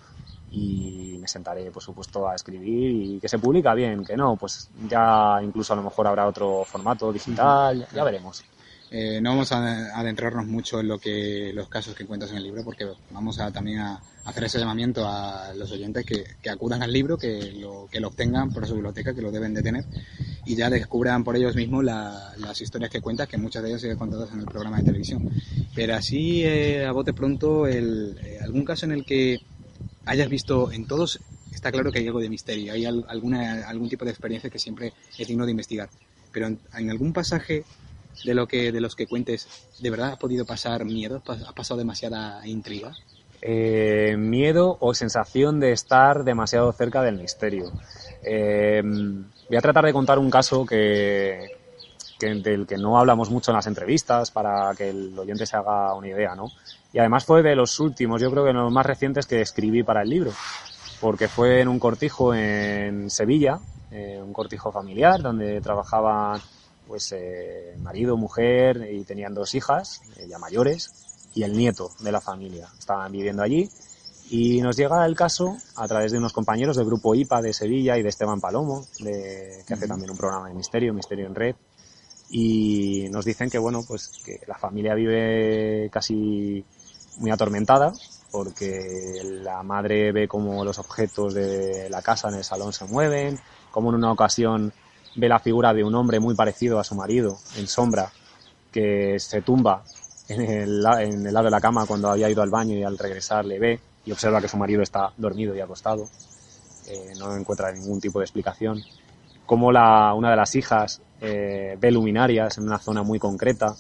[0.51, 4.69] y me sentaré, por supuesto, a escribir y que se publica bien, que no, pues
[4.89, 8.43] ya incluso a lo mejor habrá otro formato digital, ya veremos.
[8.91, 12.45] Eh, no vamos a adentrarnos mucho en lo que los casos que cuentas en el
[12.45, 16.83] libro porque vamos a también a hacer ese llamamiento a los oyentes que, que acudan
[16.83, 19.85] al libro, que lo, que lo obtengan por su biblioteca, que lo deben de tener
[20.47, 23.83] y ya descubran por ellos mismos la- las historias que cuentas, que muchas de ellas
[23.83, 25.29] se han contado en el programa de televisión.
[25.75, 29.39] Pero así, eh, a bote pronto, el, eh, algún caso en el que
[30.09, 31.21] hayas visto en todos,
[31.53, 34.59] está claro que hay algo de misterio, hay al- alguna, algún tipo de experiencia que
[34.59, 35.91] siempre es digno de investigar.
[36.33, 37.65] Pero en, en algún pasaje
[38.25, 39.49] de lo que de los que cuentes,
[39.79, 41.23] ¿de verdad ha podido pasar miedo?
[41.47, 42.97] ¿Ha pasado demasiada intriga?
[43.41, 47.73] Eh, miedo o sensación de estar demasiado cerca del misterio.
[48.25, 51.51] Eh, voy a tratar de contar un caso que,
[52.19, 55.95] que- del que no hablamos mucho en las entrevistas para que el oyente se haga
[55.95, 56.47] una idea, ¿no?
[56.93, 59.83] Y además fue de los últimos, yo creo que de los más recientes que escribí
[59.83, 60.33] para el libro.
[61.01, 63.61] porque fue en un cortijo en Sevilla,
[63.93, 66.41] eh, un cortijo familiar donde trabajaban
[66.89, 70.91] pues eh, marido, mujer y tenían dos hijas eh, ya mayores
[71.35, 72.67] y el nieto de la familia.
[72.77, 73.71] Estaban viviendo allí
[74.31, 77.97] y nos llega el caso a través de unos compañeros del grupo IPA de Sevilla
[77.97, 81.55] y de Esteban Palomo, de, que hace también un programa de Misterio, Misterio en Red.
[82.31, 86.65] Y nos dicen que, bueno, pues que la familia vive casi
[87.19, 87.93] muy atormentada
[88.31, 93.39] porque la madre ve como los objetos de la casa en el salón se mueven,
[93.71, 94.73] como en una ocasión
[95.17, 98.13] ve la figura de un hombre muy parecido a su marido en sombra
[98.71, 99.83] que se tumba
[100.29, 102.99] en el, en el lado de la cama cuando había ido al baño y al
[102.99, 106.09] regresar le ve y observa que su marido está dormido y acostado.
[106.87, 108.83] Eh, no encuentra ningún tipo de explicación.
[109.49, 113.75] Como la, una de las hijas eh, ve luminarias en una zona muy concreta.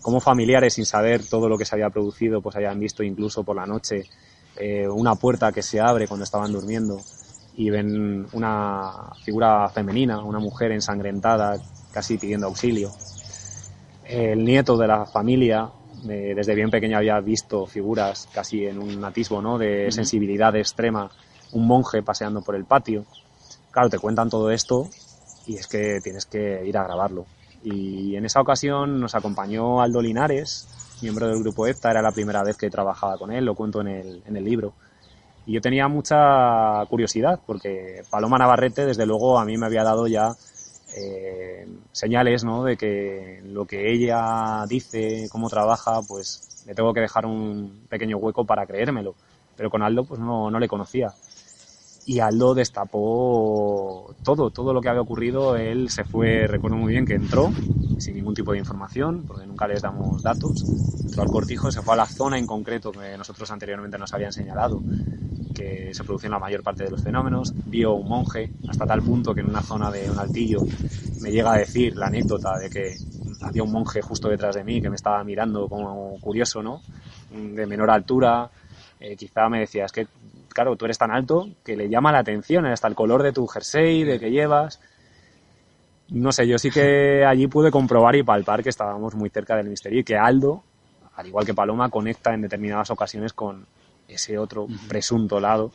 [0.00, 3.54] Como familiares, sin saber todo lo que se había producido, pues hayan visto incluso por
[3.54, 4.04] la noche
[4.56, 7.02] eh, una puerta que se abre cuando estaban durmiendo
[7.54, 11.58] y ven una figura femenina, una mujer ensangrentada,
[11.92, 12.90] casi pidiendo auxilio.
[14.04, 15.68] El nieto de la familia
[16.08, 19.58] eh, desde bien pequeño había visto figuras casi en un atisbo ¿no?
[19.58, 21.10] de sensibilidad extrema,
[21.52, 23.04] un monje paseando por el patio.
[23.70, 24.88] Claro, te cuentan todo esto
[25.46, 27.26] y es que tienes que ir a grabarlo.
[27.62, 30.68] Y en esa ocasión nos acompañó Aldo Linares,
[31.02, 33.88] miembro del grupo EFTA, era la primera vez que trabajaba con él, lo cuento en
[33.88, 34.72] el, libro.
[35.46, 40.06] Y yo tenía mucha curiosidad porque Paloma Navarrete, desde luego, a mí me había dado
[40.06, 40.32] ya
[40.96, 42.64] eh, señales ¿no?
[42.64, 48.16] de que lo que ella dice, cómo trabaja, pues le tengo que dejar un pequeño
[48.18, 49.14] hueco para creérmelo.
[49.56, 51.12] Pero con Aldo pues no, no le conocía.
[52.10, 55.54] Y Aldo destapó todo, todo lo que había ocurrido.
[55.54, 57.52] Él se fue, recuerdo muy bien que entró
[57.98, 60.64] sin ningún tipo de información, porque nunca les damos datos.
[61.04, 64.32] Entró al cortijo, se fue a la zona en concreto que nosotros anteriormente nos habían
[64.32, 64.82] señalado
[65.54, 67.54] que se producen la mayor parte de los fenómenos.
[67.66, 70.62] Vio un monje hasta tal punto que en una zona de un altillo
[71.20, 72.96] me llega a decir la anécdota de que
[73.40, 76.82] había un monje justo detrás de mí que me estaba mirando como curioso, ¿no?
[77.30, 78.50] De menor altura.
[79.02, 80.08] Eh, quizá me decía, es que,
[80.52, 83.46] claro, tú eres tan alto que le llama la atención hasta el color de tu
[83.46, 84.80] jersey, de que llevas.
[86.08, 89.68] No sé, yo sí que allí pude comprobar y palpar que estábamos muy cerca del
[89.68, 90.64] misterio y que Aldo,
[91.14, 93.66] al igual que Paloma, conecta en determinadas ocasiones con,
[94.10, 95.70] ese otro presunto lado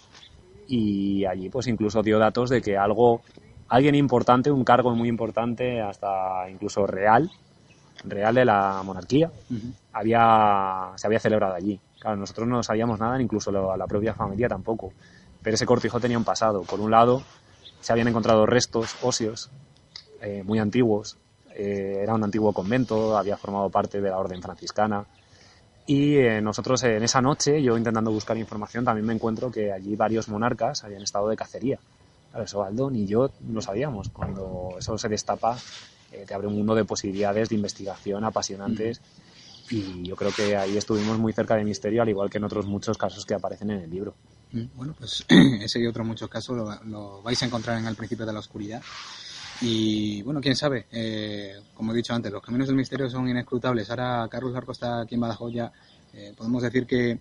[0.67, 3.21] y allí pues incluso dio datos de que algo,
[3.67, 7.31] alguien importante, un cargo muy importante, hasta incluso real,
[8.03, 9.31] real de la monarquía,
[9.93, 11.79] había, se había celebrado allí.
[12.05, 14.93] Claro, nosotros no sabíamos nada, incluso la, la propia familia tampoco.
[15.41, 16.61] Pero ese cortijo tenía un pasado.
[16.61, 17.23] Por un lado,
[17.81, 19.49] se habían encontrado restos óseos
[20.21, 21.17] eh, muy antiguos.
[21.55, 25.07] Eh, era un antiguo convento, había formado parte de la orden franciscana.
[25.87, 29.95] Y eh, nosotros en esa noche, yo intentando buscar información, también me encuentro que allí
[29.95, 31.79] varios monarcas habían estado de cacería.
[32.29, 34.09] Claro, eso Aldo ni yo lo sabíamos.
[34.09, 35.57] Cuando eso se destapa,
[36.11, 39.01] eh, te abre un mundo de posibilidades de investigación apasionantes.
[39.71, 42.65] Y yo creo que ahí estuvimos muy cerca de misterio, al igual que en otros
[42.67, 44.13] muchos casos que aparecen en el libro.
[44.75, 45.25] Bueno, pues
[45.61, 48.39] ese y otros muchos casos lo, lo vais a encontrar en El Principio de la
[48.39, 48.81] Oscuridad.
[49.61, 53.89] Y bueno, quién sabe, eh, como he dicho antes, los caminos del misterio son inescrutables.
[53.89, 55.71] Ahora Carlos Larco está aquí en Badajoz ya.
[56.13, 57.19] Eh, podemos decir que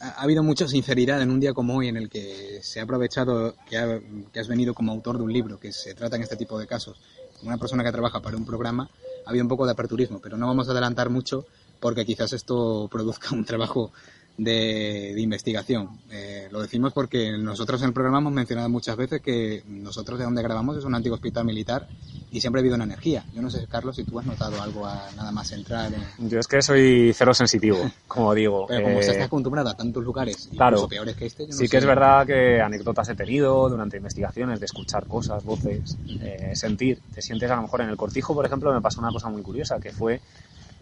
[0.00, 2.84] ha, ha habido mucha sinceridad en un día como hoy en el que se ha
[2.84, 4.00] aprovechado que, ha-
[4.32, 6.66] que has venido como autor de un libro que se trata en este tipo de
[6.66, 6.98] casos,
[7.38, 8.88] como una persona que trabaja para un programa,
[9.26, 11.46] ha habido un poco de aperturismo, pero no vamos a adelantar mucho
[11.80, 13.92] porque quizás esto produzca un trabajo
[14.36, 15.88] de, de investigación.
[16.10, 20.24] Eh, lo decimos porque nosotros en el programa hemos mencionado muchas veces que nosotros de
[20.24, 21.86] donde grabamos es un antiguo hospital militar
[22.32, 23.24] y siempre ha habido una energía.
[23.32, 25.94] Yo no sé, Carlos, si tú has notado algo a nada más central.
[26.18, 26.28] En...
[26.28, 27.78] Yo es que soy cero sensitivo,
[28.08, 28.66] como digo.
[28.66, 30.88] Pero como Eh, estás acostumbrado a tantos lugares, Claro.
[30.88, 31.70] peores que este, yo no Sí sé.
[31.70, 36.98] que es verdad que anécdotas he tenido durante investigaciones de escuchar cosas, voces, eh, sentir.
[37.14, 39.42] Te sientes a lo mejor en el cortijo, por ejemplo, me pasó una cosa muy
[39.42, 40.20] curiosa, que fue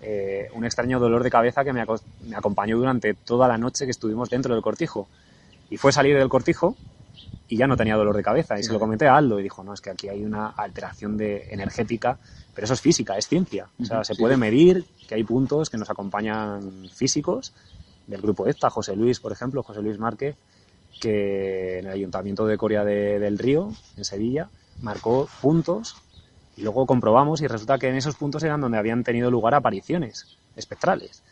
[0.03, 3.85] eh, un extraño dolor de cabeza que me, aco- me acompañó durante toda la noche
[3.85, 5.09] que estuvimos dentro del cortijo.
[5.71, 6.77] Y fue salir del cortijo
[7.49, 8.59] y ya no tenía dolor de cabeza.
[8.59, 11.17] Y se lo comenté a Aldo y dijo, no, es que aquí hay una alteración
[11.17, 12.19] de energética,
[12.55, 13.69] pero eso es física, es ciencia.
[13.81, 14.21] O sea, se sí.
[14.21, 17.53] puede medir que hay puntos que nos acompañan físicos
[18.07, 20.37] del grupo EFTA, José Luis, por ejemplo, José Luis Márquez,
[21.01, 24.49] que en el Ayuntamiento de Coria de- del Río, en Sevilla,
[24.81, 25.97] marcó puntos
[26.57, 30.37] y luego comprobamos y resulta que en esos puntos eran donde habían tenido lugar apariciones
[30.57, 31.23] espectrales.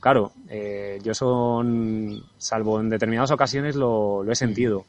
[0.00, 4.84] Claro, eh, yo son, salvo en determinadas ocasiones, lo, lo he sentido.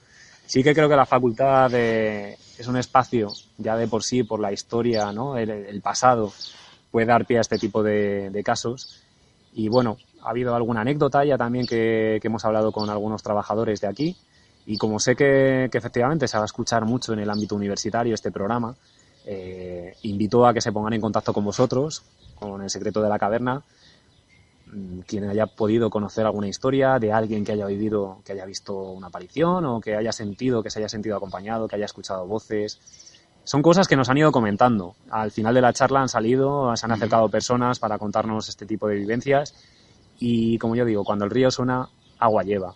[0.45, 4.51] Sí que creo que la facultad es un espacio ya de por sí, por la
[4.51, 5.37] historia, ¿no?
[5.37, 6.31] el, el pasado,
[6.91, 9.01] puede dar pie a este tipo de, de casos.
[9.53, 13.81] Y bueno, ha habido alguna anécdota ya también que, que hemos hablado con algunos trabajadores
[13.81, 14.17] de aquí
[14.65, 18.13] Y como sé que, que efectivamente se va a escuchar mucho en el ámbito universitario
[18.13, 18.75] este programa,
[19.29, 22.01] eh, invito a que se pongan en contacto con vosotros,
[22.35, 23.61] con el secreto de la caverna,
[24.67, 28.73] mm, quien haya podido conocer alguna historia de alguien que haya vivido, que haya visto
[28.73, 32.79] una aparición o que haya sentido, que se haya sentido acompañado, que haya escuchado voces.
[33.43, 34.95] Son cosas que nos han ido comentando.
[35.09, 38.87] Al final de la charla han salido, se han acercado personas para contarnos este tipo
[38.87, 39.53] de vivencias
[40.19, 42.75] y, como yo digo, cuando el río suena, agua lleva.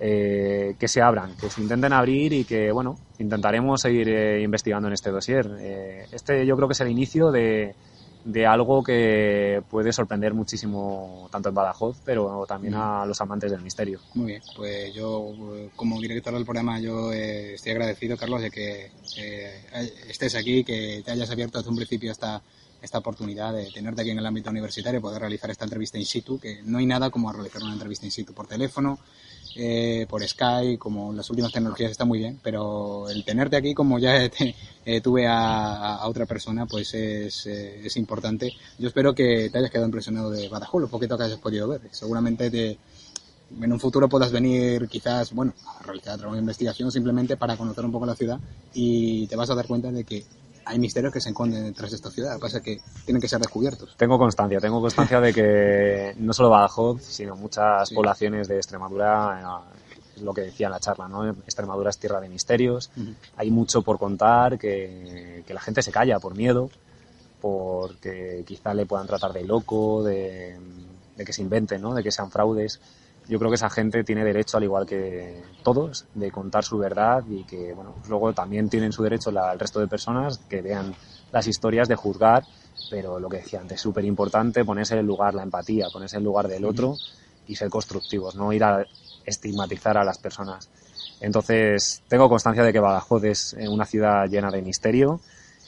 [0.00, 4.88] Eh, que se abran, que se intenten abrir y que, bueno, intentaremos seguir eh, investigando
[4.88, 5.48] en este dossier.
[5.60, 7.74] Eh, este yo creo que es el inicio de,
[8.24, 13.62] de algo que puede sorprender muchísimo tanto en Badajoz, pero también a los amantes del
[13.62, 14.00] misterio.
[14.14, 15.32] Muy bien, pues yo
[15.74, 19.62] como director del programa yo eh, estoy agradecido, Carlos, de que eh,
[20.08, 22.42] estés aquí, que te hayas abierto desde un principio esta,
[22.82, 26.38] esta oportunidad de tenerte aquí en el ámbito universitario, poder realizar esta entrevista in situ,
[26.38, 28.98] que no hay nada como realizar una entrevista in situ por teléfono,
[29.54, 33.98] eh, por Skype, como las últimas tecnologías está muy bien, pero el tenerte aquí, como
[33.98, 34.54] ya te-
[34.84, 38.54] eh, tuve a, a otra persona, pues es, eh, es importante.
[38.78, 41.80] Yo espero que te hayas quedado impresionado de Badajoz, lo poquito que hayas podido ver.
[41.90, 42.78] Seguramente te,
[43.60, 47.84] en un futuro puedas venir quizás, bueno, a realizar trabajo de investigación simplemente para conocer
[47.84, 48.38] un poco la ciudad
[48.74, 50.24] y te vas a dar cuenta de que
[50.68, 52.32] hay misterios que se esconden detrás de esta ciudad.
[52.32, 53.94] Lo que pasa es que tienen que ser descubiertos.
[53.96, 57.94] Tengo constancia, tengo constancia de que no solo Badajoz, sino muchas Sí.
[57.94, 59.78] poblaciones de Extremadura, eh,
[60.16, 61.28] es lo que decía en la charla, ¿no?
[61.30, 62.90] Extremadura es tierra de misterios,
[63.36, 66.70] hay mucho por contar, que, que la gente se calla por miedo,
[67.40, 70.58] porque quizá le puedan tratar de loco, de,
[71.16, 71.94] de que se inventen, ¿no?
[71.94, 72.80] De que sean fraudes.
[73.28, 77.22] Yo creo que esa gente tiene derecho, al igual que todos, de contar su verdad
[77.28, 80.62] y que, bueno, pues luego también tienen su derecho la- el resto de personas que
[80.62, 80.94] vean
[81.30, 82.46] las historias de juzgar,
[82.88, 86.20] pero lo que decía antes, súper importante ponerse en el lugar, la empatía, ponerse en
[86.20, 86.98] el lugar del otro
[87.46, 88.86] y ser constructivos, no ir a
[89.26, 90.70] estigmatizar a las personas.
[91.20, 95.20] Entonces, tengo constancia de que Badajoz es eh, una ciudad llena de misterio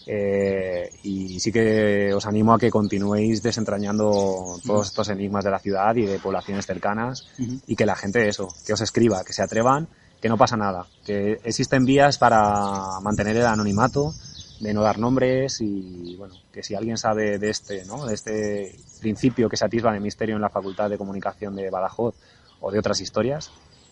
[0.06, 5.58] eh, y sí que os animo a que continuéis desentrañando todos estos enigmas de la
[5.58, 7.26] ciudad y de poblaciones cercanas
[7.66, 9.88] y que la gente eso, que os escriba, que se atrevan,
[10.20, 14.14] que no pasa nada, que existen vías para mantener el anonimato,
[14.60, 18.06] de no dar nombres y bueno, que si alguien sabe de este, ¿no?
[18.06, 22.14] de este principio que se atisba de misterio en la Facultad de Comunicación de Badajoz
[22.60, 23.50] o de otras historias,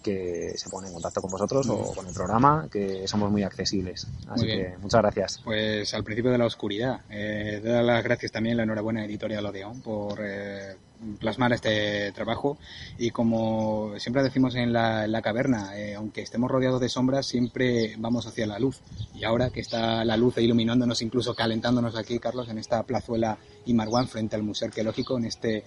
[0.09, 3.43] que se pone en contacto con vosotros Muy o con el programa, que somos muy
[3.43, 4.06] accesibles.
[4.28, 5.40] Así Muy que muchas gracias.
[5.44, 7.01] Pues al principio de la oscuridad.
[7.10, 10.76] Eh, doy las gracias también, la enhorabuena a Editorial Odeón por eh,
[11.20, 12.59] plasmar este trabajo.
[12.98, 17.26] Y como siempre decimos en la, en la caverna, eh, aunque estemos rodeados de sombras,
[17.26, 18.80] siempre vamos hacia la luz.
[19.14, 24.09] Y ahora que está la luz iluminándonos, incluso calentándonos aquí, Carlos, en esta plazuela Imarguán
[24.09, 25.64] frente al Museo Arqueológico, en este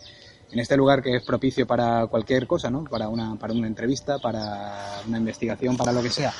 [0.51, 2.83] en este lugar que es propicio para cualquier cosa, ¿no?
[2.83, 6.33] Para una, para una entrevista, para una investigación, para lo que sea.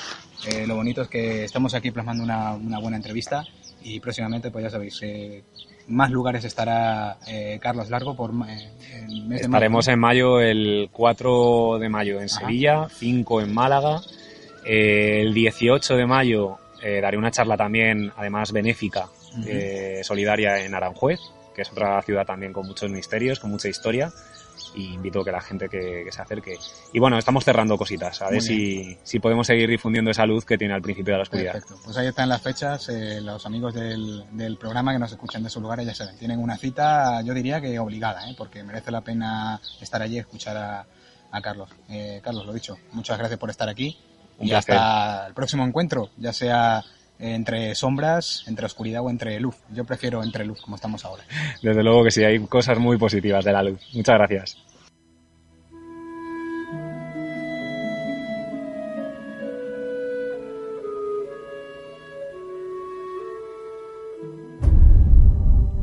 [0.48, 3.46] Eh, lo bonito es que estamos aquí plasmando una, una buena entrevista
[3.84, 5.44] y próximamente, pues ya sabéis, eh,
[5.88, 8.70] más lugares estará eh, Carlos Largo por ma- eh,
[9.08, 9.58] el mes de mayo.
[9.58, 12.40] Estaremos en mayo, el 4 de mayo en Ajá.
[12.42, 14.02] Sevilla, 5 en Málaga.
[14.66, 19.44] Eh, el 18 de mayo eh, daré una charla también, además benéfica, Ujú.
[19.48, 21.20] eh, solidaria en Aranjuez,
[21.62, 24.12] que es otra ciudad también con muchos misterios, con mucha historia.
[24.74, 26.58] Y invito a que la gente que, que se acerque.
[26.94, 30.58] Y bueno, estamos cerrando cositas, a ver si, si podemos seguir difundiendo esa luz que
[30.58, 31.54] tiene al principio de la oscuridad.
[31.54, 31.80] Perfecto.
[31.84, 32.88] Pues ahí están las fechas.
[32.90, 36.18] eh, los amigos del, del programa que nos escuchan de sus lugares ya saben.
[36.18, 38.36] Tienen una cita, yo diría que obligada, ¿eh?
[38.38, 40.86] porque merece la pena estar allí y escuchar a,
[41.32, 41.70] a Carlos.
[41.90, 43.98] Eh, Carlos, lo dicho, muchas gracias por estar aquí.
[44.38, 44.76] Un y placer.
[44.76, 46.82] hasta el próximo encuentro, ya sea
[47.22, 49.56] entre sombras, entre oscuridad o entre luz.
[49.74, 51.24] Yo prefiero entre luz, como estamos ahora.
[51.62, 53.80] Desde luego que sí, hay cosas muy positivas de la luz.
[53.94, 54.58] Muchas gracias.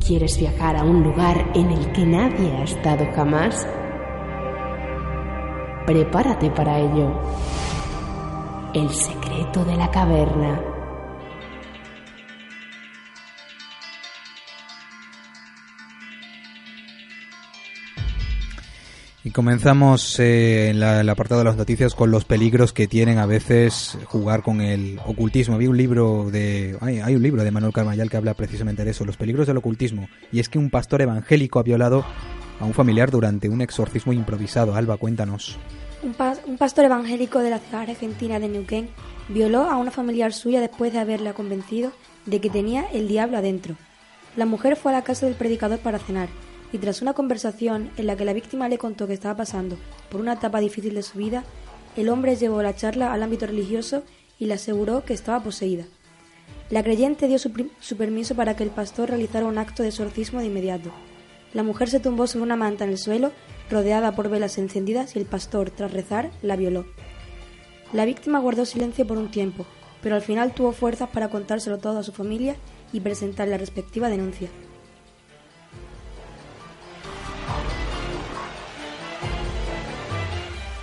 [0.05, 3.67] ¿Quieres viajar a un lugar en el que nadie ha estado jamás?
[5.85, 7.11] Prepárate para ello.
[8.73, 10.68] El secreto de la caverna.
[19.33, 23.25] Comenzamos eh, en la- el apartado de las noticias con los peligros que tienen a
[23.25, 25.55] veces jugar con el ocultismo.
[25.55, 29.05] Había un libro de hay, un libro de Manuel Carmayal que habla precisamente de eso,
[29.05, 30.07] los peligros del ocultismo.
[30.31, 32.05] Y es que un pastor evangélico ha violado
[32.59, 34.75] a un familiar durante un exorcismo improvisado.
[34.75, 35.57] Alba, cuéntanos.
[36.01, 38.89] Un pastor evangélico de la ciudad argentina de Neuquén
[39.27, 41.91] violó a una familiar suya después de haberla convencido
[42.25, 43.75] de que tenía el diablo adentro.
[44.37, 46.29] La mujer fue a la casa del predicador para cenar
[46.71, 49.77] y tras una conversación en la que la víctima le contó que estaba pasando
[50.09, 51.43] por una etapa difícil de su vida,
[51.95, 54.03] el hombre llevó la charla al ámbito religioso
[54.37, 55.85] y le aseguró que estaba poseída.
[56.69, 60.39] La creyente dio su, su, permiso para que el pastor realizara un acto de exorcismo
[60.39, 60.91] de inmediato.
[61.53, 63.31] La mujer se tumbó sobre una manta en el suelo,
[63.71, 66.85] rodeada por velas encendidas, y el pastor, tras rezar, la violó.
[67.91, 69.65] La víctima guardó silencio por un tiempo,
[70.03, 72.55] pero al final tuvo fuerzas para contárselo todo a su familia
[72.93, 74.49] y presentar la respectiva denuncia.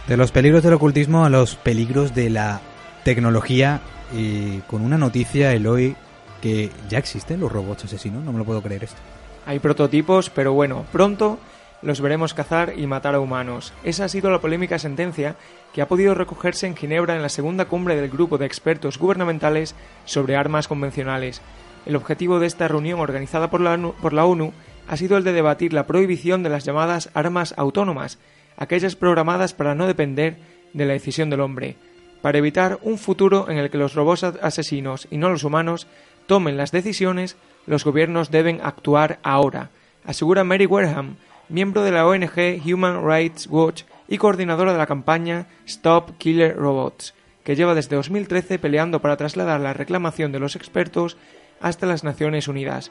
[0.08, 2.60] De los peligros del ocultismo a los peligros de la
[3.02, 3.80] tecnología
[4.14, 5.96] y con una noticia, Eloy,
[6.40, 8.98] que ya existen los robots asesinos, no me lo puedo creer esto.
[9.46, 11.40] Hay prototipos, pero bueno, pronto
[11.82, 13.72] los veremos cazar y matar a humanos.
[13.82, 15.34] Esa ha sido la polémica sentencia
[15.72, 19.74] que ha podido recogerse en Ginebra en la segunda cumbre del grupo de expertos gubernamentales
[20.04, 21.42] sobre armas convencionales.
[21.84, 24.52] El objetivo de esta reunión organizada por la, por la ONU
[24.88, 28.18] ha sido el de debatir la prohibición de las llamadas armas autónomas,
[28.56, 30.36] aquellas programadas para no depender
[30.72, 31.76] de la decisión del hombre,
[32.22, 35.86] para evitar un futuro en el que los robots asesinos y no los humanos
[36.26, 39.70] tomen las decisiones, los gobiernos deben actuar ahora,
[40.04, 41.16] asegura Mary Wareham,
[41.48, 47.14] miembro de la ONG Human Rights Watch y coordinadora de la campaña Stop Killer Robots,
[47.44, 51.16] que lleva desde 2013 peleando para trasladar la reclamación de los expertos
[51.60, 52.90] hasta las Naciones Unidas.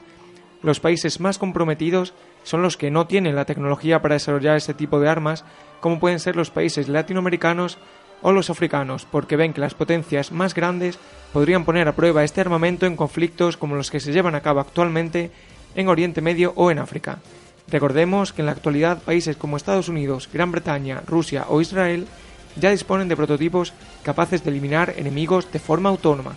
[0.62, 2.14] Los países más comprometidos
[2.46, 5.44] son los que no tienen la tecnología para desarrollar este tipo de armas,
[5.80, 7.76] como pueden ser los países latinoamericanos
[8.22, 10.96] o los africanos, porque ven que las potencias más grandes
[11.32, 14.60] podrían poner a prueba este armamento en conflictos como los que se llevan a cabo
[14.60, 15.32] actualmente
[15.74, 17.18] en Oriente Medio o en África.
[17.66, 22.06] Recordemos que en la actualidad países como Estados Unidos, Gran Bretaña, Rusia o Israel
[22.54, 23.72] ya disponen de prototipos
[24.04, 26.36] capaces de eliminar enemigos de forma autónoma.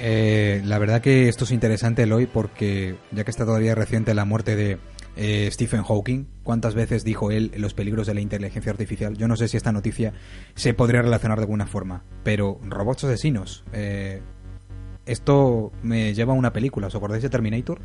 [0.00, 4.24] Eh, la verdad que esto es interesante, Eloy, porque ya que está todavía reciente la
[4.24, 4.78] muerte de
[5.16, 9.16] eh, Stephen Hawking, cuántas veces dijo él los peligros de la inteligencia artificial.
[9.16, 10.12] Yo no sé si esta noticia
[10.54, 13.64] se podría relacionar de alguna forma, pero robots asesinos.
[13.72, 14.22] Eh,
[15.06, 16.88] esto me lleva a una película.
[16.88, 17.80] ¿Os acordáis de Terminator?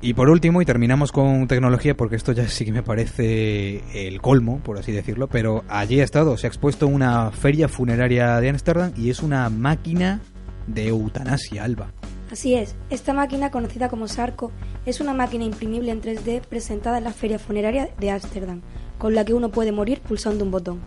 [0.00, 4.20] Y por último, y terminamos con tecnología, porque esto ya sí que me parece el
[4.20, 8.48] colmo, por así decirlo, pero allí ha estado, se ha expuesto una feria funeraria de
[8.48, 10.20] Ámsterdam y es una máquina
[10.68, 11.92] de eutanasia, Alba.
[12.30, 14.52] Así es, esta máquina conocida como Sarco
[14.84, 18.60] es una máquina imprimible en 3D presentada en la feria funeraria de Ámsterdam,
[18.98, 20.80] con la que uno puede morir pulsando un botón.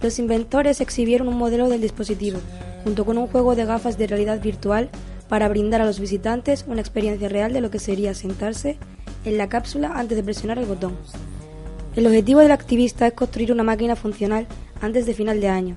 [0.00, 2.38] Los inventores exhibieron un modelo del dispositivo,
[2.84, 4.90] junto con un juego de gafas de realidad virtual
[5.28, 8.78] para brindar a los visitantes una experiencia real de lo que sería sentarse
[9.24, 10.96] en la cápsula antes de presionar el botón.
[11.96, 14.46] El objetivo del activista es construir una máquina funcional
[14.80, 15.76] antes de final de año.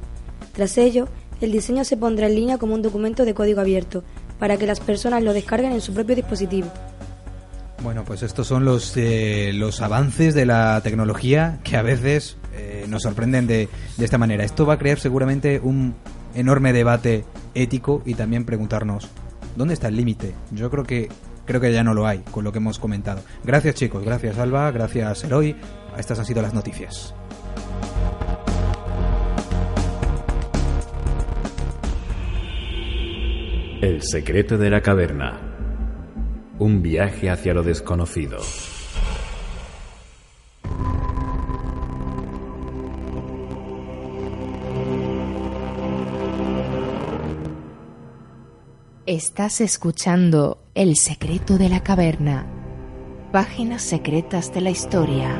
[0.54, 1.08] Tras ello,
[1.42, 4.04] el diseño se pondrá en línea como un documento de código abierto,
[4.40, 6.68] para que las personas lo descarguen en su propio dispositivo.
[7.82, 12.86] Bueno, pues estos son los, eh, los avances de la tecnología que a veces eh,
[12.88, 14.46] nos sorprenden de, de esta manera.
[14.46, 15.94] Esto va a crear seguramente un
[16.34, 19.10] enorme debate ético y también preguntarnos
[19.56, 20.34] ¿Dónde está el límite?
[20.52, 21.10] Yo creo que
[21.46, 23.22] creo que ya no lo hay con lo que hemos comentado.
[23.44, 25.56] Gracias chicos, gracias Alba, gracias Eloy.
[25.98, 27.14] Estas han sido las noticias.
[33.84, 35.42] El secreto de la caverna.
[36.58, 38.38] Un viaje hacia lo desconocido.
[49.06, 52.46] Estás escuchando El secreto de la caverna.
[53.34, 55.36] Páginas secretas de la historia.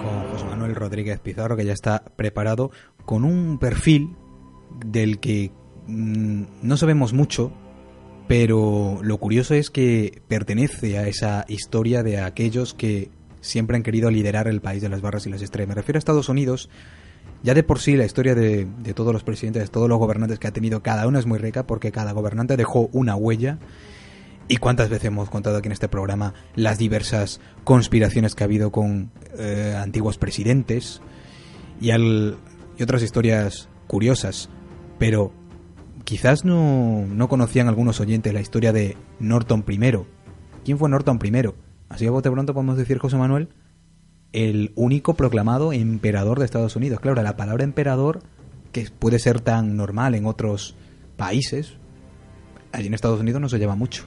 [0.00, 2.70] Con José Manuel Rodríguez Pizarro, que ya está preparado
[3.04, 4.14] con un perfil
[4.86, 5.50] del que
[5.86, 7.52] mmm, no sabemos mucho,
[8.28, 13.10] pero lo curioso es que pertenece a esa historia de aquellos que
[13.40, 15.68] siempre han querido liderar el país de las barras y las estrellas.
[15.68, 16.68] Me refiero a Estados Unidos
[17.42, 20.38] ya de por sí la historia de, de, todos los presidentes, de todos los gobernantes
[20.38, 23.58] que ha tenido cada uno es muy rica porque cada gobernante dejó una huella.
[24.48, 28.70] ¿Y cuántas veces hemos contado aquí en este programa las diversas conspiraciones que ha habido
[28.70, 31.00] con eh, antiguos presidentes
[31.80, 32.36] y, al,
[32.78, 34.48] y otras historias curiosas?
[34.98, 35.32] Pero
[36.04, 39.78] quizás no, no conocían algunos oyentes la historia de Norton I.
[40.64, 41.32] ¿Quién fue Norton I?
[41.88, 43.48] Así a bote pronto podemos decir, José Manuel,
[44.32, 47.00] el único proclamado emperador de Estados Unidos.
[47.00, 48.20] Claro, la palabra emperador,
[48.72, 50.74] que puede ser tan normal en otros
[51.16, 51.74] países,
[52.72, 54.04] allí en Estados Unidos no se lleva mucho.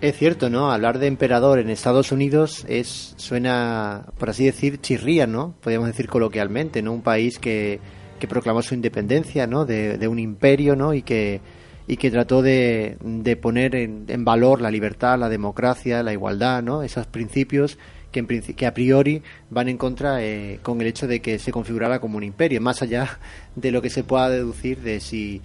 [0.00, 0.70] Es cierto, ¿no?
[0.70, 5.54] Hablar de emperador en Estados Unidos es suena, por así decir, chirría, ¿no?
[5.60, 6.92] Podríamos decir coloquialmente, ¿no?
[6.92, 7.80] Un país que,
[8.20, 9.64] que proclamó su independencia, ¿no?
[9.64, 10.94] De, de un imperio, ¿no?
[10.94, 11.40] Y que,
[11.90, 16.62] y que trató de, de poner en, en, valor la libertad, la democracia, la igualdad,
[16.62, 16.84] ¿no?
[16.84, 17.78] esos principios
[18.12, 21.50] que, en, que a priori van en contra eh, con el hecho de que se
[21.50, 23.18] configurara como un imperio, más allá
[23.56, 25.40] de lo que se pueda deducir de si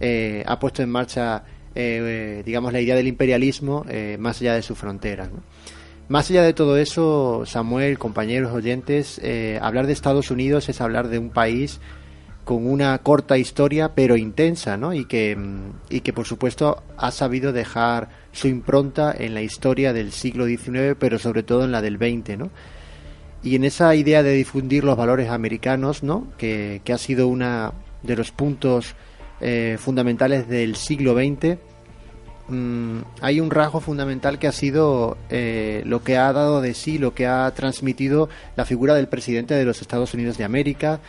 [0.00, 1.44] eh, ha puesto en marcha,
[1.74, 3.84] eh, digamos, la idea del imperialismo
[4.18, 5.30] más allá de sus fronteras.
[5.30, 5.42] ¿no?
[6.08, 9.20] Más allá de todo eso, Samuel, compañeros oyentes,
[9.60, 11.80] hablar de Estados Unidos es hablar de un país
[12.44, 14.92] con una corta historia pero intensa, ¿no?
[14.92, 15.36] Y que,
[15.90, 20.96] y que por supuesto ha sabido dejar su impronta en la historia del siglo XIX,
[20.98, 22.50] pero sobre todo en la del XX, ¿no?
[23.44, 26.28] Y en esa idea de difundir los valores americanos, ¿no?
[26.38, 28.94] Que, que ha sido uno de los puntos
[29.40, 31.58] eh, fundamentales del siglo XX,
[32.48, 36.98] mmm, hay un rasgo fundamental que ha sido eh, lo que ha dado de sí,
[36.98, 41.00] lo que ha transmitido la figura del presidente de los Estados Unidos de América,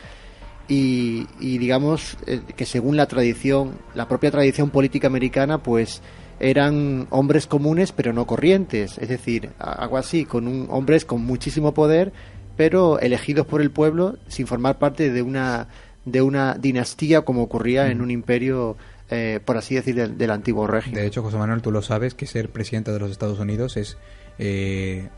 [0.67, 6.01] y, y digamos eh, que según la tradición, la propia tradición política americana, pues
[6.39, 11.73] eran hombres comunes pero no corrientes, es decir, algo así, con un, hombres con muchísimo
[11.73, 12.11] poder
[12.55, 15.67] pero elegidos por el pueblo sin formar parte de una
[16.05, 18.77] de una dinastía como ocurría en un imperio
[19.09, 20.99] eh, por así decir del, del, antiguo régimen.
[20.99, 23.97] De hecho, José Manuel, tú lo sabes que ser presidente de los Estados Unidos es
[24.39, 25.09] eh,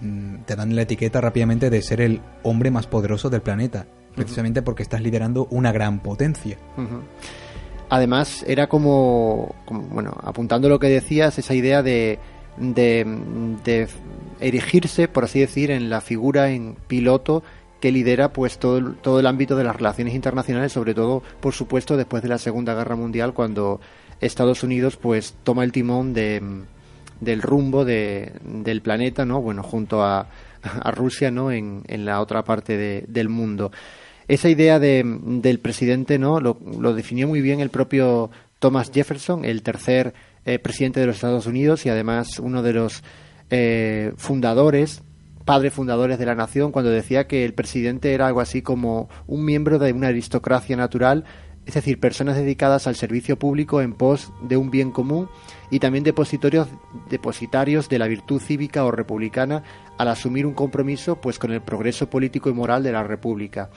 [0.46, 4.84] te dan la etiqueta rápidamente de ser el hombre más poderoso del planeta precisamente porque
[4.84, 6.58] estás liderando una gran potencia.
[7.90, 12.20] Además, era como, bueno, apuntando lo que decías, esa idea de,
[14.40, 17.44] erigirse, por así decir, en la figura en piloto
[17.80, 21.54] que lidera pues todo el, todo el ámbito de las relaciones internacionales, sobre todo, por
[21.54, 23.80] supuesto, después de la Segunda Guerra Mundial, cuando
[24.22, 26.42] Estados Unidos pues toma el timón de,
[27.20, 29.42] del rumbo de, del planeta, ¿no?
[29.42, 30.28] Bueno, junto a,
[30.94, 31.52] Rusia, ¿no?
[31.52, 33.72] En, la otra parte de, del mundo
[34.28, 36.56] esa idea de, del presidente no lo,
[36.94, 40.14] definió muy bien el propio Thomas Jefferson, el tercer
[40.46, 43.04] eh, presidente de los Estados Unidos y además uno de los
[43.52, 45.04] eh, fundadores,
[45.46, 49.46] padres fundadores de la nación, cuando decía que el presidente era algo así como un
[49.46, 51.26] miembro de una aristocracia natural,
[51.68, 55.30] es decir, personas dedicadas al servicio público en pos de un bien común
[55.72, 56.68] y también depositarios,
[57.10, 59.64] depositarios de la virtud cívica o republicana
[59.98, 63.70] al asumir un compromiso pues con el progreso político y moral de la república.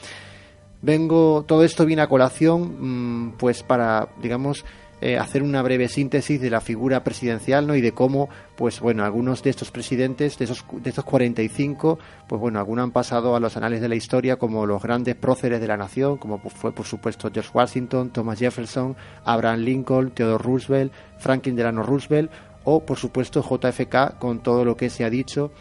[0.81, 4.65] Vengo, todo esto viene a colación, mmm, pues para, digamos,
[5.01, 7.77] eh, hacer una breve síntesis de la figura presidencial, ¿no?
[7.77, 12.41] Y de cómo, pues bueno, algunos de estos presidentes, de esos, de estos 45, pues
[12.41, 15.69] bueno, algunos han pasado a los anales de la historia como los grandes próceres de
[15.69, 21.55] la nación, como fue, por supuesto, George Washington, Thomas Jefferson, Abraham Lincoln, Theodore Roosevelt, Franklin
[21.55, 22.31] Delano Roosevelt,
[22.65, 25.53] o, por supuesto, JFK, con todo lo que se ha dicho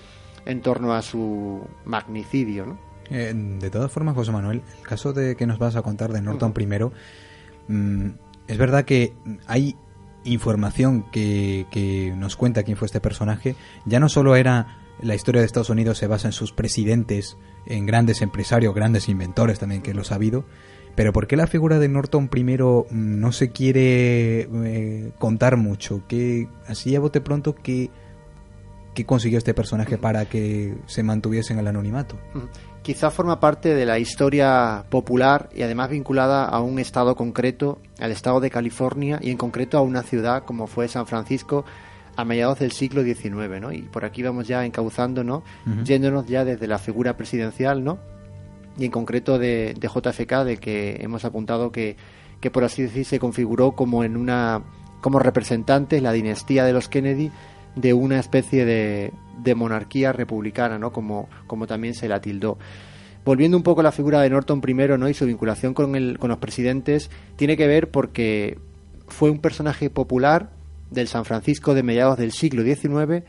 [0.45, 2.86] en torno a su magnicidio, ¿no?
[3.09, 6.21] Eh, de todas formas, José Manuel, el caso de que nos vas a contar de
[6.21, 6.91] Norton primero,
[7.67, 8.09] mmm,
[8.47, 9.13] es verdad que
[9.45, 9.75] hay
[10.23, 13.55] información que, que, nos cuenta quién fue este personaje.
[13.85, 17.85] Ya no solo era la historia de Estados Unidos se basa en sus presidentes, en
[17.85, 20.45] grandes empresarios, grandes inventores también que lo ha habido,
[20.95, 26.01] pero ¿por qué la figura de Norton primero no se quiere eh, contar mucho?
[26.07, 27.91] Que así a bote pronto que
[28.97, 32.17] ¿Qué consiguió este personaje para que se mantuviese en el anonimato?
[32.87, 38.13] Quizá forma parte de la historia popular y además vinculada a un estado concreto, al
[38.13, 41.65] estado de California y en concreto a una ciudad como fue San Francisco
[42.15, 43.73] a mediados del siglo XIX, ¿no?
[43.73, 45.43] Y por aquí vamos ya encauzando, ¿no?
[45.65, 45.83] Uh -huh.
[45.83, 47.99] Yéndonos ya desde la figura presidencial, ¿no?
[48.77, 51.97] Y en concreto de, de JFK, de que hemos apuntado que,
[52.39, 54.61] que por así decir se configuró como en una
[55.01, 57.33] como representante la dinastía de los Kennedy
[57.77, 60.91] de una especie de, de monarquía republicana, ¿no?
[60.91, 62.57] Como, como también se la tildó.
[63.23, 65.09] Volviendo un poco a la figura de Norton I ¿no?
[65.09, 68.57] y su vinculación con, el, con los presidentes, tiene que ver porque
[69.07, 70.49] fue un personaje popular
[70.91, 73.25] del San Francisco de mediados del siglo XIX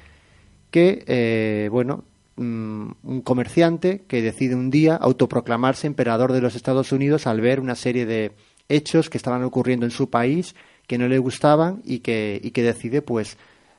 [0.71, 2.05] que, eh, bueno,
[2.37, 7.59] um, un comerciante que decide un día autoproclamarse emperador de los Estados Unidos al ver
[7.59, 8.33] una serie de
[8.69, 10.55] hechos que estaban ocurriendo en su país
[10.87, 13.37] que no le gustaban y que, y que decide, pues,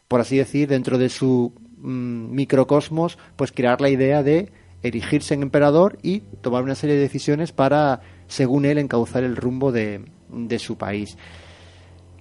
[0.09, 5.43] por así decir, dentro de su mmm, microcosmos, pues crear la idea de erigirse en
[5.43, 10.59] emperador y tomar una serie de decisiones para, según él, encauzar el rumbo de, de
[10.59, 11.15] su país.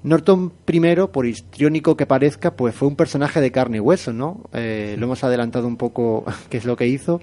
[0.03, 4.43] Norton I, por histriónico que parezca, pues fue un personaje de carne y hueso, ¿no?
[4.53, 7.21] Eh, lo hemos adelantado un poco qué es lo que hizo.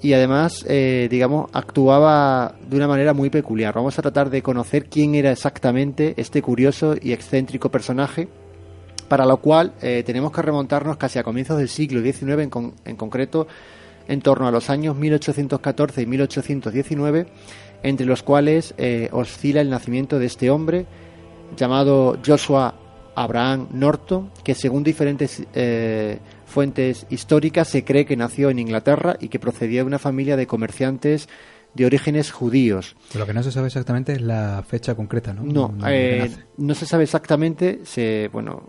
[0.00, 3.74] Y además, eh, digamos, actuaba de una manera muy peculiar.
[3.74, 8.28] Vamos a tratar de conocer quién era exactamente este curioso y excéntrico personaje
[9.08, 12.74] para lo cual eh, tenemos que remontarnos casi a comienzos del siglo XIX, en, con,
[12.84, 13.46] en, concreto
[14.08, 17.26] en torno a los años 1814 y 1819,
[17.82, 20.86] entre los cuales eh, oscila el nacimiento de este hombre,
[21.56, 22.74] llamado Joshua
[23.14, 29.28] Abraham Norton, que según diferentes eh, fuentes históricas se cree que nació en Inglaterra y
[29.28, 31.28] que procedía de una familia de comerciantes
[31.74, 32.96] de orígenes judíos.
[33.14, 35.42] Lo que no se sabe exactamente es la fecha concreta, ¿no?
[35.42, 37.80] No, eh, no se sabe exactamente.
[37.84, 38.62] Se, bueno,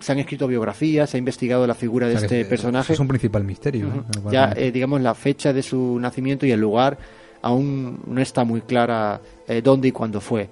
[0.00, 2.92] se han escrito biografías, se ha investigado la figura de este personaje.
[2.92, 4.04] Es un principal misterio.
[4.30, 6.98] Ya, eh, digamos, la fecha de su nacimiento y el lugar
[7.42, 10.48] aún no está muy clara eh, dónde y cuándo fue.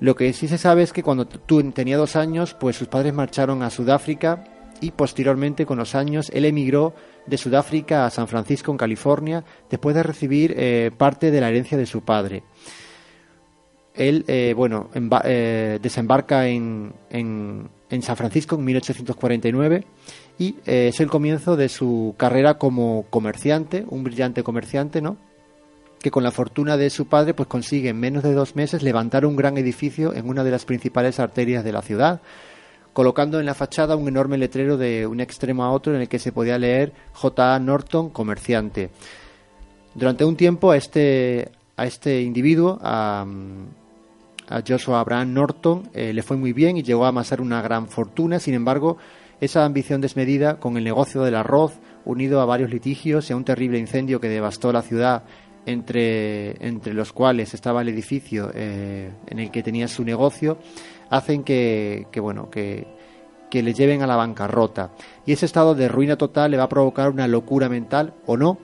[0.00, 3.14] Lo que sí se sabe es que cuando tú tenía dos años, pues sus padres
[3.14, 4.44] marcharon a Sudáfrica
[4.80, 6.94] y posteriormente, con los años, él emigró
[7.26, 11.78] de Sudáfrica a San Francisco, en California, después de recibir eh, parte de la herencia
[11.78, 12.42] de su padre.
[13.94, 14.90] Él, eh, bueno,
[15.24, 19.86] eh, desembarca en, en, en, San Francisco en 1849
[20.36, 25.16] y es el comienzo de su carrera como comerciante, un brillante comerciante, ¿no?
[26.04, 29.24] que con la fortuna de su padre pues consigue en menos de dos meses levantar
[29.24, 32.20] un gran edificio en una de las principales arterias de la ciudad,
[32.94, 36.18] colocando en la fachada un enorme letrero de un extremo a otro en el que
[36.18, 37.58] se podía leer J.
[37.58, 38.88] Norton, comerciante.
[39.94, 43.26] Durante un tiempo a este, a este individuo, a,
[44.66, 48.38] Joshua Abraham Norton, eh, le fue muy bien y llegó a amasar una gran fortuna.
[48.38, 48.98] Sin embargo,
[49.40, 51.72] esa ambición desmedida con el negocio del arroz,
[52.04, 55.24] unido a varios litigios y a un terrible incendio que devastó la ciudad
[55.66, 60.58] entre, entre los cuales estaba el edificio eh, en el que tenía su negocio,
[61.10, 62.86] hacen que, bueno, que,
[63.50, 64.90] que le lleven a la bancarrota.
[65.26, 68.58] Y ese estado de ruina total le va a provocar una locura mental o no.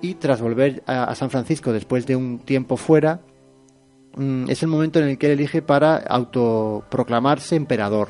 [0.00, 3.20] Y tras volver a, San Francisco después de un tiempo fuera,
[4.16, 8.08] mm, es el momento en el que él elige para autoproclamarse emperador.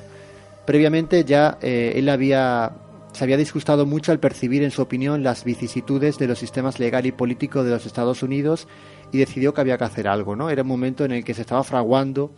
[0.67, 2.73] Previamente ya eh, él había
[3.17, 7.07] se había disgustado mucho al percibir en su opinión las vicisitudes de los sistemas legal
[7.07, 8.69] y político de los Estados Unidos
[9.11, 10.37] y decidió que había que hacer algo.
[10.37, 10.51] ¿no?
[10.51, 12.33] Era un momento en el que se estaba fraguando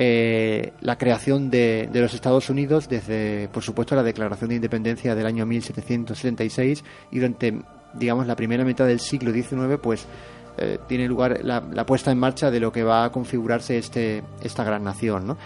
[0.00, 5.26] eh, la creación de, los Estados Unidos desde, por supuesto, la Declaración de Independencia del
[5.26, 7.60] año 1776 y durante,
[7.94, 10.06] digamos, la primera mitad del siglo XIX, pues
[10.56, 14.62] eh, tiene lugar la, puesta en marcha de lo que va a configurarse este, esta
[14.62, 15.36] gran nación.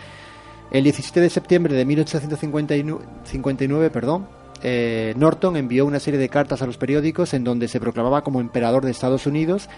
[0.71, 4.27] El 17 de septiembre de 1859, perdón,
[4.63, 8.43] eh, Norton envió una serie de cartas a los periódicos en donde se proclamaba como
[8.43, 9.71] emperador de Estados Unidos.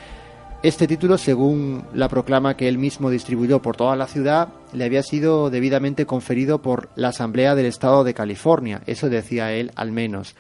[0.65, 5.03] Este título, según la proclama que él mismo distribuyó por toda la ciudad, le había
[5.03, 8.81] sido debidamente conferido por la Asamblea del Estado de California.
[8.87, 10.35] Eso decía él al menos.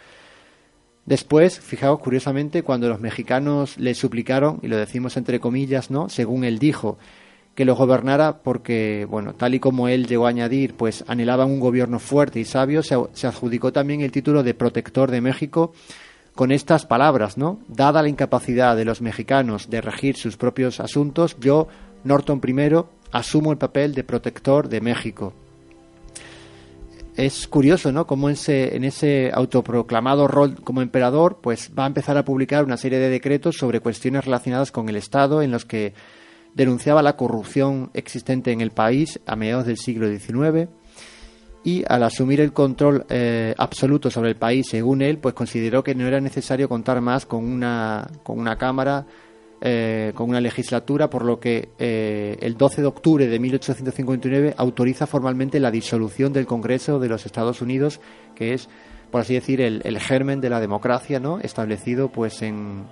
[1.04, 6.08] Después, fijaos curiosamente, cuando los mexicanos le suplicaron, y lo decimos entre comillas, ¿no?
[6.08, 6.96] Según él dijo,
[7.54, 11.60] que lo gobernara porque, bueno, tal y como él llegó a añadir, pues anhelaban un
[11.60, 15.74] gobierno fuerte y sabio, se, adjudicó también el título de protector de México
[16.34, 17.60] con estas palabras, ¿no?
[17.68, 21.68] Dada la incapacidad de los mexicanos de regir sus propios asuntos, yo,
[22.02, 25.32] Norton I, asumo el papel de protector de México.
[27.16, 28.08] Es curioso, ¿no?
[28.08, 32.64] Como en ese, en ese autoproclamado rol como emperador, pues va a empezar a publicar
[32.64, 35.94] una serie de decretos sobre cuestiones relacionadas con el Estado en los que
[36.54, 40.68] denunciaba la corrupción existente en el país a mediados del siglo XIX
[41.64, 45.94] y al asumir el control eh, absoluto sobre el país, según él, pues consideró que
[45.94, 49.06] no era necesario contar más con una, con una Cámara,
[49.62, 55.06] eh, con una legislatura, por lo que eh, el 12 de octubre de 1859 autoriza
[55.06, 57.98] formalmente la disolución del Congreso de los Estados Unidos,
[58.34, 58.68] que es,
[59.10, 61.40] por así decir, el, el germen de la democracia, ¿no?
[61.40, 62.84] establecido pues en,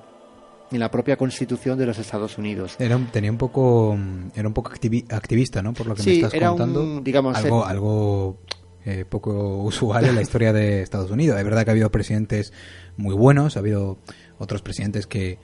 [0.71, 2.77] en la propia Constitución de los Estados Unidos.
[2.79, 3.97] Era, tenía un poco,
[4.35, 5.75] era un poco activista, ¿no?
[5.75, 7.01] Por lo que me estás contando.
[7.03, 8.39] digamos, algo, algo
[8.85, 11.39] eh, poco usual en la historia de Estados Unidos.
[11.39, 12.53] Es verdad que ha habido presidentes
[12.97, 13.99] muy buenos, ha habido
[14.39, 15.39] otros presidentes que,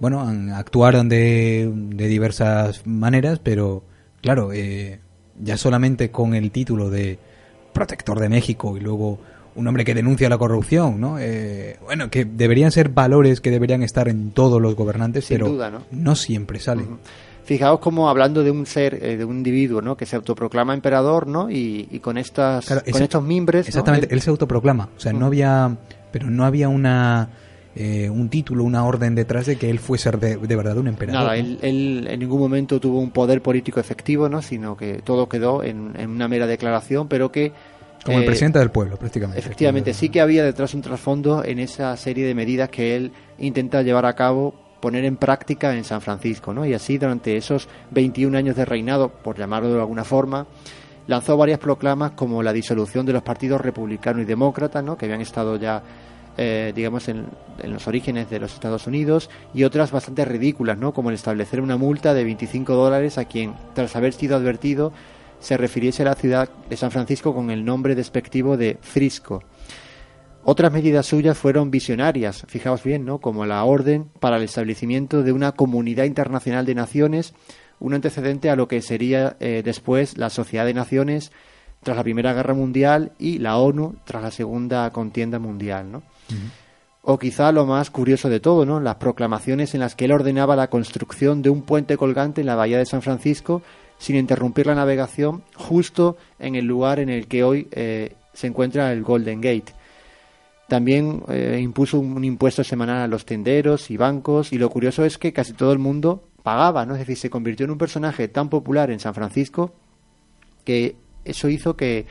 [0.00, 0.20] bueno,
[0.54, 3.82] actuaron de, de diversas maneras, pero
[4.22, 5.00] claro, eh,
[5.40, 7.18] ya solamente con el título de
[7.72, 9.18] protector de México y luego
[9.56, 11.18] un hombre que denuncia la corrupción, ¿no?
[11.18, 15.56] Eh, bueno, que deberían ser valores que deberían estar en todos los gobernantes, pero
[15.90, 16.14] ¿no?
[16.14, 16.98] siempre salen.
[17.46, 19.96] Fijaos como hablando de un ser, eh, de un individuo, ¿no?
[19.96, 21.48] Que se autoproclama emperador, ¿no?
[21.48, 23.68] Y, con estas, con estos mimbres.
[23.68, 25.76] Exactamente, él, se autoproclama, o sea, no había,
[26.10, 27.30] pero no había una
[27.76, 31.22] eh, un título, una orden detrás de que él fuese de, de verdad un emperador.
[31.22, 34.42] Nada, él, en ningún momento tuvo un poder político efectivo, ¿no?
[34.42, 37.52] Sino que todo quedó en, en una mera declaración, pero que
[38.06, 39.40] como el eh, presidente del pueblo, prácticamente.
[39.40, 43.82] Efectivamente, sí que había detrás un trasfondo en esa serie de medidas que él intenta
[43.82, 46.66] llevar a cabo, poner en práctica en San Francisco, ¿no?
[46.66, 50.46] Y así durante esos 21 años de reinado, por llamarlo de alguna forma,
[51.06, 54.96] lanzó varias proclamas como la disolución de los partidos republicano y demócrata, ¿no?
[54.96, 55.82] Que habían estado ya
[56.38, 57.24] eh, digamos, en,
[57.62, 60.92] en, los orígenes de los Estados Unidos y otras bastante ridículas, ¿no?
[60.92, 64.92] Como el establecer una multa de 25 dólares a quien, tras haber sido advertido,
[65.40, 69.42] se refiriese a la ciudad de San Francisco con el nombre despectivo de Frisco.
[70.48, 73.18] Otras medidas suyas fueron visionarias, fijaos bien, ¿no?
[73.18, 77.34] como la orden para el establecimiento de una comunidad internacional de naciones,
[77.80, 81.32] un antecedente a lo que sería eh, después la Sociedad de Naciones
[81.82, 85.90] tras la Primera Guerra Mundial y la ONU tras la Segunda Contienda Mundial.
[85.90, 86.04] ¿no?
[87.02, 88.78] O quizá lo más curioso de todo, ¿no?
[88.78, 92.54] las proclamaciones en las que él ordenaba la construcción de un puente colgante en la
[92.54, 93.62] bahía de San Francisco
[93.98, 98.92] sin interrumpir la navegación justo en el lugar en el que hoy eh, se encuentra
[98.92, 99.74] el Golden Gate.
[100.68, 105.16] También eh, impuso un impuesto semanal a los tenderos y bancos y lo curioso es
[105.16, 106.94] que casi todo el mundo pagaba, ¿no?
[106.94, 109.72] Es decir, se convirtió en un personaje tan popular en San Francisco
[110.64, 112.06] que eso hizo que,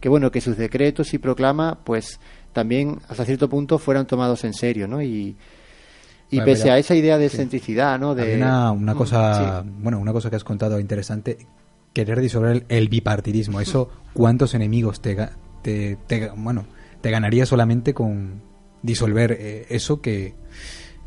[0.00, 2.18] que bueno, que sus decretos y proclama pues
[2.52, 5.00] también hasta cierto punto fueran tomados en serio, ¿no?
[5.02, 5.36] Y,
[6.32, 8.14] y pese a esa idea de excentricidad, ¿no?
[8.16, 9.70] De, una, una Mm, cosa, sí.
[9.80, 11.38] bueno, una cosa que has contado interesante,
[11.92, 13.60] querer disolver el, el bipartidismo.
[13.60, 15.16] Eso, ¿cuántos enemigos te,
[15.62, 16.66] te- bueno,
[17.00, 18.42] te ganaría solamente con
[18.82, 20.34] disolver eh, eso que,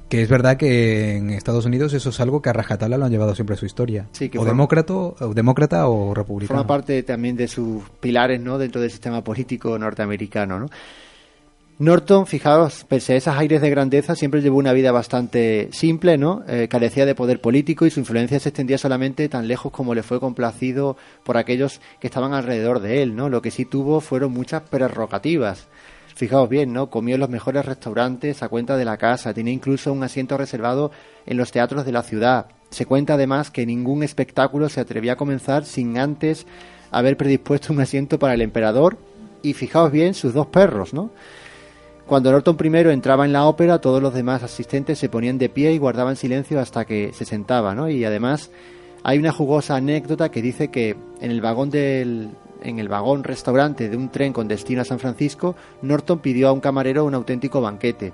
[0.09, 3.11] que es verdad que en Estados Unidos eso es algo que a rajatabla lo han
[3.11, 4.07] llevado siempre a su historia.
[4.11, 6.59] Sí, que o, demócrata, o demócrata o republicano.
[6.59, 10.67] forma parte también de sus pilares no dentro del sistema político norteamericano no
[11.79, 16.43] Norton, fijaos, pese a esos aires de grandeza, siempre llevó una vida bastante simple, ¿no?
[16.47, 20.03] Eh, carecía de poder político y su influencia se extendía solamente tan lejos como le
[20.03, 23.27] fue complacido por aquellos que estaban alrededor de él, ¿no?
[23.27, 25.67] Lo que sí tuvo fueron muchas prerrogativas.
[26.15, 26.90] Fijaos bien, ¿no?
[26.90, 30.91] Comió en los mejores restaurantes a cuenta de la casa, tenía incluso un asiento reservado
[31.26, 32.48] en los teatros de la ciudad.
[32.69, 36.45] Se cuenta además que ningún espectáculo se atrevía a comenzar sin antes
[36.91, 38.98] haber predispuesto un asiento para el emperador
[39.41, 41.10] y fijaos bien sus dos perros, ¿no?
[42.06, 45.73] Cuando Norton I entraba en la ópera, todos los demás asistentes se ponían de pie
[45.73, 47.90] y guardaban silencio hasta que se sentaba, ¿no?
[47.90, 48.52] Y además
[49.03, 52.31] hay una jugosa anécdota que dice que en el vagón del
[52.64, 56.52] en el vagón restaurante de un tren con destino a San Francisco, Norton pidió a
[56.52, 58.14] un camarero un auténtico banquete.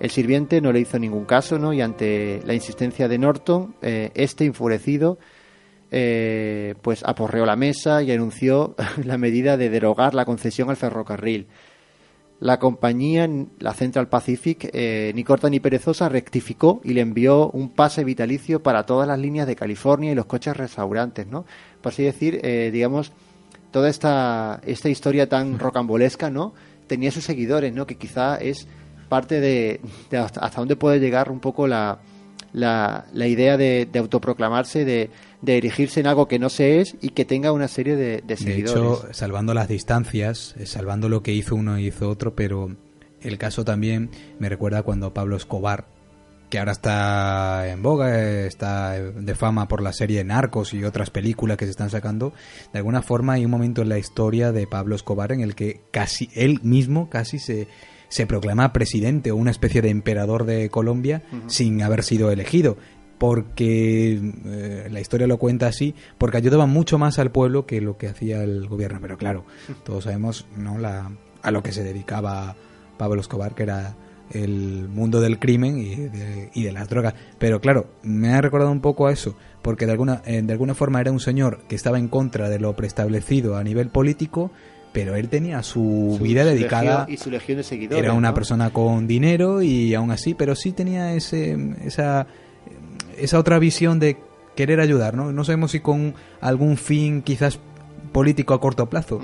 [0.00, 1.72] El sirviente no le hizo ningún caso, ¿no?
[1.72, 5.18] Y ante la insistencia de Norton, eh, este enfurecido
[5.90, 8.74] eh, pues aporreó la mesa y anunció
[9.04, 11.46] la medida de derogar la concesión al ferrocarril.
[12.40, 13.28] La compañía,
[13.60, 18.62] la Central Pacific, eh, ni corta ni perezosa, rectificó y le envió un pase vitalicio
[18.62, 21.46] para todas las líneas de California y los coches restaurantes, ¿no?
[21.80, 22.42] Por así decir,
[22.72, 23.12] digamos,
[23.74, 26.54] toda esta, esta historia tan rocambolesca, ¿no?
[26.86, 27.88] Tenía sus seguidores, ¿no?
[27.88, 28.68] Que quizá es
[29.08, 29.80] parte de,
[30.10, 31.98] de hasta, dónde puede llegar un poco la,
[32.52, 35.10] la, la idea de, de autoproclamarse, de,
[35.42, 38.22] de erigirse en algo que no se es y que tenga una serie de, de
[38.22, 38.76] De seguidores.
[38.76, 42.76] hecho, salvando las distancias, eh, salvando lo que hizo uno y hizo otro, pero
[43.22, 45.86] el caso también me recuerda cuando Pablo Escobar,
[46.50, 51.56] que ahora está en boga, está de fama por la serie Narcos y otras películas
[51.56, 52.32] que se están sacando,
[52.72, 55.80] de alguna forma hay un momento en la historia de Pablo Escobar en el que
[55.90, 57.68] casi él mismo casi se,
[58.08, 62.76] se proclama presidente o una especie de emperador de Colombia sin haber sido elegido.
[63.18, 67.96] Porque eh, la historia lo cuenta así, porque ayudaba mucho más al pueblo que lo
[67.96, 68.98] que hacía el gobierno.
[69.00, 69.44] Pero claro,
[69.84, 71.10] todos sabemos no la,
[71.42, 72.56] a lo que se dedicaba
[72.98, 73.96] Pablo Escobar, que era
[74.34, 77.14] el mundo del crimen y de, y de las drogas.
[77.38, 80.74] Pero claro, me ha recordado un poco a eso, porque de alguna, eh, de alguna
[80.74, 84.50] forma era un señor que estaba en contra de lo preestablecido a nivel político,
[84.92, 88.04] pero él tenía su, Su- vida su dedicada y su legión de seguidores.
[88.04, 88.34] era una ¿no?
[88.34, 92.26] persona con dinero y aún así, pero sí tenía ese, esa,
[93.18, 94.18] esa otra visión de
[94.54, 95.32] querer ayudar, ¿no?
[95.32, 97.58] No sabemos si con algún fin quizás
[98.12, 99.20] político a corto plazo,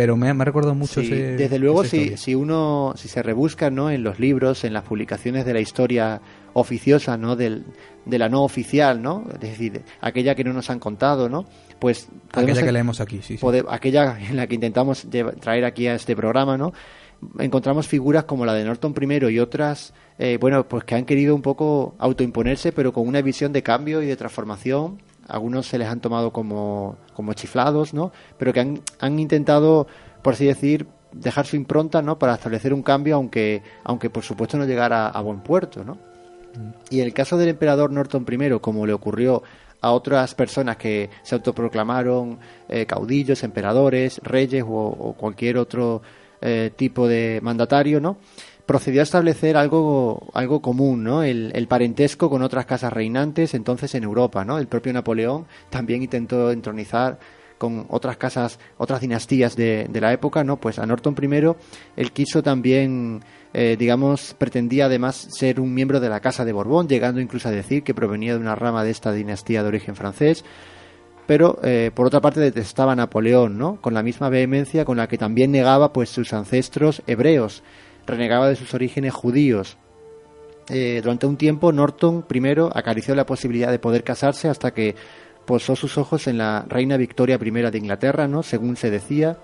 [0.00, 3.06] pero me, ha- me ha recordado mucho Sí, ese- desde luego, si, si uno, si
[3.08, 3.90] se rebusca, ¿no?
[3.90, 6.22] En los libros, en las publicaciones de la historia
[6.54, 7.36] oficiosa, ¿no?
[7.36, 7.66] Del,
[8.06, 9.24] de la no oficial, ¿no?
[9.34, 11.44] Es decir, aquella que no nos han contado, ¿no?
[11.78, 13.46] Pues podemos- Aquella que leemos aquí, sí, sí.
[13.68, 15.06] aquella en la que intentamos
[15.38, 16.72] traer aquí a este programa, ¿no?
[17.38, 21.34] Encontramos figuras como la de Norton I y otras, eh, bueno, pues que han querido
[21.34, 25.02] un poco autoimponerse, pero con una visión de cambio y de transformación.
[25.30, 28.12] Algunos se les han tomado como, como chiflados, ¿no?
[28.38, 29.86] Pero que han, han intentado,
[30.22, 32.18] por así decir, dejar su impronta, ¿no?
[32.18, 35.98] Para establecer un cambio, aunque, aunque por supuesto no llegara a buen puerto, ¿no?
[36.90, 39.42] Y en el caso del emperador Norton I, como le ocurrió
[39.80, 42.38] a otras personas que se autoproclamaron
[42.68, 46.02] eh, caudillos, emperadores, reyes o, o cualquier otro
[46.42, 48.18] eh, tipo de mandatario, ¿no?
[48.70, 51.24] Procedió a establecer algo, algo común, ¿no?
[51.24, 54.58] El, parentesco con otras casas reinantes entonces en Europa, ¿no?
[54.60, 57.18] El propio Napoleón también intentó entronizar
[57.58, 60.58] con otras casas, otras dinastías de, de la época, ¿no?
[60.58, 61.52] Pues a Norton I,
[61.96, 66.86] él quiso también, eh, digamos, pretendía además ser un miembro de la Casa de Borbón,
[66.86, 70.44] llegando incluso a decir que provenía de una rama de esta dinastía de origen francés.
[71.26, 73.80] pero eh, por otra parte detestaba a Napoleón, ¿no?
[73.80, 77.64] Con la misma vehemencia con la que también negaba pues sus ancestros hebreos,
[78.10, 79.76] renegaba de sus orígenes judíos.
[80.68, 84.94] Eh, durante un tiempo Norton primero acarició la posibilidad de poder casarse hasta que
[85.44, 88.42] posó sus ojos en la reina Victoria I de Inglaterra, ¿no?
[88.42, 89.38] Según se decía.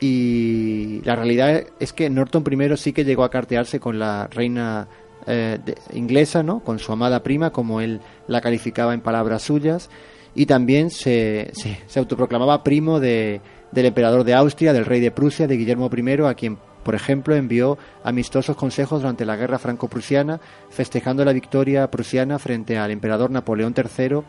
[0.00, 4.88] Y la realidad es que Norton I sí que llegó a cartearse con la reina
[5.26, 5.58] eh,
[5.92, 6.60] inglesa, ¿no?
[6.60, 9.90] Con su amada prima, como él la calificaba en palabras suyas.
[10.34, 13.40] Y también se, se, autoproclamaba primo de,
[13.72, 16.58] del emperador de Austria, del rey de Prusia, de Guillermo I, a quien
[16.88, 20.40] por ejemplo, envió amistosos consejos durante la guerra franco-prusiana,
[20.70, 24.22] festejando la victoria prusiana frente al emperador Napoleón III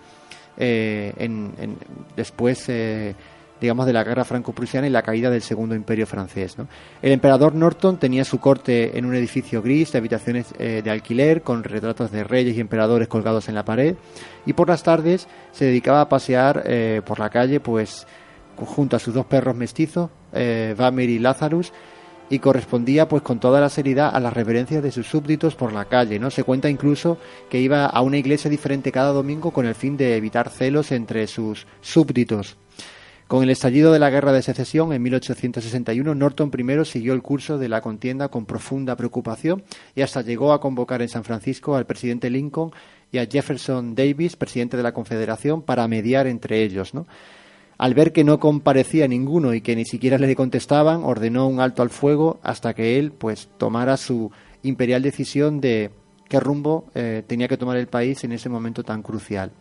[0.57, 1.14] eh,
[2.18, 3.16] después, eh,
[3.61, 6.57] digamos, de la guerra franco-prusiana y la caída del segundo imperio francés.
[7.02, 11.44] El emperador Norton tenía su corte en un edificio gris de habitaciones eh, de alquiler
[11.44, 13.95] con retratos de reyes y emperadores colgados en la pared
[14.45, 16.64] y por las tardes se dedicaba a pasear
[17.06, 18.06] por la calle, pues
[18.65, 21.72] junto a sus dos perros mestizos, Vamer y Lazarus,
[22.30, 25.86] y correspondía pues con toda la seriedad a las reverencias de sus súbditos por la
[25.86, 26.30] calle, ¿no?
[26.30, 27.18] Se cuenta incluso
[27.49, 31.26] que iba a una iglesia diferente cada domingo con el fin de evitar celos entre
[31.26, 32.57] sus súbditos.
[33.27, 37.60] Con el estallido de la Guerra de Secesión en 1861, Norton I siguió el curso
[37.60, 39.64] de la contienda con profunda preocupación
[39.95, 42.72] y hasta llegó a convocar en San Francisco al presidente Lincoln
[43.11, 46.91] y a Jefferson Davis, presidente de la Confederación, para mediar entre ellos.
[47.80, 51.81] Al ver que no comparecía ninguno y que ni siquiera le contestaban, ordenó un alto
[51.81, 54.31] al fuego hasta que él pues tomara su
[54.64, 55.89] imperial decisión de
[56.27, 59.53] qué rumbo eh, tenía que tomar el país en ese momento tan crucial.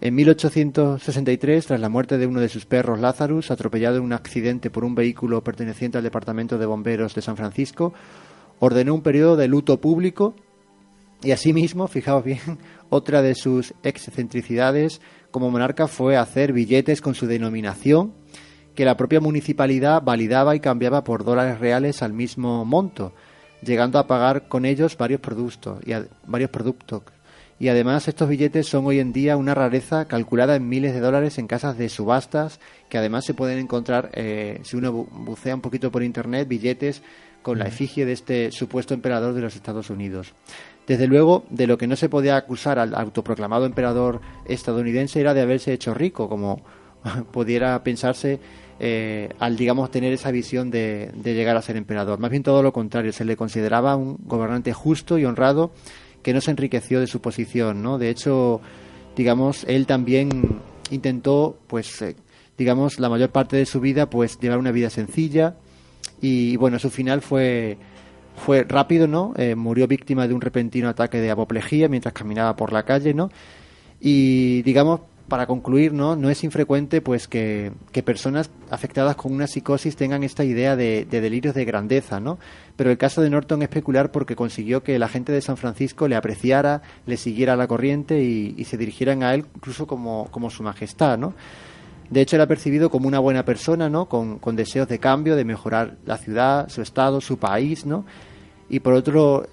[0.00, 4.70] En 1863, tras la muerte de uno de sus perros, Lazarus, atropellado en un accidente
[4.70, 7.94] por un vehículo perteneciente al Departamento de Bomberos de San Francisco,
[8.60, 10.36] ordenó un periodo de luto público
[11.20, 15.00] y asimismo, fijaos bien, otra de sus excentricidades
[15.34, 18.12] como monarca fue hacer billetes con su denominación
[18.76, 23.12] que la propia municipalidad validaba y cambiaba por dólares reales al mismo monto,
[23.60, 25.92] llegando a pagar con ellos varios productos y
[26.24, 27.02] varios productos.
[27.58, 31.36] Y además estos billetes son hoy en día una rareza calculada en miles de dólares
[31.38, 35.90] en casas de subastas, que además se pueden encontrar, eh, si uno bucea un poquito
[35.90, 37.02] por internet, billetes
[37.42, 40.32] con la efigie de este supuesto emperador de los Estados Unidos.
[40.86, 45.40] Desde luego, de lo que no se podía acusar al autoproclamado emperador estadounidense era de
[45.40, 46.60] haberse hecho rico, como
[47.32, 48.40] pudiera pensarse
[48.80, 52.18] eh, al, digamos, tener esa visión de, llegar a ser emperador.
[52.18, 55.72] Más bien todo lo contrario, se le consideraba un gobernante justo y honrado
[56.22, 57.98] que no se enriqueció de su posición, ¿no?
[57.98, 58.60] De hecho,
[59.16, 62.16] digamos, él también intentó, pues, eh,
[62.58, 65.56] digamos, la mayor parte de su vida, pues, llevar una vida sencilla
[66.20, 67.78] y, bueno, su final fue
[68.36, 69.32] fue rápido, ¿no?
[69.36, 73.30] Eh, murió víctima de un repentino ataque de apoplejía mientras caminaba por la calle, ¿no?
[74.00, 76.16] Y digamos, para concluir, ¿no?
[76.16, 77.72] No es infrecuente pues que,
[78.04, 82.38] personas afectadas con una psicosis tengan esta idea de, delirios de grandeza, ¿no?
[82.76, 86.08] Pero el caso de Norton es peculiar porque consiguió que la gente de San Francisco
[86.08, 90.62] le apreciara, le siguiera la corriente y, se dirigieran a él incluso como, como su
[90.62, 91.34] majestad, ¿no?
[92.10, 94.08] De hecho, era percibido como una buena persona, ¿no?
[94.08, 98.04] Con, deseos de cambio, de mejorar la ciudad, su estado, su país, ¿no?
[98.68, 99.46] Y por otro,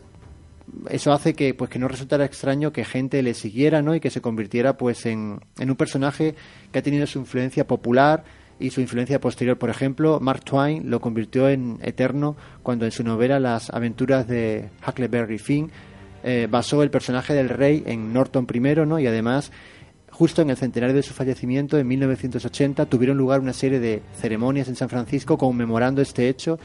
[0.89, 3.95] eso hace que, pues, que no resultara extraño que gente le siguiera, ¿no?
[3.95, 6.35] Y que se convirtiera, pues, en, un personaje
[6.71, 8.23] que ha tenido su influencia popular
[8.59, 9.57] y su influencia posterior.
[9.57, 14.69] Por ejemplo, Mark Twain lo convirtió en eterno cuando en su novela Las aventuras de
[14.87, 15.71] Huckleberry Finn
[16.23, 18.99] eh, basó el personaje del rey en Norton I, ¿no?
[18.99, 19.51] Y además
[20.11, 24.67] Justo en el centenario de su fallecimiento, en 1980, tuvieron lugar una serie de ceremonias
[24.67, 26.59] en San Francisco conmemorando este hecho,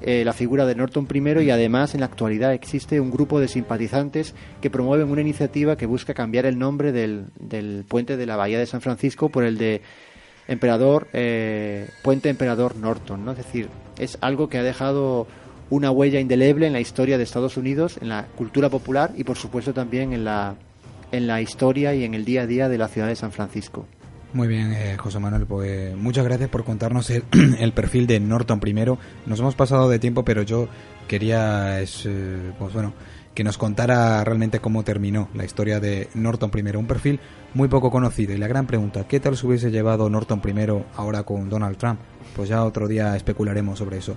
[0.00, 3.48] eh, la figura de Norton I, y además en la actualidad existe un grupo de
[3.48, 7.26] simpatizantes que promueven una iniciativa que busca cambiar el nombre del,
[7.88, 9.82] puente de la Bahía de San Francisco por el de
[10.46, 13.24] Emperador, eh, Puente Emperador Norton.
[13.24, 13.32] ¿no?
[13.32, 13.68] Es decir,
[13.98, 15.26] es algo que ha dejado
[15.68, 19.36] una huella indeleble en la historia de Estados Unidos, en la cultura popular y por
[19.36, 20.54] supuesto también en la
[21.12, 23.86] en la historia y en el día a día de la ciudad de San Francisco.
[24.34, 27.10] Muy bien, eh, José Manuel, pues muchas gracias por contarnos
[27.58, 28.98] el, perfil de Norton primero.
[29.24, 30.68] Nos hemos pasado de tiempo, pero yo
[31.06, 32.92] quería, es, eh, pues bueno,
[33.34, 37.20] que nos contara realmente cómo terminó la historia de Norton primero, un perfil
[37.54, 38.34] muy poco conocido.
[38.34, 42.00] Y la gran pregunta, ¿qué tal se hubiese llevado Norton primero ahora con Donald Trump?
[42.36, 44.16] Pues ya otro día especularemos sobre eso.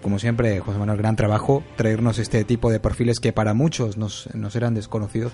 [0.00, 4.32] Como siempre, José Manuel, gran trabajo traernos este tipo de perfiles que para muchos nos,
[4.34, 5.32] nos eran desconocidos,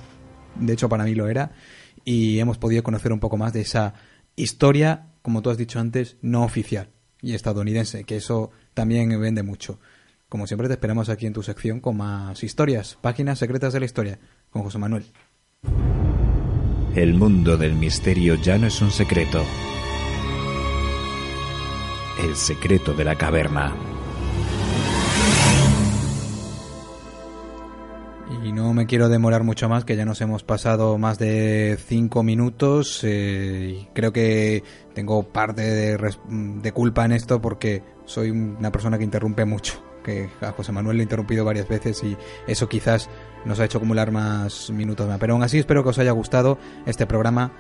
[0.57, 1.53] de hecho para mí lo era,
[2.05, 3.95] y hemos podido conocer un poco más de esa
[4.37, 6.89] historia, como tú has dicho antes, no oficial
[7.21, 9.79] y estadounidense, que eso también vende mucho.
[10.29, 13.87] Como siempre te esperamos aquí en tu sección con más historias, páginas secretas de la
[13.87, 14.19] historia,
[14.51, 15.05] con José Manuel.
[16.95, 19.43] el mundo del misterio ya no es un secreto.
[22.23, 23.92] El secreto de la caverna.
[28.45, 32.23] Y no me quiero demorar mucho más, que ya nos hemos pasado más de cinco
[32.23, 33.01] minutos.
[33.05, 34.63] eh, y creo que
[34.95, 39.83] tengo parte de, de culpa en esto porque soy una persona que interrumpe mucho.
[40.03, 42.17] Que a José Manuel le he interrumpido varias veces y
[42.49, 43.09] eso quizás
[43.45, 45.19] nos ha hecho acumular más minutos más.
[45.21, 47.53] Pero aún así espero que os haya gustado este programa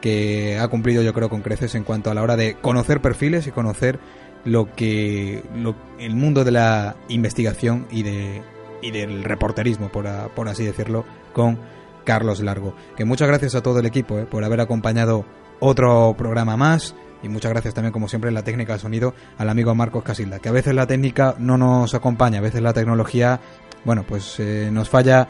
[0.00, 3.48] que ha cumplido yo creo con creces en cuanto a la hora de conocer perfiles
[3.48, 3.98] y conocer
[4.44, 8.42] lo que lo- el mundo de la investigación y de
[8.82, 11.58] y del reporterismo por, por así decirlo con
[12.04, 15.24] Carlos Largo que muchas gracias a todo el equipo eh, por haber acompañado
[15.60, 19.48] otro programa más y muchas gracias también como siempre en la técnica de sonido al
[19.48, 23.40] amigo Marcos Casilda que a veces la técnica no nos acompaña a veces la tecnología
[23.84, 25.28] bueno pues eh, nos falla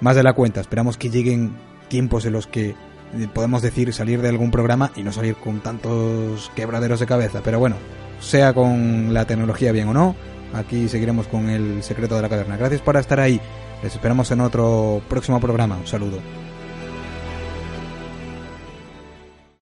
[0.00, 1.56] más de la cuenta esperamos que lleguen
[1.88, 2.74] tiempos en los que
[3.14, 7.40] eh, podemos decir salir de algún programa y no salir con tantos quebraderos de cabeza.
[7.44, 7.76] Pero bueno,
[8.20, 10.16] sea con la tecnología bien o no,
[10.52, 12.56] aquí seguiremos con el secreto de la caverna.
[12.56, 13.40] Gracias por estar ahí.
[13.82, 15.76] Les esperamos en otro próximo programa.
[15.76, 16.45] Un saludo.